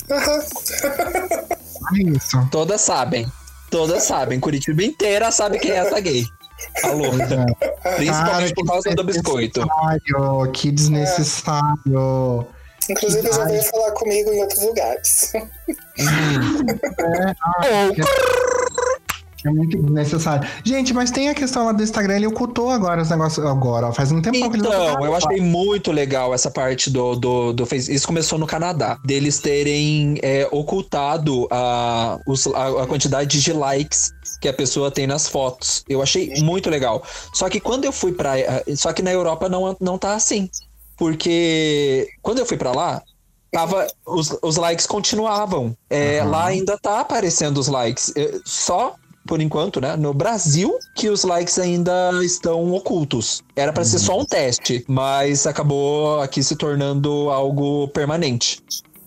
Uhum. 0.10 2.14
isso. 2.16 2.48
Todas 2.50 2.82
sabem. 2.82 3.32
Todas 3.70 4.04
sabem. 4.04 4.40
Curitiba 4.40 4.84
inteira 4.84 5.30
sabe 5.30 5.60
quem 5.60 5.72
é 5.72 5.76
essa 5.76 6.00
gay. 6.00 6.26
Alô. 6.84 7.06
É. 7.06 7.96
Principalmente 7.96 8.54
por 8.54 8.66
causa 8.66 8.96
do 8.96 9.04
biscoito. 9.04 9.66
Que 10.54 10.72
desnecessário. 10.72 12.48
É. 12.54 12.58
Inclusive, 12.90 13.32
já 13.32 13.44
veio 13.46 13.64
falar 13.64 13.92
comigo 13.92 14.32
em 14.32 14.42
outros 14.42 14.62
lugares. 14.64 15.34
Hum. 15.36 16.68
É, 17.00 17.36
ah, 17.42 17.90
é 19.48 19.52
muito 19.52 19.78
necessário. 19.92 20.48
Gente, 20.64 20.94
mas 20.94 21.12
tem 21.12 21.30
a 21.30 21.34
questão 21.34 21.66
lá 21.66 21.72
do 21.72 21.82
Instagram, 21.82 22.18
ele 22.18 22.28
ocultou 22.28 22.70
agora 22.70 23.02
os 23.02 23.10
negócios. 23.10 23.46
Agora, 23.46 23.92
faz 23.94 24.12
um 24.12 24.22
tempo 24.22 24.38
então, 24.38 24.50
que 24.50 24.58
ele 24.58 24.68
Então, 24.68 25.06
eu 25.06 25.16
achei 25.16 25.42
muito 25.42 25.92
legal 25.92 26.34
essa 26.34 26.52
parte 26.52 26.90
do, 26.90 27.16
do, 27.16 27.54
do 27.54 27.66
Facebook. 27.66 27.96
Isso 27.96 28.08
começou 28.08 28.38
no 28.38 28.46
Canadá. 28.46 28.98
Deles 29.06 29.40
terem 29.40 30.20
é, 30.22 30.48
ocultado 30.52 31.48
a, 31.50 32.20
os, 32.28 32.48
a, 32.48 32.84
a 32.84 32.88
quantidade 32.88 33.42
de 33.42 33.54
likes 33.54 34.12
que 34.42 34.48
a 34.48 34.54
pessoa 34.54 34.92
tem 34.92 35.08
nas 35.08 35.28
fotos. 35.28 35.84
Eu 35.88 36.02
achei 36.02 36.34
muito 36.42 36.70
legal. 36.70 37.04
Só 37.34 37.50
que 37.50 37.60
quando 37.60 37.86
eu 37.86 37.92
fui 37.92 38.12
para, 38.12 38.34
só 38.76 38.92
que 38.94 39.02
na 39.02 39.12
Europa 39.12 39.50
não 39.50 39.76
não 39.80 39.98
tá 39.98 40.14
assim, 40.14 40.50
porque 40.98 42.08
quando 42.22 42.40
eu 42.40 42.46
fui 42.46 42.58
para 42.58 42.72
lá 42.72 43.02
tava 43.52 43.88
os, 44.06 44.38
os 44.42 44.58
likes 44.58 44.86
continuavam. 44.86 45.76
É, 45.90 46.22
uhum. 46.22 46.30
Lá 46.30 46.46
ainda 46.48 46.78
tá 46.78 47.00
aparecendo 47.00 47.58
os 47.58 47.68
likes. 47.68 48.14
Só 48.46 48.96
por 49.28 49.42
enquanto, 49.42 49.80
né, 49.80 49.96
no 49.96 50.14
Brasil, 50.14 50.80
que 50.96 51.10
os 51.10 51.24
likes 51.24 51.60
ainda 51.60 52.12
estão 52.24 52.74
ocultos. 52.74 53.44
Era 53.56 53.72
para 53.72 53.84
uhum. 53.84 53.90
ser 53.90 54.00
só 54.00 54.20
um 54.20 54.26
teste, 54.26 54.84
mas 54.88 55.46
acabou 55.46 56.22
aqui 56.22 56.42
se 56.42 56.56
tornando 56.56 57.30
algo 57.30 57.88
permanente, 57.90 58.64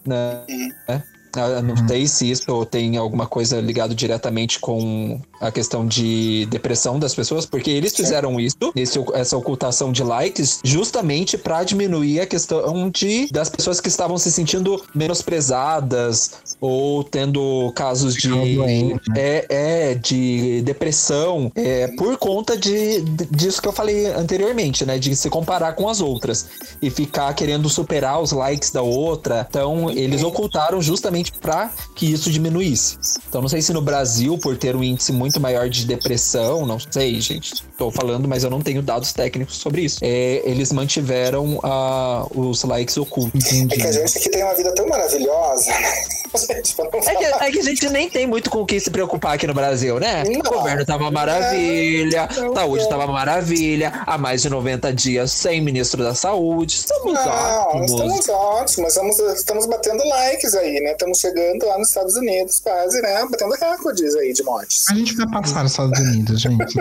né? 0.06 0.42
Uhum. 0.48 1.02
Ah, 1.34 1.62
não 1.62 1.74
uhum. 1.74 1.88
sei 1.88 2.06
se 2.06 2.30
isso 2.30 2.64
tem 2.66 2.96
alguma 2.96 3.26
coisa 3.26 3.60
ligado 3.60 3.94
diretamente 3.94 4.58
com 4.58 5.20
a 5.40 5.50
questão 5.50 5.86
de 5.86 6.46
depressão 6.46 6.98
das 6.98 7.14
pessoas, 7.14 7.46
porque 7.46 7.70
eles 7.70 7.94
fizeram 7.96 8.38
isso, 8.38 8.56
esse, 8.76 8.98
essa 9.14 9.36
ocultação 9.36 9.90
de 9.90 10.02
likes, 10.02 10.60
justamente 10.62 11.38
para 11.38 11.64
diminuir 11.64 12.20
a 12.20 12.26
questão 12.26 12.90
de 12.90 13.28
das 13.32 13.48
pessoas 13.48 13.80
que 13.80 13.88
estavam 13.88 14.18
se 14.18 14.30
sentindo 14.30 14.82
menosprezadas 14.94 16.32
ou 16.60 17.02
tendo 17.02 17.72
casos 17.74 18.14
de 18.14 18.28
né? 18.28 19.00
é, 19.16 19.46
é 19.48 19.94
de 19.94 20.62
depressão 20.62 21.50
é, 21.54 21.88
por 21.96 22.16
conta 22.18 22.56
de, 22.56 23.00
disso 23.30 23.62
que 23.62 23.68
eu 23.68 23.72
falei 23.72 24.06
anteriormente, 24.06 24.84
né, 24.84 24.98
de 24.98 25.14
se 25.16 25.30
comparar 25.30 25.72
com 25.74 25.88
as 25.88 26.00
outras 26.00 26.48
e 26.82 26.90
ficar 26.90 27.32
querendo 27.34 27.68
superar 27.68 28.20
os 28.20 28.32
likes 28.32 28.70
da 28.70 28.82
outra. 28.82 29.46
Então, 29.48 29.90
eles 29.90 30.22
ocultaram 30.22 30.80
justamente 30.82 31.19
para 31.28 31.70
que 31.94 32.10
isso 32.10 32.30
diminuísse. 32.30 32.98
Então, 33.28 33.40
não 33.40 33.48
sei 33.48 33.60
se 33.60 33.72
no 33.72 33.82
Brasil, 33.82 34.38
por 34.38 34.56
ter 34.56 34.74
um 34.74 34.82
índice 34.82 35.12
muito 35.12 35.40
maior 35.40 35.68
de 35.68 35.84
depressão, 35.84 36.64
não 36.64 36.78
sei, 36.78 37.20
gente. 37.20 37.64
Tô 37.76 37.90
falando, 37.90 38.28
mas 38.28 38.44
eu 38.44 38.50
não 38.50 38.60
tenho 38.60 38.82
dados 38.82 39.12
técnicos 39.12 39.56
sobre 39.56 39.82
isso. 39.82 39.98
É, 40.02 40.42
eles 40.44 40.72
mantiveram 40.72 41.56
uh, 41.56 42.40
os 42.40 42.62
likes 42.64 42.96
ocultos. 42.96 43.52
Entendi. 43.52 43.74
É 43.74 43.78
que 43.78 43.86
a 43.86 43.92
gente 43.92 44.18
aqui 44.18 44.30
tem 44.30 44.42
uma 44.42 44.54
vida 44.54 44.74
tão 44.74 44.86
maravilhosa, 44.86 45.70
né? 45.70 46.20
É 46.32 47.16
que, 47.16 47.24
é 47.24 47.50
que, 47.50 47.58
a 47.58 47.62
gente 47.62 47.88
nem 47.88 48.08
tem 48.08 48.24
muito 48.24 48.50
com 48.50 48.60
o 48.60 48.66
que 48.66 48.78
se 48.78 48.88
preocupar 48.88 49.34
aqui 49.34 49.48
no 49.48 49.54
Brasil, 49.54 49.98
né? 49.98 50.22
Não, 50.24 50.38
o 50.38 50.42
governo 50.42 50.84
uma 50.96 51.10
maravilha, 51.10 52.28
não, 52.36 52.54
saúde 52.54 52.84
uma 52.84 53.06
maravilha, 53.06 53.92
há 54.06 54.16
mais 54.16 54.42
de 54.42 54.48
90 54.48 54.92
dias 54.92 55.32
sem 55.32 55.60
ministro 55.60 56.04
da 56.04 56.14
saúde. 56.14 56.76
Estamos 56.76 57.14
não, 57.14 57.28
ótimos. 57.28 57.90
Estamos 57.90 58.28
ótimos, 58.28 58.88
estamos, 58.88 59.18
estamos 59.18 59.66
batendo 59.66 60.04
likes 60.06 60.54
aí, 60.54 60.80
né? 60.80 60.92
Estamos 60.92 61.09
chegando 61.14 61.66
lá 61.66 61.78
nos 61.78 61.88
Estados 61.88 62.16
Unidos 62.16 62.60
quase, 62.60 63.00
né? 63.00 63.26
Batendo 63.30 63.54
recordes 63.54 64.14
aí 64.16 64.32
de 64.32 64.42
mortes. 64.42 64.88
A 64.90 64.94
gente 64.94 65.16
vai 65.16 65.28
passar 65.30 65.62
nos 65.62 65.72
Estados 65.72 65.98
Unidos, 65.98 66.40
gente. 66.40 66.74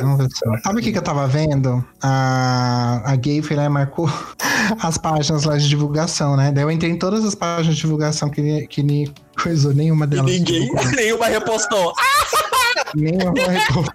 Sabe 0.64 0.80
o 0.80 0.84
que, 0.84 0.92
que 0.92 0.98
eu 0.98 1.04
tava 1.04 1.28
vendo? 1.28 1.84
A, 2.02 3.02
a 3.06 3.16
Gay 3.16 3.42
foi 3.42 3.56
lá 3.56 3.66
e 3.66 3.70
marcou 3.70 4.10
as 4.82 4.98
páginas 4.98 5.44
lá 5.44 5.58
de 5.58 5.68
divulgação, 5.68 6.36
né? 6.36 6.52
Daí 6.52 6.64
eu 6.64 6.72
entrei 6.72 6.92
em 6.92 6.98
todas 7.00 7.24
as 7.26 7.36
páginas 7.36 7.76
de 7.76 7.82
divulgação 7.82 8.30
que, 8.30 8.68
que 8.68 8.84
nem 8.84 9.14
coisou, 9.42 9.74
nenhuma 9.74 10.06
delas. 10.06 10.32
E 10.32 10.40
ninguém, 10.40 10.70
nenhuma 10.96 11.28
repostou. 11.28 11.94
Nenhuma 12.96 13.34
repostou. 13.50 13.86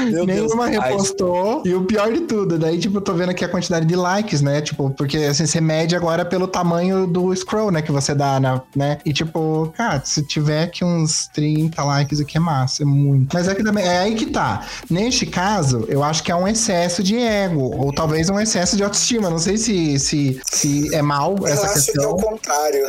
Meu 0.00 0.26
Deus. 0.26 0.26
Nenhuma 0.26 0.64
Ai, 0.64 0.70
repostou. 0.70 1.62
E 1.64 1.74
o 1.74 1.84
pior 1.84 2.12
de 2.12 2.20
tudo, 2.20 2.58
daí, 2.58 2.78
tipo, 2.78 2.98
eu 2.98 3.00
tô 3.00 3.12
vendo 3.12 3.30
aqui 3.30 3.44
a 3.44 3.48
quantidade 3.48 3.86
de 3.86 3.96
likes, 3.96 4.40
né? 4.40 4.60
Tipo, 4.60 4.90
porque 4.90 5.16
assim, 5.18 5.46
você 5.46 5.60
mede 5.60 5.94
agora 5.94 6.24
pelo 6.24 6.46
tamanho 6.46 7.06
do 7.06 7.34
scroll, 7.34 7.70
né? 7.70 7.82
Que 7.82 7.92
você 7.92 8.14
dá, 8.14 8.40
na, 8.40 8.62
né? 8.74 8.98
E 9.04 9.12
tipo, 9.12 9.72
cara, 9.76 10.00
se 10.04 10.22
tiver 10.26 10.64
aqui 10.64 10.84
uns 10.84 11.28
30 11.28 11.82
likes 11.82 12.20
aqui 12.20 12.36
é 12.36 12.40
massa, 12.40 12.82
é 12.82 12.86
muito. 12.86 13.32
Mas 13.34 13.48
é 13.48 13.54
que 13.54 13.62
também, 13.62 13.84
é 13.84 13.98
aí 13.98 14.14
que 14.14 14.26
tá. 14.26 14.66
Neste 14.88 15.26
caso, 15.26 15.84
eu 15.88 16.02
acho 16.02 16.22
que 16.22 16.32
é 16.32 16.36
um 16.36 16.46
excesso 16.48 17.02
de 17.02 17.16
ego, 17.18 17.74
ou 17.76 17.92
talvez 17.92 18.28
um 18.30 18.38
excesso 18.40 18.76
de 18.76 18.82
autoestima. 18.84 19.28
Não 19.30 19.38
sei 19.38 19.56
se, 19.56 19.98
se, 19.98 20.40
se 20.50 20.94
é 20.94 21.02
mal 21.02 21.36
Eu 21.40 21.46
essa 21.46 21.66
acho 21.66 21.74
que 21.74 21.90
é 21.90 21.94
questão. 21.94 22.12
o 22.12 22.16
contrário. 22.16 22.86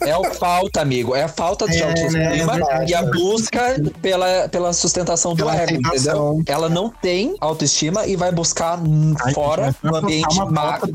É 0.00 0.16
o 0.16 0.24
falta, 0.34 0.80
amigo. 0.80 1.14
É 1.14 1.24
a 1.24 1.28
falta 1.28 1.66
de 1.66 1.78
É, 1.78 1.84
autoestima 1.84 2.56
né, 2.56 2.84
é 2.84 2.90
e 2.90 2.94
a 2.94 3.02
busca 3.02 3.76
pela, 4.00 4.19
pela 4.50 4.72
sustentação 4.72 5.32
do 5.32 5.38
Pela 5.38 5.54
ego, 5.56 5.80
aceitação. 5.88 6.34
entendeu? 6.34 6.54
Ela 6.54 6.68
não 6.68 6.90
tem 6.90 7.36
autoestima 7.40 8.06
e 8.06 8.16
vai 8.16 8.32
buscar 8.32 8.78
Ai, 9.24 9.32
fora, 9.34 9.74
no 9.82 9.96
ambiente 9.96 10.34
uma 10.34 10.46
macro. 10.50 10.92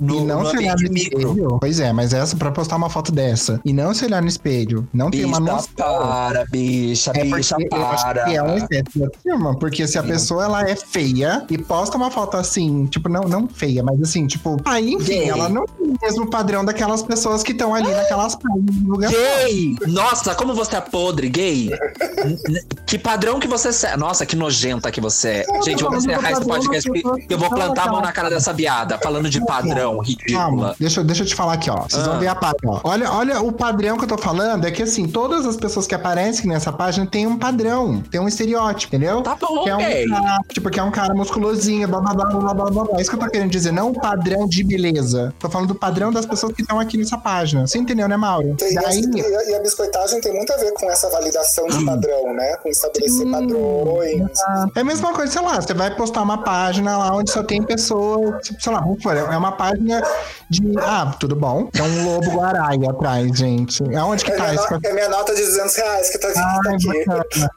no- 0.00 0.16
e 0.16 0.20
não 0.24 0.42
no 0.42 0.50
se 0.50 0.56
olhar 0.56 0.76
no 0.76 0.90
micro. 0.90 1.18
espelho. 1.20 1.58
Pois 1.60 1.80
é, 1.80 1.92
mas 1.92 2.12
essa 2.12 2.36
pra 2.36 2.50
postar 2.50 2.76
uma 2.76 2.90
foto 2.90 3.10
dessa 3.12 3.60
e 3.64 3.72
não 3.72 3.92
se 3.94 4.04
olhar 4.04 4.22
no 4.22 4.28
espelho, 4.28 4.88
não 4.92 5.10
ter 5.10 5.24
uma 5.24 5.40
Bicha, 5.40 5.52
noção. 5.52 5.68
para, 5.76 6.44
bicha, 6.50 7.12
É 7.14 7.24
bicha, 7.24 7.56
para. 7.70 8.32
é 8.32 8.42
um 8.42 8.56
excesso 8.56 8.84
de 8.94 9.04
autoestima, 9.04 9.58
porque 9.58 9.86
se 9.86 9.98
a 9.98 10.02
pessoa 10.02 10.44
ela 10.44 10.68
é 10.68 10.74
feia 10.76 11.44
e 11.50 11.58
posta 11.58 11.96
uma 11.96 12.10
foto 12.10 12.36
assim, 12.36 12.86
tipo, 12.86 13.08
não, 13.08 13.22
não 13.22 13.48
feia, 13.48 13.82
mas 13.82 14.00
assim, 14.02 14.26
tipo, 14.26 14.56
aí 14.64 14.92
enfim, 14.92 15.04
Gay. 15.20 15.28
ela 15.30 15.48
não 15.48 15.64
tem 15.66 15.86
o 15.88 15.96
mesmo 16.00 16.28
padrão 16.30 16.64
daquelas 16.64 17.02
pessoas 17.02 17.42
que 17.42 17.52
estão 17.52 17.74
ali 17.74 17.90
naquelas 17.90 18.34
páginas 18.36 18.74
do 18.76 18.90
lugar. 18.90 19.10
Gay! 19.10 19.76
Nossa, 19.86 20.34
como 20.34 20.54
você 20.54 20.76
é 20.76 20.80
podre, 20.80 21.28
gay! 21.28 21.70
Que 22.86 22.98
padrão 22.98 23.38
que 23.38 23.46
você 23.48 23.68
é. 23.86 23.96
Nossa, 23.96 24.24
que 24.24 24.34
nojenta 24.36 24.90
que 24.90 25.00
você 25.00 25.44
é. 25.46 25.62
Gente, 25.62 25.82
vamos 25.82 26.04
encerrar 26.04 26.32
esse 26.32 26.44
podcast. 26.44 26.90
que 26.90 27.02
Eu 27.34 27.38
vou 27.38 27.50
plantar 27.50 27.82
a 27.84 27.86
mão 27.92 28.00
naquela- 28.00 28.08
na 28.08 28.12
cara 28.12 28.30
dessa 28.30 28.52
viada, 28.52 28.98
falando 28.98 29.28
de 29.28 29.44
padrão 29.44 29.98
ridícula. 30.00 30.38
Calma, 30.38 30.76
deixa, 30.80 31.00
eu- 31.00 31.04
deixa 31.04 31.22
eu 31.22 31.26
te 31.26 31.34
falar 31.34 31.52
aqui, 31.54 31.70
ó. 31.70 31.82
Vocês 31.82 32.02
Ah. 32.02 32.10
vão 32.10 32.18
ver 32.18 32.28
a 32.28 32.34
página, 32.34 32.58
ó. 32.72 32.80
Olha, 32.84 33.12
olha 33.12 33.40
o 33.42 33.52
padrão 33.52 33.96
que 33.98 34.04
eu 34.04 34.08
tô 34.08 34.16
falando, 34.18 34.66
é 34.66 34.70
que 34.70 34.82
assim, 34.82 35.06
todas 35.06 35.44
as 35.46 35.56
pessoas 35.56 35.86
que 35.86 35.94
aparecem 35.94 36.46
nessa 36.46 36.72
página 36.72 37.06
têm 37.06 37.26
um 37.26 37.36
padrão, 37.38 38.02
tem 38.10 38.18
um 38.20 38.26
estereótipo, 38.26 38.96
entendeu? 38.96 39.20
Tá 39.22 39.36
bom, 39.38 39.62
Que 39.64 39.70
é 39.70 39.76
um 39.76 39.78
cara, 40.08 40.38
tipo, 40.52 40.70
que 40.70 40.80
é 40.80 40.82
um 40.82 40.90
cara 40.90 41.14
musculosinho, 41.14 41.86
blá 41.86 42.00
blá 42.00 42.14
blá 42.14 42.24
blá 42.26 42.54
blá 42.54 42.70
blá. 42.70 42.98
É 42.98 43.02
isso 43.02 43.10
que 43.10 43.16
eu 43.16 43.20
tô 43.20 43.30
querendo 43.30 43.50
dizer, 43.50 43.72
não 43.72 43.90
o 43.90 44.00
padrão 44.00 44.48
de 44.48 44.64
beleza. 44.64 45.32
Tô 45.38 45.48
falando 45.50 45.68
do 45.68 45.74
padrão 45.74 46.10
das 46.10 46.24
pessoas 46.26 46.52
que 46.54 46.62
estão 46.62 46.80
aqui 46.80 46.96
nessa 46.96 47.18
página. 47.18 47.66
Você 47.66 47.78
entendeu, 47.78 48.08
né, 48.08 48.16
Mauro? 48.16 48.56
E, 48.60 48.74
Daí, 48.74 48.86
a, 48.86 48.90
e 49.18 49.36
a- 49.36 49.50
e 49.50 49.54
a 49.54 49.60
biscoitagem 49.60 50.20
tem 50.20 50.32
muito 50.34 50.52
a 50.52 50.56
ver 50.56 50.72
com 50.72 50.90
essa 50.90 51.08
validação 51.10 51.66
Hum. 51.66 51.78
de 51.78 51.84
padrão, 51.84 52.17
né? 52.32 52.56
Com 52.56 52.68
estabelecer 52.68 53.30
padrões. 53.30 54.38
É 54.74 54.80
a 54.80 54.84
mesma 54.84 55.12
coisa, 55.12 55.32
sei 55.32 55.42
lá, 55.42 55.60
você 55.60 55.74
vai 55.74 55.94
postar 55.94 56.22
uma 56.22 56.42
página 56.42 56.96
lá 56.96 57.14
onde 57.14 57.30
só 57.30 57.42
tem 57.42 57.62
pessoas, 57.62 58.42
tipo, 58.42 58.62
sei 58.62 58.72
lá, 58.72 58.84
é 59.32 59.36
uma 59.36 59.52
página 59.52 60.02
de. 60.50 60.62
Ah, 60.78 61.14
tudo 61.18 61.34
bom. 61.36 61.66
Tem 61.66 61.82
um 61.82 62.04
lobo 62.06 62.30
guará 62.32 62.68
aí 62.70 62.86
atrás, 62.86 63.36
gente. 63.38 63.82
Aonde 63.96 64.24
que 64.24 64.32
É 64.32 64.36
tá 64.36 64.42
minha, 64.44 64.54
isso? 64.54 64.72
no- 64.72 64.80
é 64.82 64.92
minha 64.92 65.08
nota 65.08 65.34
de 65.34 65.42
200 65.42 65.76
reais 65.76 66.10
que 66.10 66.18
tá, 66.18 66.28
Ah, 66.36 66.60
tá 66.64 66.70
aqui. 66.72 67.04
bacana. 67.06 67.50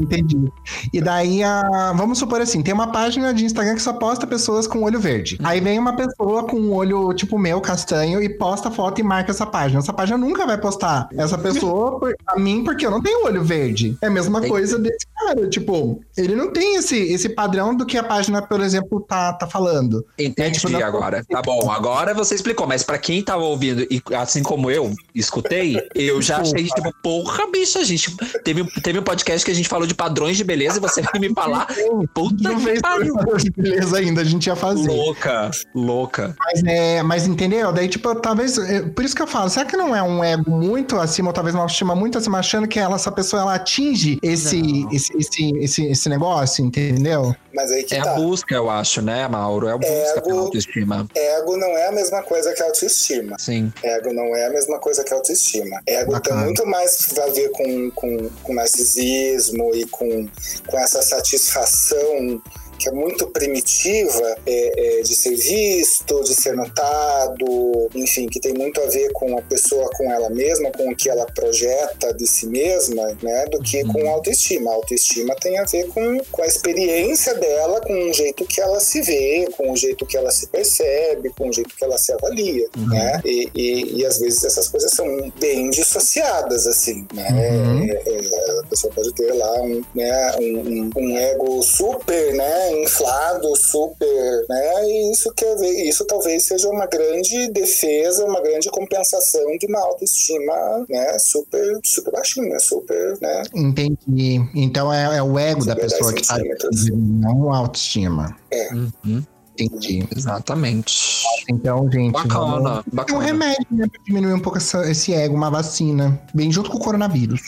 Entendi. 0.00 0.52
E 0.92 1.00
daí, 1.00 1.42
a... 1.42 1.92
vamos 1.96 2.18
supor 2.18 2.40
assim, 2.40 2.62
tem 2.62 2.72
uma 2.74 2.92
página 2.92 3.32
de 3.32 3.44
Instagram 3.44 3.74
que 3.74 3.82
só 3.82 3.92
posta 3.94 4.26
pessoas 4.26 4.66
com 4.66 4.82
olho 4.82 5.00
verde. 5.00 5.38
Aí 5.42 5.60
vem 5.60 5.78
uma 5.78 5.96
pessoa 5.96 6.44
com 6.46 6.56
um 6.56 6.72
olho 6.74 7.12
tipo 7.14 7.38
meu, 7.38 7.60
castanho, 7.60 8.22
e 8.22 8.28
posta 8.28 8.70
foto 8.70 9.00
e 9.00 9.02
marca 9.04 9.30
essa 9.30 9.46
página. 9.46 9.80
Essa 9.80 9.92
página 9.92 10.18
nunca 10.18 10.46
vai 10.46 10.58
postar 10.58 11.08
essa 11.16 11.36
pessoa 11.38 11.98
por... 12.00 12.14
a 12.26 12.38
mim 12.38 12.62
porque 12.64 12.86
eu 12.86 12.90
não 12.90 13.00
tenho 13.02 13.24
olho 13.24 13.42
verde. 13.42 13.96
É 14.02 14.06
a 14.06 14.10
mesma 14.10 14.40
Tem- 14.40 14.50
coisa 14.50 14.78
desse 14.78 15.06
cara. 15.14 15.48
Tipo, 15.48 16.00
ele 16.16 16.34
não 16.34 16.52
tem 16.52 16.76
esse, 16.76 16.96
esse 17.12 17.28
padrão 17.28 17.74
do 17.74 17.84
que 17.86 17.96
a 17.98 18.02
página, 18.04 18.42
por 18.42 18.60
exemplo, 18.60 19.00
tá, 19.00 19.32
tá 19.32 19.46
falando. 19.46 20.04
Entendi 20.18 20.48
É, 20.48 20.50
tipo, 20.50 20.68
não- 20.68 20.84
agora. 20.84 21.24
Tá 21.28 21.42
bom, 21.42 21.70
agora 21.70 22.14
você 22.14 22.35
explicou, 22.36 22.66
mas 22.66 22.82
pra 22.82 22.98
quem 22.98 23.22
tava 23.22 23.42
ouvindo, 23.42 23.86
e 23.90 24.02
assim 24.14 24.42
como 24.42 24.70
eu 24.70 24.92
escutei, 25.14 25.76
eu 25.94 26.20
já 26.22 26.38
achei, 26.38 26.64
tipo, 26.64 26.92
porra, 27.02 27.50
bicha, 27.50 27.84
gente. 27.84 28.14
Teve, 28.44 28.64
teve 28.82 28.98
um 28.98 29.02
podcast 29.02 29.44
que 29.44 29.50
a 29.50 29.54
gente 29.54 29.68
falou 29.68 29.86
de 29.86 29.94
padrões 29.94 30.36
de 30.36 30.44
beleza 30.44 30.78
e 30.78 30.80
você 30.80 31.02
veio 31.02 31.20
me 31.28 31.34
falar. 31.34 31.66
Puta 32.14 32.48
não 32.50 32.60
que 32.60 32.80
pariu. 32.80 33.14
beleza 33.56 33.98
ainda, 33.98 34.20
a 34.20 34.24
gente 34.24 34.46
ia 34.46 34.56
fazer. 34.56 34.88
Louca, 34.88 35.50
louca. 35.74 36.36
Mas, 36.38 36.62
é, 36.64 37.02
mas 37.02 37.26
entendeu? 37.26 37.72
Daí, 37.72 37.88
tipo, 37.88 38.14
talvez. 38.16 38.56
é, 38.58 38.82
Por 38.82 39.04
isso 39.04 39.14
que 39.16 39.22
eu 39.22 39.26
falo, 39.26 39.48
será 39.50 39.64
que 39.66 39.76
não 39.76 39.94
é 39.94 40.02
um 40.02 40.22
ego 40.22 40.50
muito 40.50 40.96
acima, 40.98 41.28
ou 41.28 41.32
talvez 41.34 41.54
uma 41.54 41.62
autoestima 41.62 41.94
muito 41.94 42.18
acima, 42.18 42.38
achando 42.38 42.68
que 42.68 42.78
ela, 42.78 42.96
essa 42.96 43.10
pessoa 43.10 43.42
ela 43.42 43.54
atinge 43.54 44.18
esse, 44.22 44.86
esse, 44.92 45.16
esse, 45.16 45.50
esse, 45.58 45.86
esse 45.86 46.08
negócio, 46.08 46.64
entendeu? 46.64 47.34
Mas 47.54 47.70
aí 47.72 47.84
que 47.84 47.94
É 47.94 48.02
tá. 48.02 48.12
a 48.12 48.14
busca, 48.14 48.54
eu 48.54 48.68
acho, 48.68 49.00
né, 49.00 49.26
Mauro? 49.28 49.66
É 49.68 49.72
a 49.72 49.78
busca 49.78 49.92
Ego. 50.18 50.22
pela 50.26 50.40
autoestima. 50.42 51.06
Ego 51.14 51.56
não 51.56 51.68
é 51.68 51.88
a 51.88 51.92
mesma 51.92 52.22
coisa 52.26 52.52
que 52.52 52.62
autoestima. 52.62 53.38
Sim. 53.38 53.72
Ego 53.82 54.12
não 54.12 54.34
é 54.36 54.46
a 54.46 54.50
mesma 54.50 54.78
coisa 54.78 55.02
que 55.02 55.14
autoestima. 55.14 55.80
Ego 55.86 56.12
Bacana. 56.12 56.36
tem 56.36 56.44
muito 56.46 56.66
mais 56.66 57.18
a 57.18 57.26
ver 57.28 57.50
com, 57.50 57.90
com, 57.92 58.28
com 58.42 58.54
narcisismo 58.54 59.74
e 59.74 59.86
com, 59.86 60.28
com 60.66 60.78
essa 60.78 61.00
satisfação 61.00 62.42
que 62.78 62.88
é 62.88 62.92
muito 62.92 63.26
primitiva 63.28 64.36
é, 64.46 64.98
é, 64.98 65.02
de 65.02 65.14
ser 65.14 65.36
visto, 65.36 66.22
de 66.24 66.34
ser 66.34 66.54
notado, 66.54 67.88
enfim, 67.94 68.26
que 68.26 68.40
tem 68.40 68.52
muito 68.54 68.80
a 68.80 68.86
ver 68.86 69.10
com 69.12 69.36
a 69.38 69.42
pessoa, 69.42 69.88
com 69.96 70.10
ela 70.12 70.28
mesma, 70.30 70.70
com 70.72 70.90
o 70.90 70.96
que 70.96 71.08
ela 71.08 71.26
projeta 71.26 72.12
de 72.14 72.26
si 72.26 72.46
mesma, 72.46 73.16
né, 73.22 73.46
do 73.50 73.60
que 73.62 73.82
com 73.84 74.08
autoestima. 74.10 74.70
A 74.70 74.74
autoestima 74.74 75.34
tem 75.36 75.58
a 75.58 75.64
ver 75.64 75.86
com, 75.88 76.18
com 76.30 76.42
a 76.42 76.46
experiência 76.46 77.34
dela, 77.34 77.80
com 77.80 78.10
o 78.10 78.12
jeito 78.12 78.44
que 78.44 78.60
ela 78.60 78.80
se 78.80 79.00
vê, 79.02 79.46
com 79.56 79.72
o 79.72 79.76
jeito 79.76 80.04
que 80.06 80.16
ela 80.16 80.30
se 80.30 80.46
percebe, 80.48 81.30
com 81.30 81.48
o 81.48 81.52
jeito 81.52 81.74
que 81.76 81.84
ela 81.84 81.98
se 81.98 82.12
avalia, 82.12 82.68
né? 82.88 83.20
E, 83.24 83.50
e, 83.54 83.98
e 84.00 84.06
às 84.06 84.18
vezes 84.18 84.44
essas 84.44 84.68
coisas 84.68 84.90
são 84.92 85.06
bem 85.38 85.70
dissociadas, 85.70 86.66
assim, 86.66 87.06
né? 87.12 87.28
Uhum. 87.30 87.84
É, 87.90 87.92
é, 87.94 88.60
a 88.60 88.66
pessoa 88.68 88.92
pode 88.92 89.12
ter 89.14 89.32
lá 89.32 89.62
um, 89.62 89.82
né, 89.94 90.36
um, 90.40 90.58
um- 90.60 90.90
um 90.96 91.16
ego 91.16 91.62
super, 91.62 92.34
né, 92.34 92.65
inflado, 92.82 93.54
super, 93.56 94.44
né? 94.48 94.84
E 94.88 95.12
isso 95.12 95.32
quer 95.34 95.56
ver, 95.56 95.88
isso 95.88 96.04
talvez 96.04 96.44
seja 96.44 96.68
uma 96.68 96.86
grande 96.86 97.48
defesa, 97.52 98.24
uma 98.24 98.40
grande 98.40 98.68
compensação 98.70 99.56
de 99.58 99.66
uma 99.66 99.80
autoestima, 99.80 100.84
né, 100.88 101.18
super, 101.18 101.78
super 101.84 102.12
baixinha, 102.12 102.58
super, 102.58 103.18
né? 103.20 103.42
Entendi. 103.54 104.40
Então 104.54 104.92
é, 104.92 105.18
é 105.18 105.22
o 105.22 105.38
ego 105.38 105.64
da 105.64 105.72
Super 105.72 105.82
pessoa 105.90 106.12
10 106.12 106.22
que 106.22 106.28
tá 106.28 106.34
centímetros. 106.36 106.90
não 106.92 107.52
a 107.52 107.58
autoestima. 107.58 108.36
Uhum, 108.72 109.22
Entendi. 109.58 110.06
exatamente. 110.16 111.24
Então, 111.50 111.90
gente. 111.90 112.12
vamos- 112.12 112.28
Bacana, 112.28 112.76
É 112.76 112.90
um 112.90 112.96
bacana. 112.96 113.24
remédio, 113.24 113.66
né? 113.70 113.86
Pra 113.90 114.00
diminuir 114.04 114.32
um 114.34 114.40
pouco 114.40 114.58
essa- 114.58 114.88
esse 114.90 115.12
ego, 115.14 115.34
uma 115.34 115.50
vacina. 115.50 116.20
Bem 116.34 116.50
junto 116.52 116.70
com 116.70 116.76
o 116.76 116.80
coronavírus. 116.80 117.40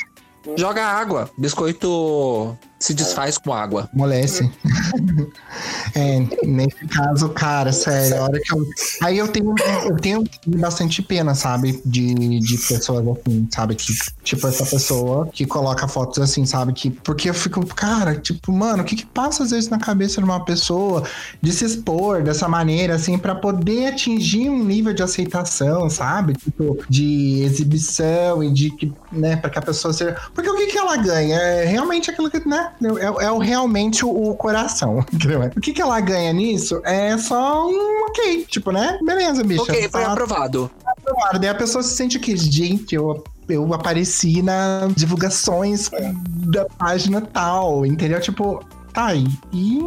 Joga 0.57 0.83
água. 0.83 1.29
Biscoito 1.37 2.57
se 2.79 2.95
desfaz 2.95 3.37
com 3.37 3.53
água. 3.53 3.89
Amolece. 3.93 4.51
é, 5.95 6.21
nesse 6.45 6.87
caso, 6.87 7.29
cara, 7.31 7.73
sério, 7.73 8.19
a 8.19 8.23
hora 8.25 8.41
que 8.41 8.55
eu. 8.55 8.67
Aí 9.03 9.19
eu 9.19 9.29
tenho, 9.29 9.55
eu 9.85 9.97
tenho 9.97 10.25
bastante 10.47 11.03
pena, 11.03 11.35
sabe? 11.35 11.81
De, 11.85 12.39
de 12.39 12.59
pessoas 12.59 13.07
assim, 13.09 13.49
sabe? 13.53 13.75
Que, 13.75 13.95
tipo, 14.23 14.47
essa 14.47 14.65
pessoa 14.65 15.27
que 15.27 15.45
coloca 15.45 15.89
fotos 15.89 16.19
assim, 16.21 16.47
sabe? 16.47 16.73
Que, 16.73 16.91
porque 16.91 17.29
eu 17.29 17.35
fico, 17.35 17.65
cara, 17.67 18.15
tipo, 18.17 18.53
mano, 18.53 18.83
o 18.83 18.87
que 18.87 18.97
que 18.97 19.07
passa 19.07 19.43
às 19.43 19.51
vezes 19.51 19.69
na 19.69 19.79
cabeça 19.79 20.21
de 20.21 20.25
uma 20.25 20.45
pessoa 20.45 21.03
de 21.43 21.53
se 21.53 21.65
expor 21.65 22.23
dessa 22.23 22.49
maneira, 22.49 22.95
assim, 22.95 23.19
pra 23.19 23.35
poder 23.35 23.89
atingir 23.89 24.49
um 24.49 24.65
nível 24.65 24.95
de 24.95 25.03
aceitação, 25.03 25.91
sabe? 25.91 26.35
Tipo, 26.35 26.79
de 26.89 27.43
exibição 27.43 28.43
e 28.43 28.53
de 28.53 28.71
que, 28.71 28.93
né, 29.11 29.37
pra 29.37 29.51
que 29.51 29.59
a 29.59 29.63
pessoa 29.63 29.93
seja. 29.93 30.17
Porque 30.33 30.49
o 30.49 30.57
que 30.57 30.67
que 30.67 30.79
ela 30.79 30.97
ganha? 30.97 31.37
É 31.37 31.65
realmente 31.65 32.11
aquilo 32.11 32.31
que, 32.31 32.47
né? 32.49 32.68
É, 33.01 33.25
é 33.27 33.31
o, 33.31 33.39
realmente 33.39 34.05
o, 34.05 34.31
o 34.31 34.35
coração. 34.35 35.05
entendeu? 35.13 35.41
O 35.57 35.61
que 35.61 35.73
que 35.73 35.83
ela 35.83 36.01
ganha 36.01 36.33
nisso? 36.33 36.81
É 36.85 37.17
só 37.19 37.67
um 37.69 38.07
ok, 38.09 38.45
tipo, 38.49 38.71
né? 38.73 38.99
Beleza, 39.05 39.43
bicho. 39.45 39.63
Ok, 39.63 39.89
foi 39.89 40.03
Tá 40.03 40.13
aprovado. 40.13 40.71
aprovado. 40.87 41.39
Daí 41.39 41.49
a 41.51 41.55
pessoa 41.55 41.83
se 41.83 41.95
sente 41.97 42.19
que, 42.19 42.37
gente, 42.37 42.95
eu. 42.95 43.23
Eu 43.49 43.73
apareci 43.73 44.43
nas 44.43 44.95
divulgações 44.95 45.91
É. 45.95 46.13
da 46.51 46.67
página 46.67 47.23
tal, 47.23 47.87
entendeu? 47.87 48.21
Tipo, 48.21 48.63
tá, 48.93 49.15
e 49.15 49.25
e 49.55 49.79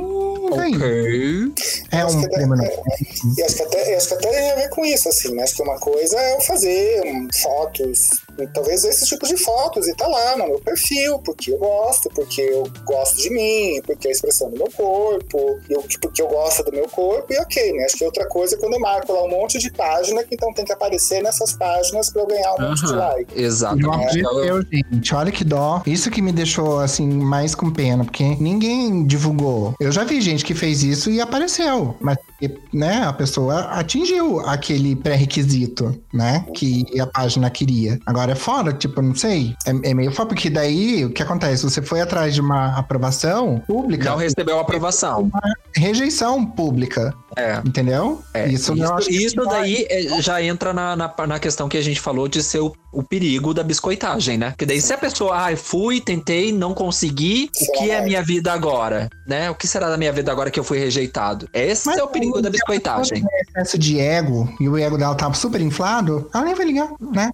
daí? 0.55 0.75
Ok. 0.75 1.53
É 1.91 2.03
um 2.03 2.21
tema, 2.27 2.55
não. 2.55 2.65
E 2.65 3.43
acho 3.43 3.55
que, 3.55 3.61
até, 3.61 3.95
acho 3.95 4.07
que 4.07 4.13
até 4.15 4.29
tem 4.29 4.51
a 4.51 4.55
ver 4.55 4.69
com 4.69 4.83
isso, 4.83 5.07
assim, 5.07 5.35
né? 5.35 5.43
Acho 5.43 5.55
que 5.57 5.61
uma 5.61 5.77
coisa 5.77 6.17
é 6.17 6.35
eu 6.37 6.41
fazer 6.41 7.03
fotos 7.43 8.09
E 8.39 8.47
talvez 8.47 8.83
esse 8.83 9.05
tipo 9.05 9.25
de 9.27 9.37
fotos 9.37 9.87
e 9.87 9.95
tá 9.95 10.07
lá 10.07 10.37
no 10.37 10.47
meu 10.47 10.59
perfil, 10.59 11.19
porque 11.19 11.51
eu 11.51 11.57
gosto, 11.57 12.09
porque 12.15 12.41
eu 12.41 12.63
gosto 12.85 13.17
de 13.21 13.29
mim, 13.29 13.81
porque 13.85 14.07
é 14.07 14.11
a 14.11 14.13
expressão 14.13 14.49
do 14.49 14.57
meu 14.57 14.69
corpo, 14.71 15.59
eu, 15.69 15.83
porque 16.01 16.21
eu 16.21 16.27
gosto 16.27 16.63
do 16.63 16.71
meu 16.71 16.87
corpo, 16.87 17.31
e 17.31 17.37
ok, 17.39 17.73
né? 17.73 17.85
Acho 17.85 17.97
que 17.97 18.05
outra 18.05 18.27
coisa 18.27 18.55
é 18.55 18.59
quando 18.59 18.73
eu 18.73 18.79
marco 18.79 19.13
lá 19.13 19.23
um 19.23 19.29
monte 19.29 19.59
de 19.59 19.71
página 19.71 20.23
que 20.23 20.35
então 20.35 20.53
tem 20.53 20.65
que 20.65 20.71
aparecer 20.71 21.21
nessas 21.21 21.53
páginas 21.53 22.09
pra 22.09 22.21
eu 22.21 22.27
ganhar 22.27 22.53
um 22.55 22.69
monte 22.69 22.85
de 22.85 22.93
like. 22.93 23.41
Exato. 23.41 23.91
Amor 23.91 24.07
de 24.07 24.21
Deus, 24.21 24.65
gente, 24.71 25.15
olha 25.15 25.31
que 25.31 25.43
dó. 25.43 25.81
Isso 25.85 26.09
que 26.09 26.21
me 26.21 26.31
deixou, 26.31 26.79
assim, 26.79 27.07
mais 27.07 27.53
com 27.53 27.71
pena, 27.71 28.03
porque 28.03 28.23
ninguém 28.39 29.05
divulgou. 29.05 29.73
Eu 29.79 29.91
já 29.91 30.03
vi 30.03 30.21
gente 30.21 30.43
que 30.43 30.53
fez 30.53 30.83
isso 30.83 31.09
e 31.09 31.21
apareceu, 31.21 31.95
mas, 31.99 32.17
né, 32.73 33.03
a 33.05 33.13
pessoa 33.13 33.61
atingiu 33.71 34.39
aquele 34.41 34.95
pré-requisito, 34.95 35.95
né, 36.13 36.45
que 36.55 36.85
a 36.99 37.05
página 37.05 37.49
queria. 37.49 37.99
Agora 38.05 38.20
é 38.29 38.35
fora, 38.35 38.73
tipo, 38.73 39.01
não 39.01 39.15
sei, 39.15 39.55
é, 39.65 39.91
é 39.91 39.93
meio 39.93 40.11
fora, 40.11 40.29
porque 40.29 40.49
daí, 40.49 41.05
o 41.05 41.09
que 41.11 41.23
acontece? 41.23 41.63
Você 41.63 41.81
foi 41.81 42.01
atrás 42.01 42.33
de 42.33 42.41
uma 42.41 42.77
aprovação 42.77 43.61
pública, 43.67 44.09
Não 44.09 44.17
recebeu 44.17 44.57
a 44.57 44.61
aprovação. 44.61 45.29
rejeição 45.75 46.45
pública, 46.45 47.13
É. 47.37 47.61
entendeu? 47.65 48.21
É, 48.33 48.47
isso, 48.47 48.73
isso, 48.73 48.93
acho 48.93 49.07
que 49.07 49.15
isso 49.25 49.35
daí 49.45 49.85
é, 49.89 50.21
já 50.21 50.41
entra 50.41 50.73
na, 50.73 50.95
na, 50.95 51.13
na 51.27 51.39
questão 51.39 51.69
que 51.69 51.77
a 51.77 51.81
gente 51.81 51.99
falou 52.01 52.27
de 52.27 52.43
ser 52.43 52.59
o, 52.59 52.75
o 52.91 53.01
perigo 53.03 53.53
da 53.53 53.63
biscoitagem, 53.63 54.37
né? 54.37 54.49
Porque 54.51 54.65
daí 54.65 54.81
se 54.81 54.93
a 54.93 54.97
pessoa, 54.97 55.47
ah, 55.49 55.55
fui, 55.55 56.01
tentei, 56.01 56.51
não 56.51 56.73
consegui, 56.73 57.49
o 57.55 57.65
Será 57.65 57.77
que 57.77 57.91
é 57.91 58.01
minha 58.01 58.21
vida 58.21 58.51
agora? 58.51 59.09
Né? 59.25 59.49
O 59.49 59.55
que 59.55 59.65
será 59.67 59.89
da 59.89 59.97
minha 59.97 60.11
vida 60.11 60.29
agora 60.31 60.51
que 60.51 60.59
eu 60.59 60.63
fui 60.63 60.77
rejeitado? 60.77 61.47
Esse 61.53 61.87
Mas 61.87 61.97
é 61.97 62.03
o 62.03 62.07
perigo 62.07 62.41
da 62.41 62.49
biscoitagem. 62.49 63.23
excesso 63.55 63.77
de 63.77 63.97
ego 63.99 64.53
e 64.59 64.67
o 64.67 64.77
ego 64.77 64.97
dela 64.97 65.15
tava 65.15 65.33
super 65.33 65.61
inflado, 65.61 66.29
ela 66.33 66.43
nem 66.43 66.53
vai 66.53 66.65
ligar, 66.65 66.89
né? 66.99 67.29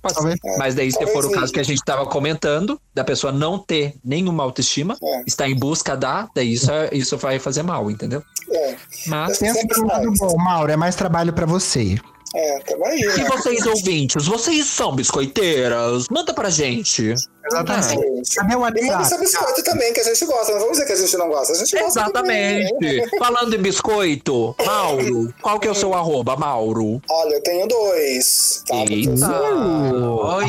É. 0.45 0.57
Mas 0.57 0.75
daí, 0.77 0.91
se 0.91 1.05
for 1.07 1.25
o 1.25 1.27
sim. 1.27 1.33
caso 1.33 1.51
que 1.51 1.59
a 1.59 1.63
gente 1.63 1.81
tava 1.83 2.05
comentando, 2.05 2.79
da 2.93 3.03
pessoa 3.03 3.33
não 3.33 3.57
ter 3.59 3.95
nenhuma 4.03 4.43
autoestima, 4.43 4.95
É. 5.03 5.23
está 5.27 5.47
em 5.49 5.55
busca 5.55 5.95
da, 5.97 6.27
daí 6.33 6.53
isso, 6.53 6.71
é- 6.71 6.89
isso 6.93 7.17
vai 7.17 7.39
fazer 7.39 7.63
mal, 7.63 7.91
entendeu? 7.91 8.23
É, 8.49 8.75
Mas. 9.07 9.39
Pensa 9.39 9.67
pelo 9.67 9.87
lado 9.87 10.13
bom, 10.17 10.37
Mauro, 10.37 10.71
é 10.71 10.77
mais 10.77 10.95
trabalho 10.95 11.33
pra 11.33 11.45
você. 11.45 11.97
É, 12.35 12.59
tamo 12.59 12.85
aí, 12.85 12.99
E 13.01 13.05
né? 13.07 13.25
vocês 13.29 13.65
ouvintes, 13.65 14.25
vocês 14.25 14.65
são 14.65 14.95
biscoiteiras? 14.95 16.05
Manda 16.09 16.33
pra 16.33 16.49
gente. 16.49 17.13
Exatamente. 17.49 18.35
Cadê 18.35 18.55
o 18.55 18.67
E 18.67 18.81
manda 18.87 19.03
seu 19.05 19.17
biscoito 19.19 19.63
também, 19.63 19.93
que 19.93 20.01
a 20.01 20.03
gente 20.03 20.25
gosta. 20.25 20.51
Não 20.51 20.59
vamos 20.59 20.73
dizer 20.73 20.85
que 20.85 20.91
a 20.91 20.95
gente 20.97 21.15
não 21.17 21.29
gosta. 21.29 21.53
A 21.53 21.55
gente 21.55 21.79
gosta 21.79 22.11
também, 22.11 22.59
Exatamente. 22.63 22.97
né? 23.01 23.07
Falando 23.17 23.55
em 23.55 23.57
biscoito, 23.57 24.53
Mauro, 24.65 25.33
qual 25.41 25.57
que 25.57 25.67
é 25.67 25.71
o 25.71 25.75
seu 25.75 25.93
arroba, 25.93 26.35
Mauro? 26.35 27.01
Olha, 27.09 27.35
eu 27.35 27.41
tenho 27.43 27.65
dois. 27.67 28.63
Tá? 28.67 28.75
Eita! 28.89 29.15
sou- 29.15 30.25
Oi, 30.35 30.45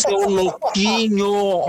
seu 0.00 0.28
louquinho! 0.28 1.62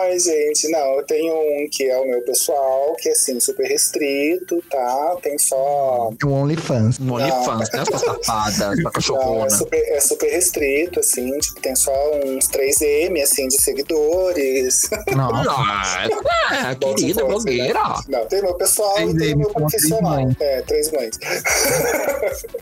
Ai, 0.00 0.18
gente, 0.20 0.68
não, 0.70 0.96
eu 0.98 1.02
tenho 1.04 1.34
um 1.34 1.68
que 1.70 1.84
é 1.88 1.98
o 1.98 2.04
meu 2.06 2.22
pessoal, 2.22 2.94
que 3.00 3.08
é 3.08 3.12
assim, 3.12 3.40
super 3.40 3.66
restrito, 3.66 4.62
tá? 4.70 5.16
Tem 5.22 5.36
só. 5.38 6.10
O 6.24 6.28
OnlyFans. 6.28 6.98
Um 7.00 7.14
OnlyFans, 7.14 7.68
né, 7.72 8.74
Não, 8.82 8.90
cachorrona. 8.90 9.46
é, 9.46 9.50
super, 9.50 9.78
é 9.88 10.00
super 10.00 10.30
restrito, 10.30 11.00
assim, 11.00 11.38
tipo, 11.38 11.60
tem 11.60 11.74
só 11.74 11.92
uns 12.24 12.48
3M, 12.48 13.22
assim, 13.22 13.48
de 13.48 13.60
seguidores. 13.62 14.88
Nossa. 15.16 15.42
Nossa, 15.42 15.98
é, 16.70 16.74
querida 16.74 17.20
fosse, 17.22 17.32
blogueira. 17.44 17.80
Não, 18.08 18.26
tem 18.26 18.42
meu 18.42 18.54
pessoal 18.54 18.98
e 19.00 19.04
3M 19.14 19.18
tem 19.18 19.36
meu 19.36 19.48
três 19.50 19.70
profissional. 19.72 20.28
É, 20.40 20.62
três 20.62 20.90
mães. 20.92 21.18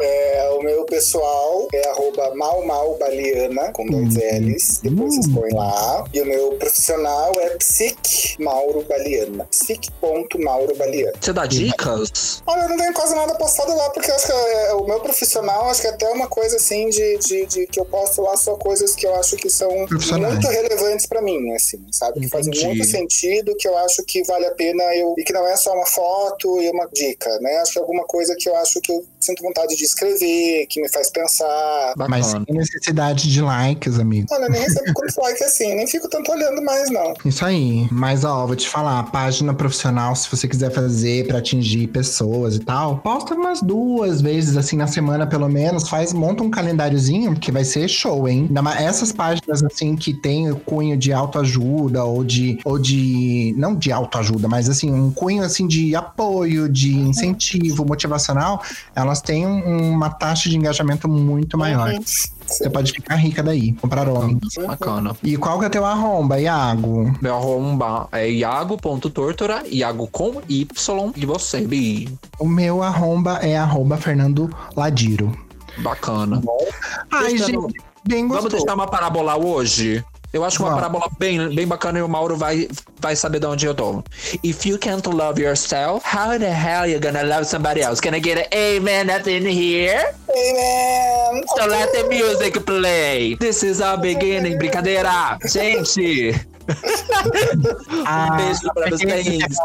É, 0.00 0.50
o 0.58 0.62
meu 0.62 0.84
pessoal 0.84 1.68
é 1.72 1.88
arroba 1.88 2.34
malmalbaliana, 2.34 3.72
com 3.72 3.86
dois 3.86 4.14
Uhum. 4.16 4.38
L's, 4.52 4.80
depois 4.82 5.14
vocês 5.14 5.28
põem 5.34 5.52
lá. 5.52 6.04
E 6.12 6.20
o 6.20 6.26
meu 6.26 6.52
profissional 6.52 7.32
é 7.40 7.50
psic 7.56 8.36
Mauro 8.40 8.84
Baliana. 8.88 9.44
psic.maurobaliana. 9.50 11.12
Você 11.20 11.32
dá 11.32 11.46
dicas? 11.46 12.42
Olha, 12.46 12.62
eu 12.62 12.68
não 12.70 12.76
tenho 12.76 12.92
quase 12.94 13.14
nada 13.14 13.34
postado 13.34 13.74
lá, 13.76 13.90
porque 13.90 14.10
eu 14.10 14.14
acho 14.14 14.27
que 14.28 14.32
é, 14.32 14.74
o 14.74 14.84
meu 14.84 15.00
profissional, 15.00 15.70
acho 15.70 15.80
que 15.80 15.86
é 15.86 15.90
até 15.90 16.08
uma 16.10 16.28
coisa 16.28 16.56
assim 16.56 16.88
de, 16.90 17.18
de, 17.18 17.46
de 17.46 17.66
que 17.66 17.80
eu 17.80 17.84
posto 17.86 18.20
lá 18.20 18.36
só 18.36 18.56
coisas 18.56 18.94
que 18.94 19.06
eu 19.06 19.14
acho 19.14 19.36
que 19.36 19.48
são 19.48 19.70
muito 19.70 20.48
relevantes 20.48 21.06
pra 21.06 21.22
mim, 21.22 21.52
assim, 21.54 21.84
sabe? 21.90 22.20
Que 22.20 22.28
fazem 22.28 22.52
muito 22.66 22.84
sentido, 22.84 23.56
que 23.56 23.66
eu 23.66 23.76
acho 23.78 24.04
que 24.04 24.22
vale 24.24 24.44
a 24.44 24.50
pena 24.50 24.82
eu. 24.94 25.14
E 25.16 25.24
que 25.24 25.32
não 25.32 25.46
é 25.46 25.56
só 25.56 25.72
uma 25.74 25.86
foto 25.86 26.60
e 26.60 26.68
uma 26.68 26.86
dica, 26.92 27.38
né? 27.40 27.56
Acho 27.58 27.72
que 27.72 27.78
é 27.78 27.82
alguma 27.82 28.04
coisa 28.04 28.36
que 28.38 28.48
eu 28.48 28.56
acho 28.56 28.80
que 28.82 28.92
eu 28.92 29.02
sinto 29.20 29.42
vontade 29.42 29.76
de 29.76 29.84
escrever, 29.84 30.66
que 30.68 30.80
me 30.80 30.88
faz 30.88 31.10
pensar. 31.10 31.94
Mas 31.96 32.26
Bacana. 32.26 32.44
sem 32.46 32.56
necessidade 32.56 33.30
de 33.30 33.40
likes, 33.40 33.98
amigo. 33.98 34.26
Olha, 34.30 34.44
eu 34.44 34.50
nem 34.50 34.60
recebo 34.60 34.92
quantos 34.94 35.16
likes 35.18 35.42
assim, 35.42 35.74
nem 35.74 35.86
fico 35.86 36.08
tanto 36.08 36.30
olhando 36.30 36.62
mais, 36.62 36.90
não. 36.90 37.14
Isso 37.24 37.44
aí. 37.44 37.88
Mas, 37.90 38.24
ó, 38.24 38.46
vou 38.46 38.56
te 38.56 38.68
falar, 38.68 39.02
página 39.10 39.52
profissional, 39.54 40.14
se 40.14 40.28
você 40.30 40.46
quiser 40.46 40.70
fazer 40.70 41.26
pra 41.26 41.38
atingir 41.38 41.88
pessoas 41.88 42.56
e 42.56 42.60
tal, 42.60 42.98
posta 42.98 43.34
umas 43.34 43.60
duas 43.60 44.20
vezes, 44.20 44.56
assim, 44.56 44.76
na 44.76 44.86
semana, 44.86 45.26
pelo 45.26 45.48
menos. 45.48 45.88
Faz, 45.88 46.12
monta 46.12 46.42
um 46.42 46.50
calendáriozinho, 46.50 47.34
que 47.34 47.50
vai 47.50 47.64
ser 47.64 47.88
show, 47.88 48.28
hein? 48.28 48.48
Essas 48.78 49.12
páginas, 49.12 49.62
assim, 49.62 49.96
que 49.96 50.14
tem 50.14 50.50
o 50.50 50.56
cunho 50.56 50.96
de 50.96 51.12
autoajuda 51.12 52.04
ou 52.04 52.24
de. 52.24 52.58
ou 52.64 52.78
de. 52.78 53.54
Não 53.56 53.74
de 53.74 53.92
autoajuda, 53.92 54.48
mas 54.48 54.68
assim, 54.68 54.90
um 54.90 55.10
cunho 55.10 55.42
assim 55.42 55.66
de 55.66 55.94
apoio, 55.94 56.68
de 56.68 56.94
incentivo 56.96 57.84
motivacional, 57.84 58.62
elas 59.08 59.20
têm 59.20 59.46
um- 59.46 59.92
uma 59.92 60.10
taxa 60.10 60.48
de 60.48 60.56
engajamento 60.56 61.08
muito 61.08 61.56
maior. 61.58 61.90
Uhum. 61.92 61.98
Você 62.46 62.70
pode 62.70 62.92
ficar 62.92 63.16
rica 63.16 63.42
daí, 63.42 63.72
comprar 63.74 64.08
homem. 64.08 64.38
Bacana. 64.66 65.14
E 65.22 65.36
qual 65.36 65.58
que 65.58 65.66
é 65.66 65.68
teu 65.68 65.84
arromba, 65.84 66.40
Iago? 66.40 67.14
Meu 67.20 67.36
arroba 67.36 68.08
é 68.12 68.30
iago.tortora, 68.30 69.62
Iago 69.70 70.06
com 70.08 70.40
Y 70.48 71.12
e 71.16 71.26
você, 71.26 71.60
Bi. 71.60 72.08
O 72.38 72.46
meu 72.46 72.82
arromba 72.82 73.38
é 73.42 73.56
arroba 73.56 73.96
Fernando 73.96 74.48
Ladiro. 74.76 75.32
Bacana. 75.78 76.42
Ai, 77.10 77.28
Deixa 77.28 77.46
gente, 77.46 77.74
bem 78.06 78.26
Vamos 78.26 78.44
gostoso. 78.44 78.64
deixar 78.64 78.74
uma 78.74 78.86
parábola 78.86 79.36
hoje? 79.36 80.02
Eu 80.32 80.44
acho 80.44 80.62
uma 80.62 80.74
parábola 80.74 81.08
bem, 81.18 81.54
bem 81.54 81.66
bacana 81.66 81.98
e 81.98 82.02
o 82.02 82.08
Mauro 82.08 82.36
vai, 82.36 82.68
vai 83.00 83.16
saber 83.16 83.40
de 83.40 83.46
onde 83.46 83.66
eu 83.66 83.74
tô. 83.74 84.02
If 84.44 84.66
you 84.66 84.78
can't 84.78 85.06
love 85.08 85.40
yourself, 85.40 86.04
how 86.04 86.38
the 86.38 86.52
hell 86.52 86.86
you 86.86 87.00
gonna 87.00 87.22
love 87.22 87.44
somebody 87.44 87.80
else? 87.80 88.00
Can 88.00 88.14
I 88.14 88.20
get 88.20 88.38
an 88.38 88.46
amen 88.52 89.08
up 89.08 89.28
in 89.28 89.46
here? 89.46 90.14
Amen! 90.28 91.44
So 91.56 91.66
let 91.66 91.92
the 91.92 92.08
music 92.08 92.60
play. 92.66 93.36
This 93.36 93.62
is 93.62 93.80
a 93.80 93.96
beginning. 93.96 94.58
Brincadeira. 94.58 95.38
Gente. 95.46 96.57
Ah, 98.06 98.30
um 98.32 98.36
beijo 98.36 98.60
pra 98.74 98.90
vocês. 98.90 99.56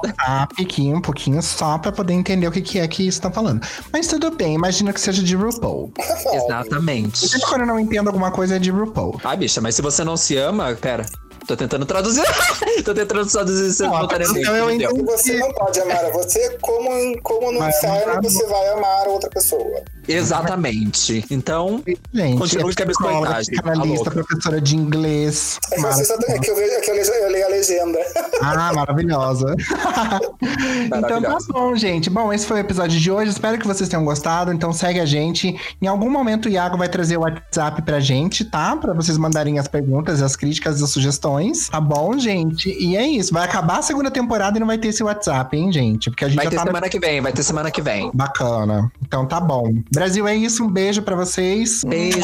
aqui 0.59 0.93
um 0.93 1.01
pouquinho 1.01 1.41
só 1.41 1.77
pra 1.77 1.91
poder 1.91 2.13
entender 2.13 2.47
o 2.47 2.51
que, 2.51 2.61
que 2.61 2.79
é 2.79 2.87
que 2.87 3.07
isso 3.07 3.21
tá 3.21 3.31
falando. 3.31 3.65
Mas 3.91 4.07
tudo 4.07 4.31
bem, 4.31 4.55
imagina 4.55 4.91
que 4.91 4.99
seja 4.99 5.21
de 5.21 5.35
RuPaul. 5.35 5.91
Exatamente. 6.33 7.27
Sempre 7.27 7.47
quando 7.47 7.61
eu 7.61 7.67
não 7.67 7.79
entendo 7.79 8.07
alguma 8.07 8.31
coisa 8.31 8.55
é 8.55 8.59
de 8.59 8.71
RuPaul. 8.71 9.19
Ah, 9.23 9.35
bicha, 9.35 9.61
mas 9.61 9.75
se 9.75 9.81
você 9.81 10.03
não 10.03 10.17
se 10.17 10.37
ama, 10.37 10.73
pera. 10.75 11.05
Tô 11.47 11.57
tentando 11.57 11.85
traduzir. 11.85 12.23
Tô 12.85 12.93
tentando 12.93 13.25
traduzir 13.25 13.73
simultaneamente. 13.73 14.39
então 14.39 14.55
eu 14.55 14.71
entendo. 14.71 15.05
Você 15.05 15.37
não 15.37 15.51
pode 15.53 15.79
amar 15.81 16.05
a 16.05 16.09
você 16.11 16.57
como, 16.61 17.21
como 17.21 17.51
no 17.51 17.59
Vai 17.59 17.69
inferno 17.69 18.21
você 18.21 18.45
vai 18.45 18.69
amar 18.69 19.07
outra 19.07 19.29
pessoa. 19.29 19.83
Exatamente. 20.07 21.25
Então, 21.29 21.83
Gente, 22.13 22.37
Continue 22.37 22.75
com 22.75 22.83
a 22.83 22.85
psicóloga, 22.85 23.19
biscoitagem, 23.19 23.55
tá 23.55 23.61
psicanalista, 23.63 24.09
louca. 24.09 24.11
professora 24.11 24.61
de 24.61 24.75
inglês. 24.75 25.59
É 25.71 25.75
que, 25.75 25.81
é 25.81 26.51
eu, 26.51 26.55
vejo, 26.55 26.71
é 26.73 26.81
que 26.81 26.91
eu, 26.91 27.29
leio, 27.29 27.45
a 27.45 27.49
legenda. 27.49 27.99
Ah, 28.41 28.73
maravilhosa. 28.73 29.55
então 30.85 31.21
tá 31.21 31.37
bom, 31.49 31.75
gente. 31.75 32.09
Bom, 32.09 32.31
esse 32.31 32.45
foi 32.45 32.57
o 32.57 32.59
episódio 32.59 32.99
de 32.99 33.11
hoje. 33.11 33.31
Espero 33.31 33.57
que 33.57 33.67
vocês 33.67 33.89
tenham 33.89 34.03
gostado. 34.03 34.51
Então 34.51 34.73
segue 34.73 34.99
a 34.99 35.05
gente. 35.05 35.55
Em 35.81 35.87
algum 35.87 36.09
momento 36.09 36.47
o 36.47 36.49
Iago 36.49 36.77
vai 36.77 36.89
trazer 36.89 37.17
o 37.17 37.21
WhatsApp 37.21 37.81
pra 37.81 37.99
gente, 37.99 38.45
tá? 38.45 38.75
Pra 38.75 38.93
vocês 38.93 39.17
mandarem 39.17 39.59
as 39.59 39.67
perguntas, 39.67 40.21
as 40.21 40.35
críticas 40.35 40.81
e 40.81 40.83
as 40.83 40.89
sugestões. 40.89 41.69
Tá 41.69 41.79
bom, 41.81 42.17
gente? 42.17 42.69
E 42.69 42.95
é 42.95 43.05
isso. 43.05 43.33
Vai 43.33 43.45
acabar 43.45 43.79
a 43.79 43.81
segunda 43.81 44.11
temporada 44.11 44.57
e 44.57 44.59
não 44.59 44.67
vai 44.67 44.77
ter 44.77 44.89
esse 44.89 45.03
WhatsApp, 45.03 45.55
hein, 45.55 45.71
gente? 45.71 46.09
Porque 46.09 46.25
a 46.25 46.27
gente 46.27 46.37
vai 46.37 46.45
já 46.45 46.51
ter 46.51 46.57
tá 46.57 46.63
semana 46.63 46.89
que 46.89 46.99
vem, 46.99 47.21
vai 47.21 47.31
ter 47.31 47.43
semana 47.43 47.71
que 47.71 47.81
vem. 47.81 48.11
bacana. 48.13 48.91
Então 49.01 49.25
tá 49.25 49.39
bom. 49.39 49.73
Brasil, 49.93 50.27
é 50.27 50.35
isso. 50.35 50.63
Um 50.63 50.69
beijo 50.69 51.03
pra 51.03 51.15
vocês. 51.15 51.83
Beijo. 51.85 52.19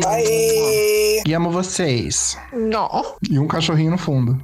Bye! 0.00 1.22
E 1.26 1.34
amo 1.34 1.50
vocês. 1.50 2.38
Não. 2.52 3.16
E 3.28 3.38
um 3.38 3.48
cachorrinho 3.48 3.90
no 3.90 3.98
fundo. 3.98 4.40